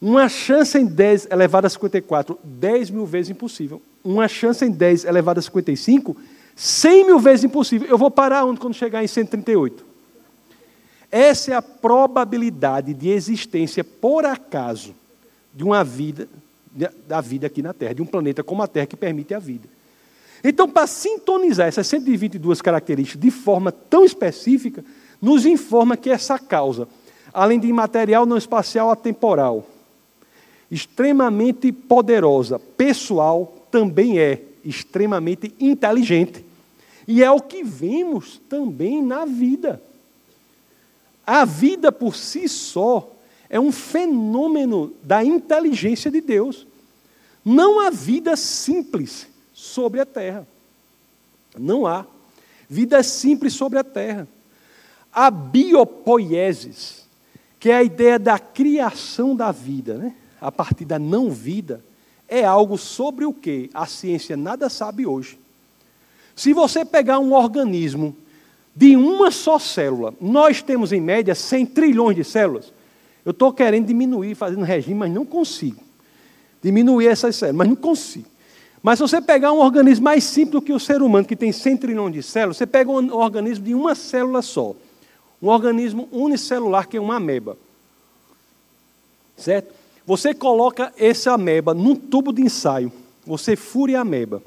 Uma 0.00 0.28
chance 0.28 0.78
em 0.78 0.86
10 0.86 1.28
elevado 1.30 1.66
a 1.66 1.70
54, 1.70 2.38
10 2.44 2.90
mil 2.90 3.04
vezes 3.04 3.30
impossível. 3.30 3.82
Uma 4.04 4.28
chance 4.28 4.64
em 4.64 4.70
10 4.70 5.04
elevado 5.04 5.38
a 5.38 5.42
55, 5.42 6.16
100 6.54 7.06
mil 7.06 7.18
vezes 7.18 7.44
impossível. 7.44 7.88
Eu 7.88 7.98
vou 7.98 8.10
parar 8.10 8.44
onde 8.44 8.60
quando 8.60 8.74
chegar 8.74 9.02
em 9.02 9.08
138? 9.08 9.84
Essa 11.10 11.52
é 11.52 11.54
a 11.54 11.62
probabilidade 11.62 12.94
de 12.94 13.08
existência 13.08 13.82
por 13.82 14.24
acaso 14.24 14.94
de 15.54 15.64
uma 15.64 15.82
vida 15.82 16.28
da 17.08 17.20
vida 17.20 17.46
aqui 17.46 17.60
na 17.60 17.72
Terra, 17.72 17.94
de 17.94 18.02
um 18.02 18.06
planeta 18.06 18.44
como 18.44 18.62
a 18.62 18.68
Terra 18.68 18.86
que 18.86 18.96
permite 18.96 19.34
a 19.34 19.38
vida. 19.38 19.68
Então, 20.44 20.68
para 20.68 20.86
sintonizar 20.86 21.66
essas 21.66 21.86
122 21.88 22.62
características 22.62 23.20
de 23.20 23.30
forma 23.30 23.72
tão 23.72 24.04
específica, 24.04 24.84
nos 25.20 25.44
informa 25.44 25.96
que 25.96 26.10
essa 26.10 26.38
causa, 26.38 26.86
além 27.32 27.58
de 27.58 27.66
imaterial, 27.66 28.24
não 28.24 28.36
espacial, 28.36 28.90
atemporal, 28.90 29.66
extremamente 30.70 31.72
poderosa, 31.72 32.58
pessoal, 32.58 33.66
também 33.70 34.18
é 34.18 34.42
extremamente 34.64 35.54
inteligente. 35.58 36.44
E 37.06 37.22
é 37.22 37.30
o 37.30 37.40
que 37.40 37.64
vemos 37.64 38.40
também 38.48 39.02
na 39.02 39.24
vida. 39.24 39.82
A 41.26 41.44
vida 41.44 41.90
por 41.90 42.14
si 42.14 42.48
só 42.48 43.10
é 43.48 43.58
um 43.58 43.72
fenômeno 43.72 44.92
da 45.02 45.24
inteligência 45.24 46.10
de 46.10 46.20
Deus. 46.20 46.66
Não 47.44 47.80
há 47.80 47.90
vida 47.90 48.36
simples 48.36 49.26
sobre 49.54 50.00
a 50.00 50.06
terra. 50.06 50.46
Não 51.58 51.86
há. 51.86 52.04
Vida 52.68 53.02
simples 53.02 53.54
sobre 53.54 53.78
a 53.78 53.84
terra. 53.84 54.28
A 55.10 55.30
biopoiesis, 55.30 57.06
que 57.58 57.70
é 57.70 57.76
a 57.76 57.82
ideia 57.82 58.18
da 58.18 58.38
criação 58.38 59.34
da 59.34 59.50
vida, 59.50 59.94
né? 59.94 60.14
A 60.40 60.50
partir 60.50 60.84
da 60.84 60.98
não 60.98 61.30
vida, 61.30 61.82
é 62.28 62.44
algo 62.44 62.76
sobre 62.76 63.24
o 63.24 63.32
que 63.32 63.70
a 63.72 63.86
ciência 63.86 64.36
nada 64.36 64.68
sabe 64.68 65.06
hoje. 65.06 65.38
Se 66.36 66.52
você 66.52 66.84
pegar 66.84 67.18
um 67.18 67.32
organismo 67.32 68.16
de 68.74 68.96
uma 68.96 69.30
só 69.30 69.58
célula, 69.58 70.14
nós 70.20 70.62
temos 70.62 70.92
em 70.92 71.00
média 71.00 71.34
100 71.34 71.66
trilhões 71.66 72.14
de 72.14 72.22
células. 72.22 72.72
Eu 73.24 73.32
estou 73.32 73.52
querendo 73.52 73.86
diminuir, 73.86 74.34
fazendo 74.34 74.62
regime, 74.62 74.94
mas 74.94 75.12
não 75.12 75.24
consigo. 75.24 75.82
Diminuir 76.62 77.08
essas 77.08 77.34
células, 77.34 77.56
mas 77.56 77.68
não 77.68 77.76
consigo. 77.76 78.26
Mas 78.82 78.98
se 78.98 79.02
você 79.02 79.20
pegar 79.20 79.52
um 79.52 79.58
organismo 79.58 80.04
mais 80.04 80.22
simples 80.22 80.52
do 80.52 80.62
que 80.62 80.72
o 80.72 80.78
ser 80.78 81.02
humano, 81.02 81.26
que 81.26 81.34
tem 81.34 81.50
100 81.50 81.76
trilhões 81.78 82.14
de 82.14 82.22
células, 82.22 82.56
você 82.56 82.66
pega 82.66 82.90
um 82.90 83.12
organismo 83.12 83.64
de 83.64 83.74
uma 83.74 83.94
célula 83.94 84.42
só. 84.42 84.76
Um 85.42 85.48
organismo 85.48 86.08
unicelular, 86.12 86.88
que 86.88 86.96
é 86.96 87.00
uma 87.00 87.16
ameba. 87.16 87.56
Certo? 89.36 89.74
Você 90.08 90.32
coloca 90.32 90.90
essa 90.96 91.34
ameba 91.34 91.74
num 91.74 91.94
tubo 91.94 92.32
de 92.32 92.40
ensaio. 92.40 92.90
Você 93.26 93.54
fura 93.54 93.98
a 93.98 94.00
ameba. 94.00 94.42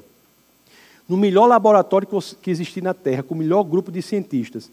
No 1.08 1.16
melhor 1.16 1.46
laboratório 1.46 2.08
que 2.42 2.50
existir 2.50 2.82
na 2.82 2.92
Terra, 2.92 3.22
com 3.22 3.36
o 3.36 3.38
melhor 3.38 3.62
grupo 3.62 3.92
de 3.92 4.02
cientistas. 4.02 4.68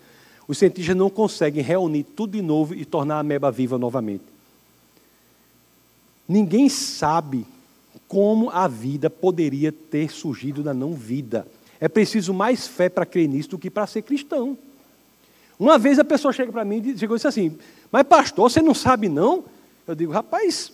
Os 0.48 0.58
cientistas 0.58 0.96
não 0.96 1.08
conseguem 1.08 1.62
reunir 1.62 2.02
tudo 2.02 2.32
de 2.32 2.42
novo 2.42 2.74
e 2.74 2.86
tornar 2.86 3.18
a 3.18 3.20
ameba 3.20 3.52
viva 3.52 3.78
novamente. 3.78 4.24
Ninguém 6.28 6.68
sabe 6.70 7.46
como 8.08 8.50
a 8.50 8.68
vida 8.68 9.12
poderia 9.12 9.72
ter 9.72 10.10
surgido 10.10 10.64
da 10.64 10.74
não 10.74 10.96
vida. 10.96 11.46
É 11.80 11.88
preciso 11.88 12.34
mais 12.34 12.68
fé 12.68 12.90
para 12.90 13.06
crer 13.06 13.30
nisso 13.30 13.50
do 13.50 13.60
que 13.60 13.70
para 13.70 13.86
ser 13.86 14.02
cristão. 14.02 14.58
Uma 15.60 15.78
vez 15.78 16.00
a 16.00 16.04
pessoa 16.04 16.34
chega 16.34 16.52
para 16.52 16.66
mim 16.66 16.82
e 16.84 16.98
chegou 16.98 17.16
disse 17.16 17.28
assim: 17.28 17.56
Mas 17.92 18.08
pastor, 18.08 18.50
você 18.50 18.60
não 18.60 18.74
sabe 18.74 19.08
não? 19.08 19.44
Eu 19.90 19.96
digo, 19.96 20.12
rapaz, 20.12 20.72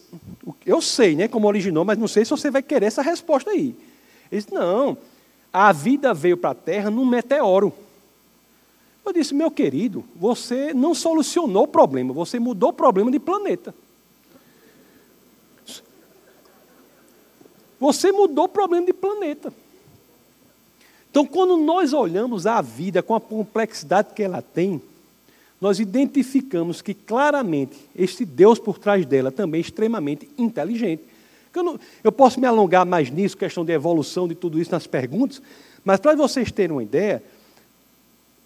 eu 0.66 0.82
sei, 0.82 1.16
né, 1.16 1.30
como 1.30 1.48
originou, 1.48 1.86
mas 1.86 1.98
não 1.98 2.06
sei 2.06 2.26
se 2.26 2.32
você 2.32 2.52
vai 2.52 2.62
querer 2.62 2.88
essa 2.88 3.02
resposta 3.02 3.50
aí. 3.50 3.74
Ele 4.30 4.42
disse, 4.42 4.54
não, 4.54 4.98
a 5.54 5.72
vida 5.72 6.14
veio 6.14 6.36
para 6.36 6.50
a 6.50 6.54
Terra 6.54 6.90
num 6.90 7.06
meteoro. 7.06 7.72
Eu 9.06 9.14
disse, 9.14 9.34
meu 9.34 9.50
querido, 9.50 10.04
você 10.18 10.74
não 10.74 10.94
solucionou 10.94 11.64
o 11.64 11.68
problema, 11.68 12.12
você 12.12 12.40
mudou 12.40 12.72
o 12.72 12.74
problema 12.74 13.10
de 13.10 13.18
planeta. 13.18 13.74
Você 17.80 18.12
mudou 18.12 18.44
o 18.44 18.50
problema 18.50 18.86
de 18.86 18.92
planeta. 18.92 19.54
Então, 21.10 21.26
quando 21.26 21.56
nós 21.56 21.94
olhamos 21.94 22.46
a 22.46 22.60
vida 22.62 23.02
com 23.02 23.16
a 23.16 23.22
complexidade 23.22 24.14
que 24.14 24.24
ela 24.24 24.42
tem, 24.42 24.82
nós 25.60 25.80
identificamos 25.80 26.82
que 26.82 26.94
claramente 26.94 27.78
este 27.96 28.26
Deus 28.26 28.60
por 28.60 28.78
trás 28.78 29.06
dela 29.06 29.32
também 29.32 29.60
é 29.60 29.62
extremamente 29.62 30.30
inteligente. 30.38 31.04
Eu, 31.54 31.64
não, 31.64 31.80
eu 32.04 32.12
posso 32.12 32.40
me 32.40 32.46
alongar 32.46 32.86
mais 32.86 33.10
nisso, 33.10 33.38
questão 33.38 33.64
de 33.64 33.72
evolução, 33.72 34.28
de 34.28 34.36
tudo 34.36 34.60
isso 34.60 34.72
nas 34.72 34.86
perguntas, 34.86 35.42
mas 35.84 36.00
para 36.00 36.16
vocês 36.16 36.52
terem 36.52 36.76
uma 36.76 36.84
ideia, 36.84 37.24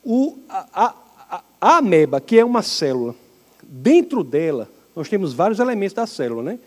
o, 0.04 0.38
a, 0.48 0.94
a, 1.30 1.44
a 1.60 1.78
ameba, 1.78 2.22
que 2.22 2.38
é 2.38 2.46
uma 2.46 2.62
célula, 2.62 3.16
dentro 3.64 4.24
dela, 4.24 4.70
nós 4.96 5.10
temos 5.10 5.34
vários 5.34 5.60
elementos 5.60 5.94
da 5.94 6.06
célula, 6.06 6.44
né? 6.44 6.60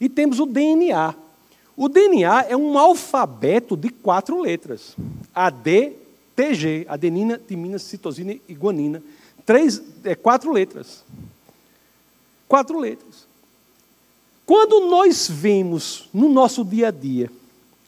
E 0.00 0.08
temos 0.08 0.38
o 0.38 0.46
DNA. 0.46 1.14
O 1.76 1.88
DNA 1.88 2.46
é 2.48 2.56
um 2.56 2.78
alfabeto 2.78 3.76
de 3.76 3.88
quatro 3.88 4.40
letras: 4.40 4.96
AD, 5.34 5.92
TG, 6.36 6.86
adenina, 6.88 7.40
timina, 7.44 7.78
citosina 7.78 8.36
e 8.48 8.54
guanina 8.54 9.02
três, 9.48 9.82
é, 10.04 10.14
quatro 10.14 10.52
letras. 10.52 11.02
Quatro 12.46 12.78
letras. 12.78 13.26
Quando 14.44 14.90
nós 14.90 15.26
vemos 15.26 16.06
no 16.12 16.28
nosso 16.28 16.62
dia 16.62 16.88
a 16.88 16.90
dia 16.90 17.30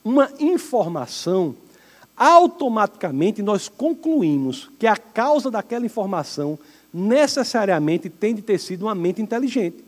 uma 0.03 0.31
informação, 0.41 1.55
automaticamente 2.17 3.43
nós 3.43 3.69
concluímos 3.69 4.71
que 4.79 4.87
a 4.87 4.97
causa 4.97 5.51
daquela 5.51 5.85
informação 5.85 6.59
necessariamente 6.95 8.09
tem 8.09 8.35
de 8.35 8.41
ter 8.41 8.59
sido 8.59 8.87
uma 8.87 8.95
mente 8.95 9.21
inteligente. 9.21 9.85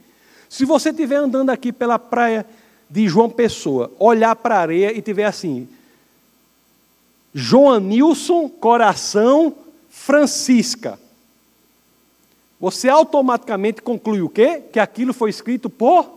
Se 0.51 0.66
você 0.66 0.91
estiver 0.91 1.16
andando 1.16 1.49
aqui 1.49 1.73
pela 1.73 1.99
praia 1.99 2.45
de 2.91 3.09
João 3.09 3.31
Pessoa, 3.31 3.91
olhar 3.99 4.37
para 4.37 4.57
a 4.57 4.61
areia 4.61 4.93
e 4.93 5.01
tiver 5.01 5.25
assim, 5.25 5.66
Joanilson, 7.33 8.47
coração, 8.51 9.55
Francisca 9.89 11.01
você 12.62 12.88
automaticamente 12.88 13.82
conclui 13.82 14.22
o 14.22 14.28
quê? 14.28 14.62
Que 14.70 14.78
aquilo 14.78 15.12
foi 15.12 15.30
escrito 15.30 15.68
por, 15.68 16.08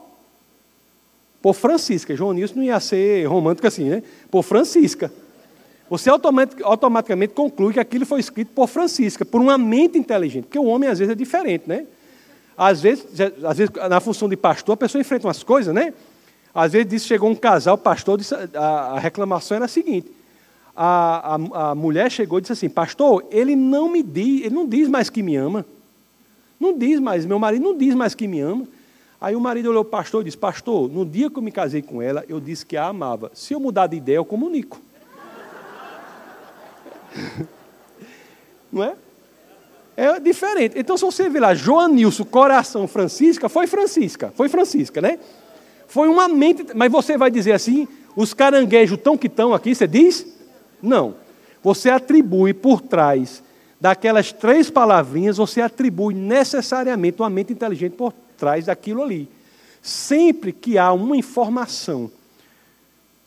por 1.42 1.56
Francisca. 1.56 2.16
João 2.16 2.34
Nilson 2.34 2.58
não 2.58 2.64
ia 2.64 2.80
ser 2.80 3.26
romântico 3.26 3.66
assim, 3.66 3.86
né? 3.86 4.04
Por 4.30 4.44
Francisca. 4.44 5.12
Você 5.90 6.08
automaticamente 6.08 7.34
conclui 7.34 7.74
que 7.74 7.80
aquilo 7.80 8.06
foi 8.06 8.20
escrito 8.20 8.52
por 8.54 8.68
Francisca, 8.68 9.26
por 9.26 9.42
uma 9.42 9.58
mente 9.58 9.98
inteligente. 9.98 10.44
Porque 10.44 10.60
o 10.60 10.66
homem, 10.66 10.88
às 10.88 11.00
vezes, 11.00 11.14
é 11.14 11.16
diferente, 11.16 11.64
né? 11.66 11.88
Às 12.56 12.80
vezes, 12.80 13.04
às 13.44 13.58
vezes 13.58 13.74
na 13.90 14.00
função 14.00 14.30
de 14.30 14.38
pastor, 14.38 14.74
a 14.74 14.78
pessoa 14.78 15.02
enfrenta 15.02 15.26
umas 15.26 15.42
coisas, 15.42 15.74
né? 15.74 15.96
Às 16.54 16.74
vezes 16.74 16.88
disse, 16.88 17.08
chegou 17.08 17.28
um 17.28 17.36
casal, 17.36 17.74
o 17.74 17.80
pastor 17.80 18.20
disse, 18.20 18.36
a, 18.36 18.94
a 18.94 19.00
reclamação 19.00 19.56
era 19.56 19.66
a 19.66 19.68
seguinte: 19.68 20.12
a, 20.76 21.38
a, 21.38 21.72
a 21.72 21.76
mulher 21.76 22.12
chegou 22.12 22.38
e 22.38 22.42
disse 22.42 22.54
assim, 22.54 22.70
pastor, 22.70 23.26
ele 23.32 23.56
não 23.56 23.90
me 23.90 24.04
diz, 24.04 24.46
ele 24.46 24.54
não 24.54 24.68
diz 24.68 24.88
mais 24.88 25.10
que 25.10 25.24
me 25.24 25.36
ama. 25.36 25.66
Não 26.60 26.78
diz 26.78 27.00
mais, 27.00 27.26
meu 27.26 27.40
marido 27.40 27.64
não 27.64 27.78
diz 27.78 27.94
mais 27.94 28.16
que 28.16 28.28
me 28.28 28.40
ama. 28.40 28.68
Aí 29.20 29.36
o 29.36 29.40
marido 29.40 29.70
olhou 29.70 29.84
para 29.84 30.00
o 30.00 30.02
pastor 30.04 30.22
e 30.22 30.26
disse: 30.26 30.38
Pastor, 30.38 30.90
no 30.90 31.06
dia 31.06 31.30
que 31.30 31.38
eu 31.38 31.42
me 31.42 31.52
casei 31.52 31.82
com 31.82 32.02
ela, 32.02 32.24
eu 32.28 32.40
disse 32.40 32.66
que 32.66 32.78
a 32.78 32.86
amava. 32.86 33.32
Se 33.34 33.54
eu 33.54 33.60
mudar 33.60 33.88
de 33.88 33.98
ideia, 33.98 34.18
eu 34.18 34.26
comunico. 34.26 34.80
Não 38.72 38.84
é? 38.84 38.96
É 39.98 40.20
diferente. 40.20 40.78
Então, 40.78 40.98
se 40.98 41.06
você 41.06 41.30
ver 41.30 41.40
lá, 41.40 41.54
Joanilson, 41.54 42.26
coração 42.26 42.88
Francisca, 42.88 43.48
foi 43.48 43.66
Francisca, 43.66 44.34
foi 44.36 44.50
Francisca, 44.50 45.02
né? 45.02 45.18
Foi 45.88 46.10
uma 46.10 46.28
mente, 46.28 46.66
mas 46.76 46.92
você 46.92 47.18
vai 47.18 47.32
dizer 47.32 47.54
assim, 47.54 47.88
os 48.16 48.34
caranguejos 48.34 49.00
tão 49.02 49.18
que 49.18 49.28
estão 49.28 49.54
aqui, 49.54 49.74
você 49.74 49.88
diz? 49.88 50.26
Não. 50.82 51.16
Você 51.64 51.90
atribui 51.90 52.54
por 52.54 52.82
trás 52.82 53.42
daquelas 53.80 54.32
três 54.32 54.70
palavrinhas, 54.70 55.38
você 55.38 55.62
atribui 55.62 56.14
necessariamente 56.14 57.22
uma 57.22 57.30
mente 57.30 57.54
inteligente 57.54 57.94
por 57.94 58.14
trás 58.38 58.66
daquilo 58.66 59.04
ali. 59.04 59.30
Sempre 59.82 60.52
que 60.52 60.78
há 60.78 60.92
uma 60.92 61.16
informação, 61.16 62.10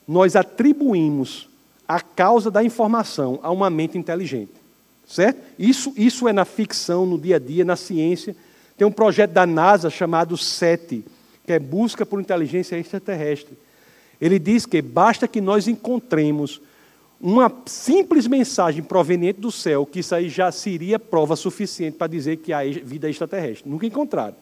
nós 0.06 0.34
atribuímos 0.34 1.48
a 1.86 2.00
causa 2.00 2.50
da 2.50 2.62
informação 2.62 3.38
a 3.42 3.50
uma 3.50 3.70
mente 3.70 3.96
inteligente. 3.96 4.52
Certo? 5.06 5.40
Isso, 5.58 5.92
isso 5.96 6.28
é 6.28 6.32
na 6.32 6.44
ficção, 6.44 7.06
no 7.06 7.18
dia 7.18 7.36
a 7.36 7.38
dia, 7.38 7.64
na 7.64 7.76
ciência. 7.76 8.36
Tem 8.76 8.86
um 8.86 8.92
projeto 8.92 9.30
da 9.30 9.46
NASA 9.46 9.88
chamado 9.88 10.36
SETI, 10.36 11.04
que 11.46 11.52
é 11.52 11.58
Busca 11.58 12.04
por 12.04 12.20
Inteligência 12.20 12.76
Extraterrestre. 12.76 13.56
Ele 14.20 14.38
diz 14.38 14.66
que 14.66 14.82
basta 14.82 15.26
que 15.26 15.40
nós 15.40 15.66
encontremos 15.66 16.60
uma 17.20 17.52
simples 17.66 18.26
mensagem 18.26 18.82
proveniente 18.82 19.40
do 19.40 19.50
céu, 19.50 19.84
que 19.84 20.00
isso 20.00 20.14
aí 20.14 20.28
já 20.28 20.52
seria 20.52 20.98
prova 20.98 21.34
suficiente 21.34 21.96
para 21.96 22.06
dizer 22.06 22.36
que 22.36 22.52
há 22.52 22.60
vida 22.62 23.10
extraterrestre. 23.10 23.68
Nunca 23.68 23.86
encontraram. 23.86 24.36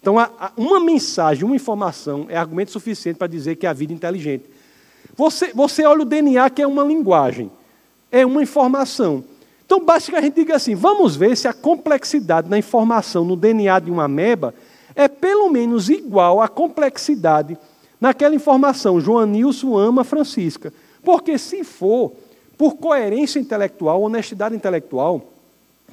Então, 0.00 0.16
uma 0.56 0.78
mensagem, 0.78 1.44
uma 1.44 1.56
informação 1.56 2.26
é 2.28 2.36
argumento 2.36 2.70
suficiente 2.70 3.16
para 3.16 3.26
dizer 3.26 3.56
que 3.56 3.66
há 3.66 3.72
vida 3.72 3.92
inteligente. 3.92 4.44
Você, 5.16 5.52
você 5.54 5.84
olha 5.84 6.02
o 6.02 6.04
DNA, 6.04 6.50
que 6.50 6.60
é 6.60 6.66
uma 6.66 6.84
linguagem, 6.84 7.50
é 8.12 8.24
uma 8.24 8.42
informação. 8.42 9.24
Então, 9.64 9.84
basta 9.84 10.12
que 10.12 10.16
a 10.16 10.20
gente 10.20 10.34
diga 10.34 10.54
assim: 10.54 10.74
vamos 10.74 11.16
ver 11.16 11.36
se 11.36 11.48
a 11.48 11.52
complexidade 11.52 12.48
da 12.48 12.58
informação 12.58 13.24
no 13.24 13.34
DNA 13.34 13.80
de 13.80 13.90
uma 13.90 14.04
ameba 14.04 14.54
é 14.94 15.08
pelo 15.08 15.48
menos 15.48 15.88
igual 15.88 16.40
à 16.40 16.48
complexidade 16.48 17.58
naquela 18.00 18.34
informação, 18.34 19.00
Joanilson 19.00 19.76
ama 19.76 20.04
Francisca. 20.04 20.72
Porque 21.06 21.38
se 21.38 21.62
for 21.62 22.12
por 22.58 22.78
coerência 22.78 23.38
intelectual, 23.38 24.02
honestidade 24.02 24.56
intelectual, 24.56 25.24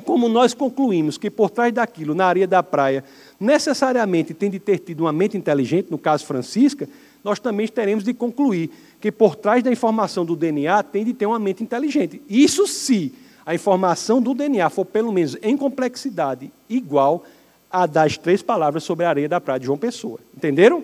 como 0.06 0.28
nós 0.28 0.56
concluímos 0.56 1.20
que 1.20 1.30
por 1.30 1.52
trás 1.52 1.72
daquilo, 1.72 2.16
na 2.16 2.26
areia 2.26 2.48
da 2.48 2.64
praia, 2.64 3.04
necessariamente 3.40 4.34
tem 4.34 4.50
de 4.50 4.58
ter 4.58 4.80
tido 4.80 5.02
uma 5.02 5.14
mente 5.14 5.38
inteligente, 5.38 5.92
no 5.92 6.00
caso 6.00 6.26
Francisca, 6.26 6.90
nós 7.24 7.40
também 7.40 7.68
teremos 7.68 8.04
de 8.04 8.12
concluir 8.12 8.72
que 9.00 9.12
por 9.12 9.36
trás 9.36 9.62
da 9.62 9.72
informação 9.72 10.26
do 10.26 10.36
DNA 10.36 10.82
tem 10.82 11.06
de 11.06 11.14
ter 11.14 11.28
uma 11.28 11.38
mente 11.38 11.62
inteligente. 11.62 12.20
Isso 12.28 12.66
se 12.66 13.14
a 13.46 13.54
informação 13.54 14.20
do 14.20 14.34
DNA 14.34 14.68
for 14.72 14.84
pelo 14.84 15.12
menos 15.12 15.38
em 15.44 15.56
complexidade 15.56 16.52
igual 16.68 17.24
a 17.70 17.86
das 17.86 18.18
três 18.18 18.42
palavras 18.42 18.84
sobre 18.84 19.06
a 19.06 19.10
areia 19.10 19.30
da 19.30 19.40
praia 19.40 19.60
de 19.60 19.68
João 19.68 19.78
Pessoa. 19.78 20.20
Entenderam? 20.36 20.84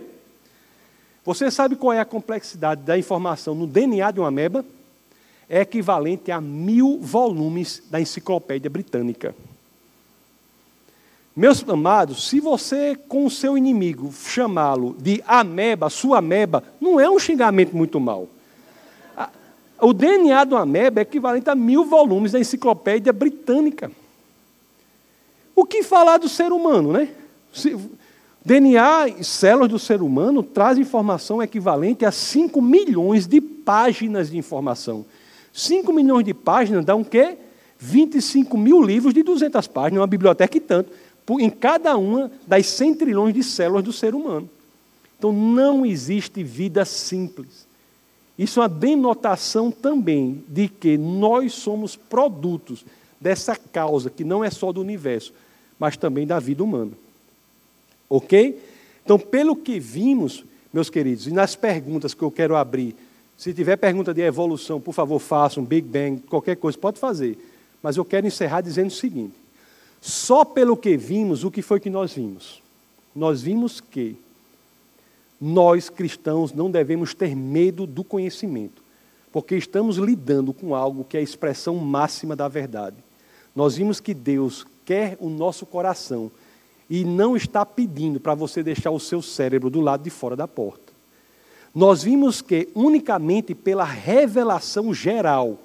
Você 1.30 1.52
sabe 1.52 1.76
qual 1.76 1.94
é 1.94 2.00
a 2.00 2.06
complexidade 2.06 2.82
da 2.82 2.98
informação 2.98 3.54
no 3.54 3.68
DNA 3.68 4.10
de 4.10 4.20
uma 4.20 4.30
ameba? 4.30 4.66
É 5.48 5.62
equivalente 5.62 6.32
a 6.32 6.42
mil 6.42 6.98
volumes 7.00 7.84
da 7.88 8.02
enciclopédia 8.02 8.68
britânica. 8.68 9.36
Meus 11.36 11.64
amados, 11.70 12.28
se 12.28 12.40
você 12.40 12.96
com 12.96 13.28
o 13.28 13.30
seu 13.30 13.56
inimigo 13.56 14.12
chamá-lo 14.12 14.96
de 14.98 15.24
ameba, 15.28 15.88
sua 15.92 16.18
ameba, 16.18 16.64
não 16.82 17.00
é 17.00 17.08
um 17.08 17.20
xingamento 17.20 17.78
muito 17.78 18.00
mal. 18.00 18.28
O 19.80 19.94
DNA 19.94 20.44
do 20.46 20.58
ameba 20.58 21.00
é 21.00 21.04
equivalente 21.04 21.48
a 21.48 21.54
mil 21.54 21.86
volumes 21.86 22.32
da 22.32 22.40
enciclopédia 22.40 23.14
britânica. 23.14 23.92
O 25.56 25.64
que 25.64 25.84
falar 25.84 26.18
do 26.18 26.28
ser 26.28 26.52
humano, 26.52 26.92
né? 26.92 27.08
DNA 28.50 29.10
e 29.20 29.24
células 29.24 29.70
do 29.70 29.78
ser 29.78 30.02
humano 30.02 30.42
traz 30.42 30.80
informação 30.80 31.40
equivalente 31.40 32.04
a 32.04 32.12
5 32.12 32.60
milhões 32.60 33.28
de 33.28 33.40
páginas 33.40 34.32
de 34.32 34.40
informação. 34.40 35.06
5 35.54 35.94
milhões 35.94 36.26
de 36.26 36.34
páginas 36.34 36.84
dá 36.84 36.96
um 36.96 37.04
quê? 37.04 37.38
25 37.78 38.58
mil 38.58 38.82
livros 38.82 39.14
de 39.14 39.22
200 39.22 39.68
páginas, 39.68 40.02
uma 40.02 40.08
biblioteca 40.08 40.58
e 40.58 40.60
tanto, 40.60 40.92
em 41.40 41.48
cada 41.48 41.96
uma 41.96 42.32
das 42.48 42.66
100 42.66 42.96
trilhões 42.96 43.36
de 43.36 43.44
células 43.44 43.84
do 43.84 43.94
ser 43.94 44.16
humano. 44.16 44.50
Então 45.16 45.32
não 45.32 45.86
existe 45.86 46.44
vida 46.44 46.84
simples. 46.86 47.68
Isso 48.36 48.62
é 48.62 48.64
uma 48.64 48.70
denotação 48.70 49.70
também 49.70 50.44
de 50.48 50.68
que 50.68 50.98
nós 50.98 51.54
somos 51.54 51.96
produtos 51.96 52.84
dessa 53.22 53.56
causa 53.56 54.10
que 54.10 54.24
não 54.24 54.44
é 54.44 54.50
só 54.50 54.72
do 54.72 54.82
universo, 54.82 55.36
mas 55.78 55.96
também 55.96 56.26
da 56.26 56.40
vida 56.40 56.64
humana. 56.64 56.94
Ok? 58.10 58.60
Então, 59.04 59.20
pelo 59.20 59.56
que 59.56 59.80
vimos, 59.80 60.44
meus 60.74 60.90
queridos, 60.90 61.28
e 61.28 61.32
nas 61.32 61.56
perguntas 61.56 62.14
que 62.14 62.22
eu 62.22 62.32
quero 62.32 62.56
abrir, 62.56 62.96
se 63.38 63.54
tiver 63.54 63.78
pergunta 63.78 64.14
de 64.14 64.22
evolução, 64.22 64.82
por 64.82 64.94
favor, 64.94 65.20
façam, 65.20 65.64
Big 65.64 65.88
Bang, 65.88 66.22
qualquer 66.28 66.58
coisa, 66.58 66.78
pode 66.78 67.00
fazer. 67.00 67.38
Mas 67.82 67.96
eu 67.96 68.04
quero 68.04 68.28
encerrar 68.28 68.62
dizendo 68.62 68.88
o 68.88 68.94
seguinte: 68.94 69.34
só 70.02 70.44
pelo 70.44 70.76
que 70.76 70.98
vimos, 70.98 71.44
o 71.44 71.52
que 71.52 71.62
foi 71.62 71.80
que 71.80 71.90
nós 71.90 72.14
vimos? 72.14 72.62
Nós 73.16 73.42
vimos 73.42 73.80
que 73.80 74.18
nós 75.40 75.90
cristãos 75.90 76.52
não 76.52 76.70
devemos 76.70 77.14
ter 77.14 77.36
medo 77.36 77.88
do 77.88 78.04
conhecimento, 78.04 78.82
porque 79.32 79.56
estamos 79.56 79.98
lidando 79.98 80.52
com 80.52 80.76
algo 80.76 81.06
que 81.06 81.16
é 81.16 81.20
a 81.20 81.24
expressão 81.24 81.76
máxima 81.76 82.36
da 82.36 82.48
verdade. 82.48 82.98
Nós 83.56 83.78
vimos 83.78 84.00
que 84.00 84.14
Deus 84.14 84.66
quer 84.86 85.18
o 85.20 85.30
nosso 85.30 85.66
coração 85.66 86.30
e 86.90 87.04
não 87.06 87.36
está 87.36 87.66
pedindo 87.66 88.20
para 88.20 88.34
você 88.34 88.64
deixar 88.64 88.92
o 88.92 89.00
seu 89.00 89.22
cérebro 89.22 89.70
do 89.70 89.80
lado 89.80 90.04
de 90.04 90.10
fora 90.10 90.36
da 90.36 90.48
porta. 90.48 90.92
Nós 91.74 92.02
vimos 92.02 92.42
que 92.42 92.70
unicamente 92.74 93.54
pela 93.54 93.84
revelação 93.84 94.94
geral, 94.94 95.60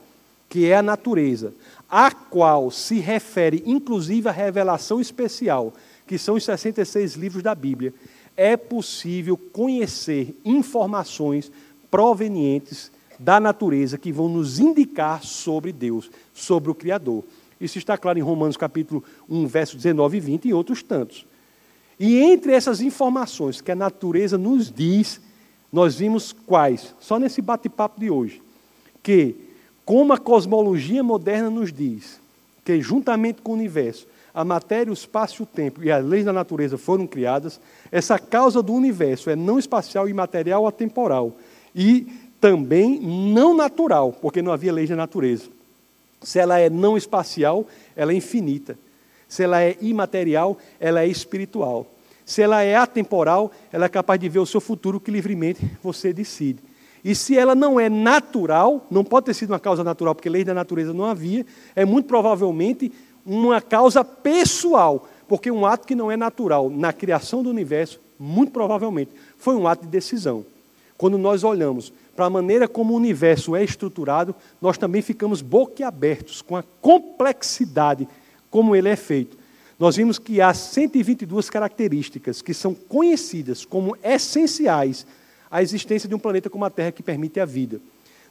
que 0.48 0.66
é 0.66 0.76
a 0.76 0.82
natureza, 0.82 1.54
a 1.88 2.10
qual 2.10 2.70
se 2.70 2.98
refere 2.98 3.62
inclusive 3.64 4.28
a 4.28 4.32
revelação 4.32 5.00
especial, 5.00 5.72
que 6.06 6.18
são 6.18 6.34
os 6.34 6.44
66 6.44 7.14
livros 7.14 7.42
da 7.42 7.54
Bíblia, 7.54 7.94
é 8.36 8.56
possível 8.56 9.36
conhecer 9.36 10.36
informações 10.44 11.50
provenientes 11.90 12.90
da 13.18 13.38
natureza 13.38 13.96
que 13.96 14.12
vão 14.12 14.28
nos 14.28 14.58
indicar 14.58 15.22
sobre 15.22 15.72
Deus, 15.72 16.10
sobre 16.34 16.70
o 16.70 16.74
Criador. 16.74 17.24
Isso 17.64 17.78
está 17.78 17.96
claro 17.96 18.18
em 18.18 18.22
Romanos 18.22 18.58
capítulo 18.58 19.02
1, 19.28 19.46
verso 19.46 19.76
19 19.76 20.18
e 20.18 20.20
20 20.20 20.48
e 20.48 20.52
outros 20.52 20.82
tantos. 20.82 21.24
E 21.98 22.18
entre 22.18 22.52
essas 22.52 22.82
informações 22.82 23.62
que 23.62 23.72
a 23.72 23.74
natureza 23.74 24.36
nos 24.36 24.70
diz, 24.70 25.18
nós 25.72 25.94
vimos 25.94 26.32
quais? 26.46 26.94
Só 27.00 27.18
nesse 27.18 27.40
bate-papo 27.40 27.98
de 27.98 28.10
hoje. 28.10 28.42
Que, 29.02 29.34
como 29.82 30.12
a 30.12 30.18
cosmologia 30.18 31.02
moderna 31.02 31.48
nos 31.48 31.72
diz, 31.72 32.20
que 32.62 32.82
juntamente 32.82 33.40
com 33.40 33.52
o 33.52 33.54
universo, 33.54 34.06
a 34.34 34.44
matéria, 34.44 34.90
o 34.90 34.94
espaço 34.94 35.40
e 35.40 35.44
o 35.44 35.46
tempo 35.46 35.82
e 35.82 35.90
as 35.90 36.04
leis 36.04 36.24
da 36.26 36.32
natureza 36.34 36.76
foram 36.76 37.06
criadas, 37.06 37.58
essa 37.90 38.18
causa 38.18 38.62
do 38.62 38.74
universo 38.74 39.30
é 39.30 39.36
não 39.36 39.58
espacial, 39.58 40.06
imaterial, 40.06 40.66
atemporal. 40.66 41.32
E 41.74 42.06
também 42.40 43.00
não 43.00 43.56
natural, 43.56 44.12
porque 44.12 44.42
não 44.42 44.52
havia 44.52 44.72
leis 44.72 44.90
da 44.90 44.96
natureza. 44.96 45.48
Se 46.24 46.38
ela 46.38 46.58
é 46.58 46.68
não 46.68 46.96
espacial, 46.96 47.66
ela 47.94 48.10
é 48.10 48.16
infinita. 48.16 48.76
Se 49.28 49.44
ela 49.44 49.62
é 49.62 49.76
imaterial, 49.80 50.58
ela 50.80 51.02
é 51.02 51.06
espiritual. 51.06 51.86
Se 52.24 52.40
ela 52.40 52.62
é 52.62 52.74
atemporal, 52.74 53.52
ela 53.70 53.84
é 53.84 53.88
capaz 53.88 54.18
de 54.18 54.28
ver 54.28 54.38
o 54.38 54.46
seu 54.46 54.60
futuro 54.60 54.98
que 54.98 55.10
livremente 55.10 55.60
você 55.82 56.12
decide. 56.12 56.60
E 57.04 57.14
se 57.14 57.36
ela 57.36 57.54
não 57.54 57.78
é 57.78 57.90
natural, 57.90 58.86
não 58.90 59.04
pode 59.04 59.26
ter 59.26 59.34
sido 59.34 59.50
uma 59.50 59.60
causa 59.60 59.84
natural, 59.84 60.14
porque 60.14 60.30
lei 60.30 60.42
da 60.42 60.54
natureza 60.54 60.94
não 60.94 61.04
havia, 61.04 61.44
é 61.76 61.84
muito 61.84 62.06
provavelmente 62.06 62.90
uma 63.26 63.60
causa 63.60 64.02
pessoal, 64.02 65.06
porque 65.28 65.50
um 65.50 65.66
ato 65.66 65.86
que 65.86 65.94
não 65.94 66.10
é 66.10 66.16
natural 66.16 66.70
na 66.70 66.94
criação 66.94 67.42
do 67.42 67.50
universo, 67.50 68.00
muito 68.18 68.52
provavelmente, 68.52 69.10
foi 69.36 69.54
um 69.54 69.68
ato 69.68 69.84
de 69.84 69.90
decisão. 69.90 70.46
Quando 70.96 71.18
nós 71.18 71.44
olhamos 71.44 71.92
para 72.14 72.26
a 72.26 72.30
maneira 72.30 72.68
como 72.68 72.92
o 72.92 72.96
universo 72.96 73.56
é 73.56 73.64
estruturado, 73.64 74.34
nós 74.60 74.78
também 74.78 75.02
ficamos 75.02 75.42
boquiabertos 75.42 76.42
com 76.42 76.56
a 76.56 76.62
complexidade 76.80 78.08
como 78.50 78.74
ele 78.76 78.88
é 78.88 78.96
feito. 78.96 79.36
Nós 79.78 79.96
vimos 79.96 80.18
que 80.18 80.40
há 80.40 80.54
122 80.54 81.50
características 81.50 82.40
que 82.40 82.54
são 82.54 82.74
conhecidas 82.74 83.64
como 83.64 83.96
essenciais 84.02 85.06
à 85.50 85.62
existência 85.62 86.08
de 86.08 86.14
um 86.14 86.18
planeta 86.18 86.48
como 86.48 86.64
a 86.64 86.70
Terra 86.70 86.92
que 86.92 87.02
permite 87.02 87.40
a 87.40 87.44
vida. 87.44 87.80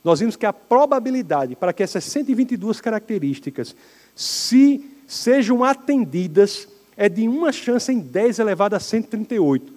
Nós 0.03 0.19
vimos 0.19 0.35
que 0.35 0.45
a 0.45 0.53
probabilidade 0.53 1.55
para 1.55 1.73
que 1.73 1.83
essas 1.83 2.03
122 2.05 2.81
características 2.81 3.75
se 4.15 4.83
sejam 5.07 5.63
atendidas, 5.63 6.67
é 6.95 7.09
de 7.09 7.27
uma 7.27 7.51
chance 7.51 7.91
em 7.91 7.99
10 7.99 8.39
elevado 8.39 8.75
a 8.75 8.79
138, 8.79 9.72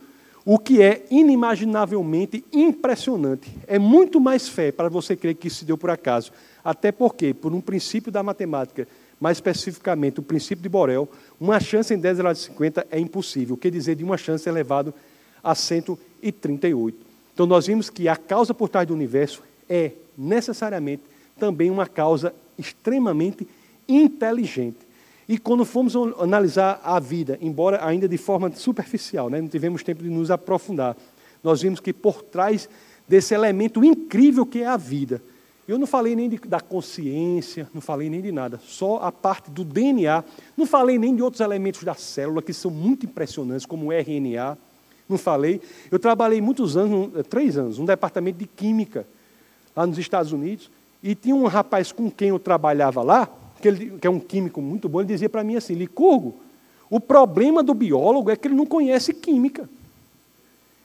o 0.49 0.61
que 0.61 0.81
é 0.81 1.05
inimaginavelmente 1.11 2.45
impressionante. 2.53 3.51
É 3.67 3.81
muito 3.81 4.21
mais 4.21 4.47
fé 4.47 4.71
para 4.71 4.89
você 4.89 5.17
crer 5.17 5.35
que 5.35 5.49
isso 5.49 5.57
se 5.59 5.65
deu 5.65 5.77
por 5.77 5.91
acaso. 5.91 6.31
Até 6.65 6.93
porque, 6.93 7.35
por 7.35 7.53
um 7.53 7.61
princípio 7.61 8.13
da 8.13 8.23
matemática, 8.23 8.87
mais 9.21 9.39
especificamente 9.39 10.21
o 10.21 10.23
princípio 10.23 10.63
de 10.63 10.69
Borel, 10.69 11.09
uma 11.41 11.59
chance 11.59 11.93
em 11.93 11.99
10 11.99 12.21
elevado 12.21 12.39
a 12.39 12.41
50 12.41 12.87
é 12.93 13.01
impossível. 13.01 13.57
O 13.57 13.59
que 13.59 13.69
dizer 13.69 13.97
de 13.97 14.05
uma 14.05 14.17
chance 14.17 14.49
elevado 14.49 14.95
a 15.43 15.53
138? 15.53 16.97
Então, 17.35 17.45
nós 17.45 17.67
vimos 17.67 17.91
que 17.91 18.07
a 18.07 18.15
causa 18.15 18.55
por 18.55 18.69
trás 18.69 18.87
do 18.87 18.95
universo 18.95 19.43
é 19.69 19.91
necessariamente 20.17 21.03
também 21.41 21.71
uma 21.71 21.89
causa 21.89 22.33
extremamente 22.57 23.49
inteligente. 23.89 24.86
E 25.29 25.39
quando 25.39 25.65
fomos 25.65 25.95
analisar 26.19 26.81
a 26.85 27.01
vida, 27.01 27.39
embora 27.41 27.85
ainda 27.85 28.09
de 28.09 28.17
forma 28.17 28.53
superficial, 28.53 29.29
né, 29.29 29.41
não 29.41 29.49
tivemos 29.49 29.83
tempo 29.83 30.03
de 30.03 30.09
nos 30.09 30.31
aprofundar, 30.31 30.97
nós 31.43 31.63
vimos 31.63 31.81
que 31.81 31.93
por 31.93 32.23
trás 32.23 32.69
desse 33.09 33.35
elemento 33.35 33.85
incrível 33.85 34.47
que 34.47 34.63
é 34.63 34.67
a 34.67 34.77
vida, 34.77 35.21
eu 35.67 35.79
não 35.79 35.87
falei 35.87 36.15
nem 36.15 36.29
de, 36.29 36.39
da 36.39 36.61
consciência, 36.61 37.69
não 37.75 37.81
falei 37.81 38.09
nem 38.09 38.21
de 38.21 38.31
nada, 38.31 38.61
só 38.65 38.99
a 39.03 39.11
parte 39.11 39.51
do 39.51 39.65
DNA, 39.65 40.23
não 40.57 40.65
falei 40.65 40.97
nem 40.97 41.15
de 41.15 41.23
outros 41.23 41.41
elementos 41.41 41.83
da 41.83 41.95
célula 41.95 42.41
que 42.41 42.53
são 42.53 42.71
muito 42.71 43.05
impressionantes, 43.05 43.67
como 43.67 43.87
o 43.87 43.93
RNA, 43.93 44.57
não 45.09 45.19
falei. 45.19 45.61
Eu 45.91 45.99
trabalhei 45.99 46.41
muitos 46.41 46.77
anos, 46.77 47.11
três 47.29 47.59
anos, 47.59 47.79
num 47.79 47.85
departamento 47.85 48.39
de 48.39 48.47
química, 48.47 49.07
lá 49.75 49.85
nos 49.87 49.99
Estados 49.99 50.31
Unidos, 50.31 50.71
e 51.03 51.17
tinha 51.17 51.35
um 51.35 51.47
rapaz 51.47 51.91
com 51.91 52.11
quem 52.11 52.29
eu 52.29 52.39
trabalhava 52.39 53.03
lá, 53.03 53.29
que, 53.61 53.69
ele, 53.69 53.99
que 53.99 54.07
é 54.07 54.11
um 54.11 54.21
químico 54.21 54.61
muito 54.61 54.89
bom, 54.89 55.01
ele 55.01 55.09
dizia 55.09 55.29
para 55.29 55.45
mim 55.45 55.57
assim: 55.57 55.75
Licurgo, 55.75 56.35
o 56.91 57.01
problema 57.01 57.63
do 57.63 57.75
biólogo 57.75 58.31
é 58.31 58.37
que 58.37 58.49
ele 58.49 58.55
não 58.55 58.67
conhece 58.67 59.13
química. 59.13 59.69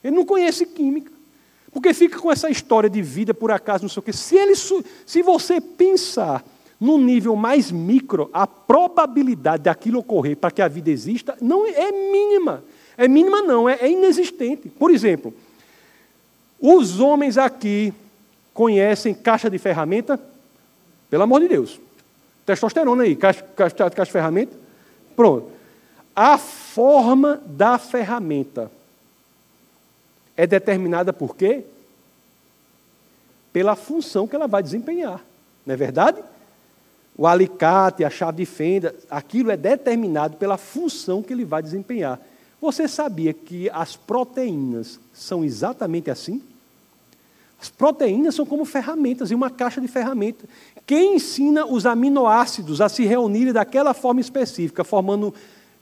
Ele 0.03 0.15
não 0.15 0.25
conhece 0.25 0.65
química. 0.65 1.11
Porque 1.71 1.93
fica 1.93 2.19
com 2.19 2.31
essa 2.31 2.49
história 2.49 2.89
de 2.89 3.01
vida 3.01 3.33
por 3.33 3.51
acaso, 3.51 3.83
não 3.83 3.89
sei 3.89 3.99
o 3.99 4.03
quê. 4.03 4.11
Se, 4.11 4.35
ele, 4.35 4.55
se 4.55 5.21
você 5.21 5.61
pensar 5.61 6.43
no 6.79 6.97
nível 6.97 7.35
mais 7.35 7.71
micro, 7.71 8.29
a 8.33 8.47
probabilidade 8.47 9.63
daquilo 9.63 9.99
ocorrer 9.99 10.35
para 10.35 10.51
que 10.51 10.61
a 10.61 10.67
vida 10.67 10.89
exista 10.89 11.37
não 11.39 11.65
é 11.67 11.91
mínima. 11.91 12.63
É 12.97 13.07
mínima 13.07 13.41
não, 13.41 13.69
é, 13.69 13.77
é 13.81 13.89
inexistente. 13.89 14.67
Por 14.67 14.91
exemplo, 14.91 15.33
Os 16.59 16.99
homens 16.99 17.37
aqui 17.37 17.93
conhecem 18.53 19.13
caixa 19.13 19.49
de 19.49 19.57
ferramenta? 19.57 20.19
Pelo 21.09 21.23
amor 21.23 21.41
de 21.41 21.47
Deus. 21.47 21.79
Testosterona 22.51 23.03
aí, 23.03 23.15
caixa, 23.15 23.45
caixa, 23.55 24.11
ferramenta? 24.11 24.53
Pronto. 25.15 25.49
A 26.13 26.37
forma 26.37 27.41
da 27.45 27.77
ferramenta 27.77 28.69
é 30.35 30.45
determinada 30.45 31.13
por 31.13 31.33
quê? 31.33 31.63
Pela 33.53 33.77
função 33.77 34.27
que 34.27 34.35
ela 34.35 34.47
vai 34.47 34.61
desempenhar. 34.61 35.23
Não 35.65 35.73
é 35.73 35.77
verdade? 35.77 36.21
O 37.15 37.25
alicate, 37.25 38.03
a 38.03 38.09
chave 38.09 38.39
de 38.39 38.45
fenda, 38.45 38.93
aquilo 39.09 39.49
é 39.49 39.55
determinado 39.55 40.35
pela 40.35 40.57
função 40.57 41.23
que 41.23 41.31
ele 41.31 41.45
vai 41.45 41.63
desempenhar. 41.63 42.19
Você 42.59 42.85
sabia 42.85 43.33
que 43.33 43.69
as 43.69 43.95
proteínas 43.95 44.99
são 45.13 45.41
exatamente 45.41 46.11
assim? 46.11 46.43
As 47.61 47.69
proteínas 47.69 48.33
são 48.33 48.43
como 48.43 48.65
ferramentas 48.65 49.29
e 49.29 49.35
uma 49.35 49.51
caixa 49.51 49.79
de 49.79 49.87
ferramentas. 49.87 50.49
Quem 50.87 51.15
ensina 51.15 51.63
os 51.63 51.85
aminoácidos 51.85 52.81
a 52.81 52.89
se 52.89 53.05
reunirem 53.05 53.53
daquela 53.53 53.93
forma 53.93 54.19
específica, 54.19 54.83
formando 54.83 55.31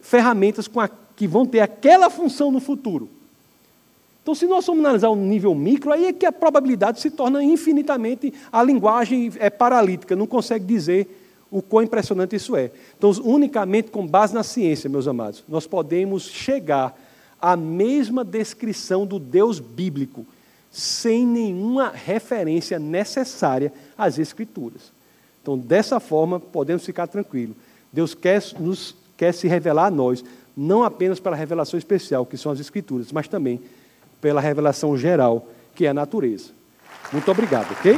ferramentas 0.01 0.69
a, 0.75 0.89
que 1.15 1.25
vão 1.25 1.45
ter 1.45 1.61
aquela 1.61 2.09
função 2.09 2.51
no 2.51 2.59
futuro? 2.59 3.09
Então, 4.21 4.35
se 4.35 4.45
nós 4.45 4.65
formos 4.65 4.83
analisar 4.83 5.09
um 5.09 5.25
nível 5.25 5.55
micro, 5.55 5.93
aí 5.93 6.07
é 6.07 6.13
que 6.13 6.25
a 6.25 6.31
probabilidade 6.33 6.99
se 6.99 7.09
torna 7.09 7.41
infinitamente. 7.41 8.33
A 8.51 8.61
linguagem 8.61 9.31
é 9.39 9.49
paralítica, 9.49 10.17
não 10.17 10.27
consegue 10.27 10.65
dizer 10.65 11.07
o 11.49 11.61
quão 11.61 11.83
impressionante 11.83 12.35
isso 12.35 12.57
é. 12.57 12.71
Então, 12.97 13.09
unicamente 13.23 13.89
com 13.89 14.05
base 14.05 14.33
na 14.33 14.43
ciência, 14.43 14.89
meus 14.89 15.07
amados, 15.07 15.45
nós 15.47 15.65
podemos 15.65 16.23
chegar 16.23 16.93
à 17.41 17.55
mesma 17.55 18.25
descrição 18.25 19.05
do 19.05 19.17
Deus 19.17 19.61
bíblico, 19.61 20.25
sem 20.71 21.25
nenhuma 21.25 21.89
referência 21.89 22.77
necessária 22.77 23.73
às 23.97 24.19
Escrituras. 24.19 24.91
Então, 25.41 25.57
dessa 25.57 25.99
forma, 25.99 26.39
podemos 26.39 26.85
ficar 26.85 27.07
tranquilos. 27.07 27.55
Deus 27.91 28.13
quer, 28.13 28.43
nos, 28.59 28.95
quer 29.17 29.33
se 29.33 29.47
revelar 29.47 29.85
a 29.85 29.91
nós, 29.91 30.23
não 30.55 30.83
apenas 30.83 31.19
pela 31.19 31.35
revelação 31.35 31.77
especial, 31.77 32.25
que 32.25 32.37
são 32.37 32.51
as 32.51 32.59
Escrituras, 32.59 33.11
mas 33.11 33.27
também 33.27 33.59
pela 34.21 34.41
revelação 34.41 34.97
geral, 34.97 35.47
que 35.75 35.85
é 35.85 35.89
a 35.89 35.93
natureza. 35.93 36.51
Muito 37.11 37.31
obrigado, 37.31 37.71
ok? 37.71 37.97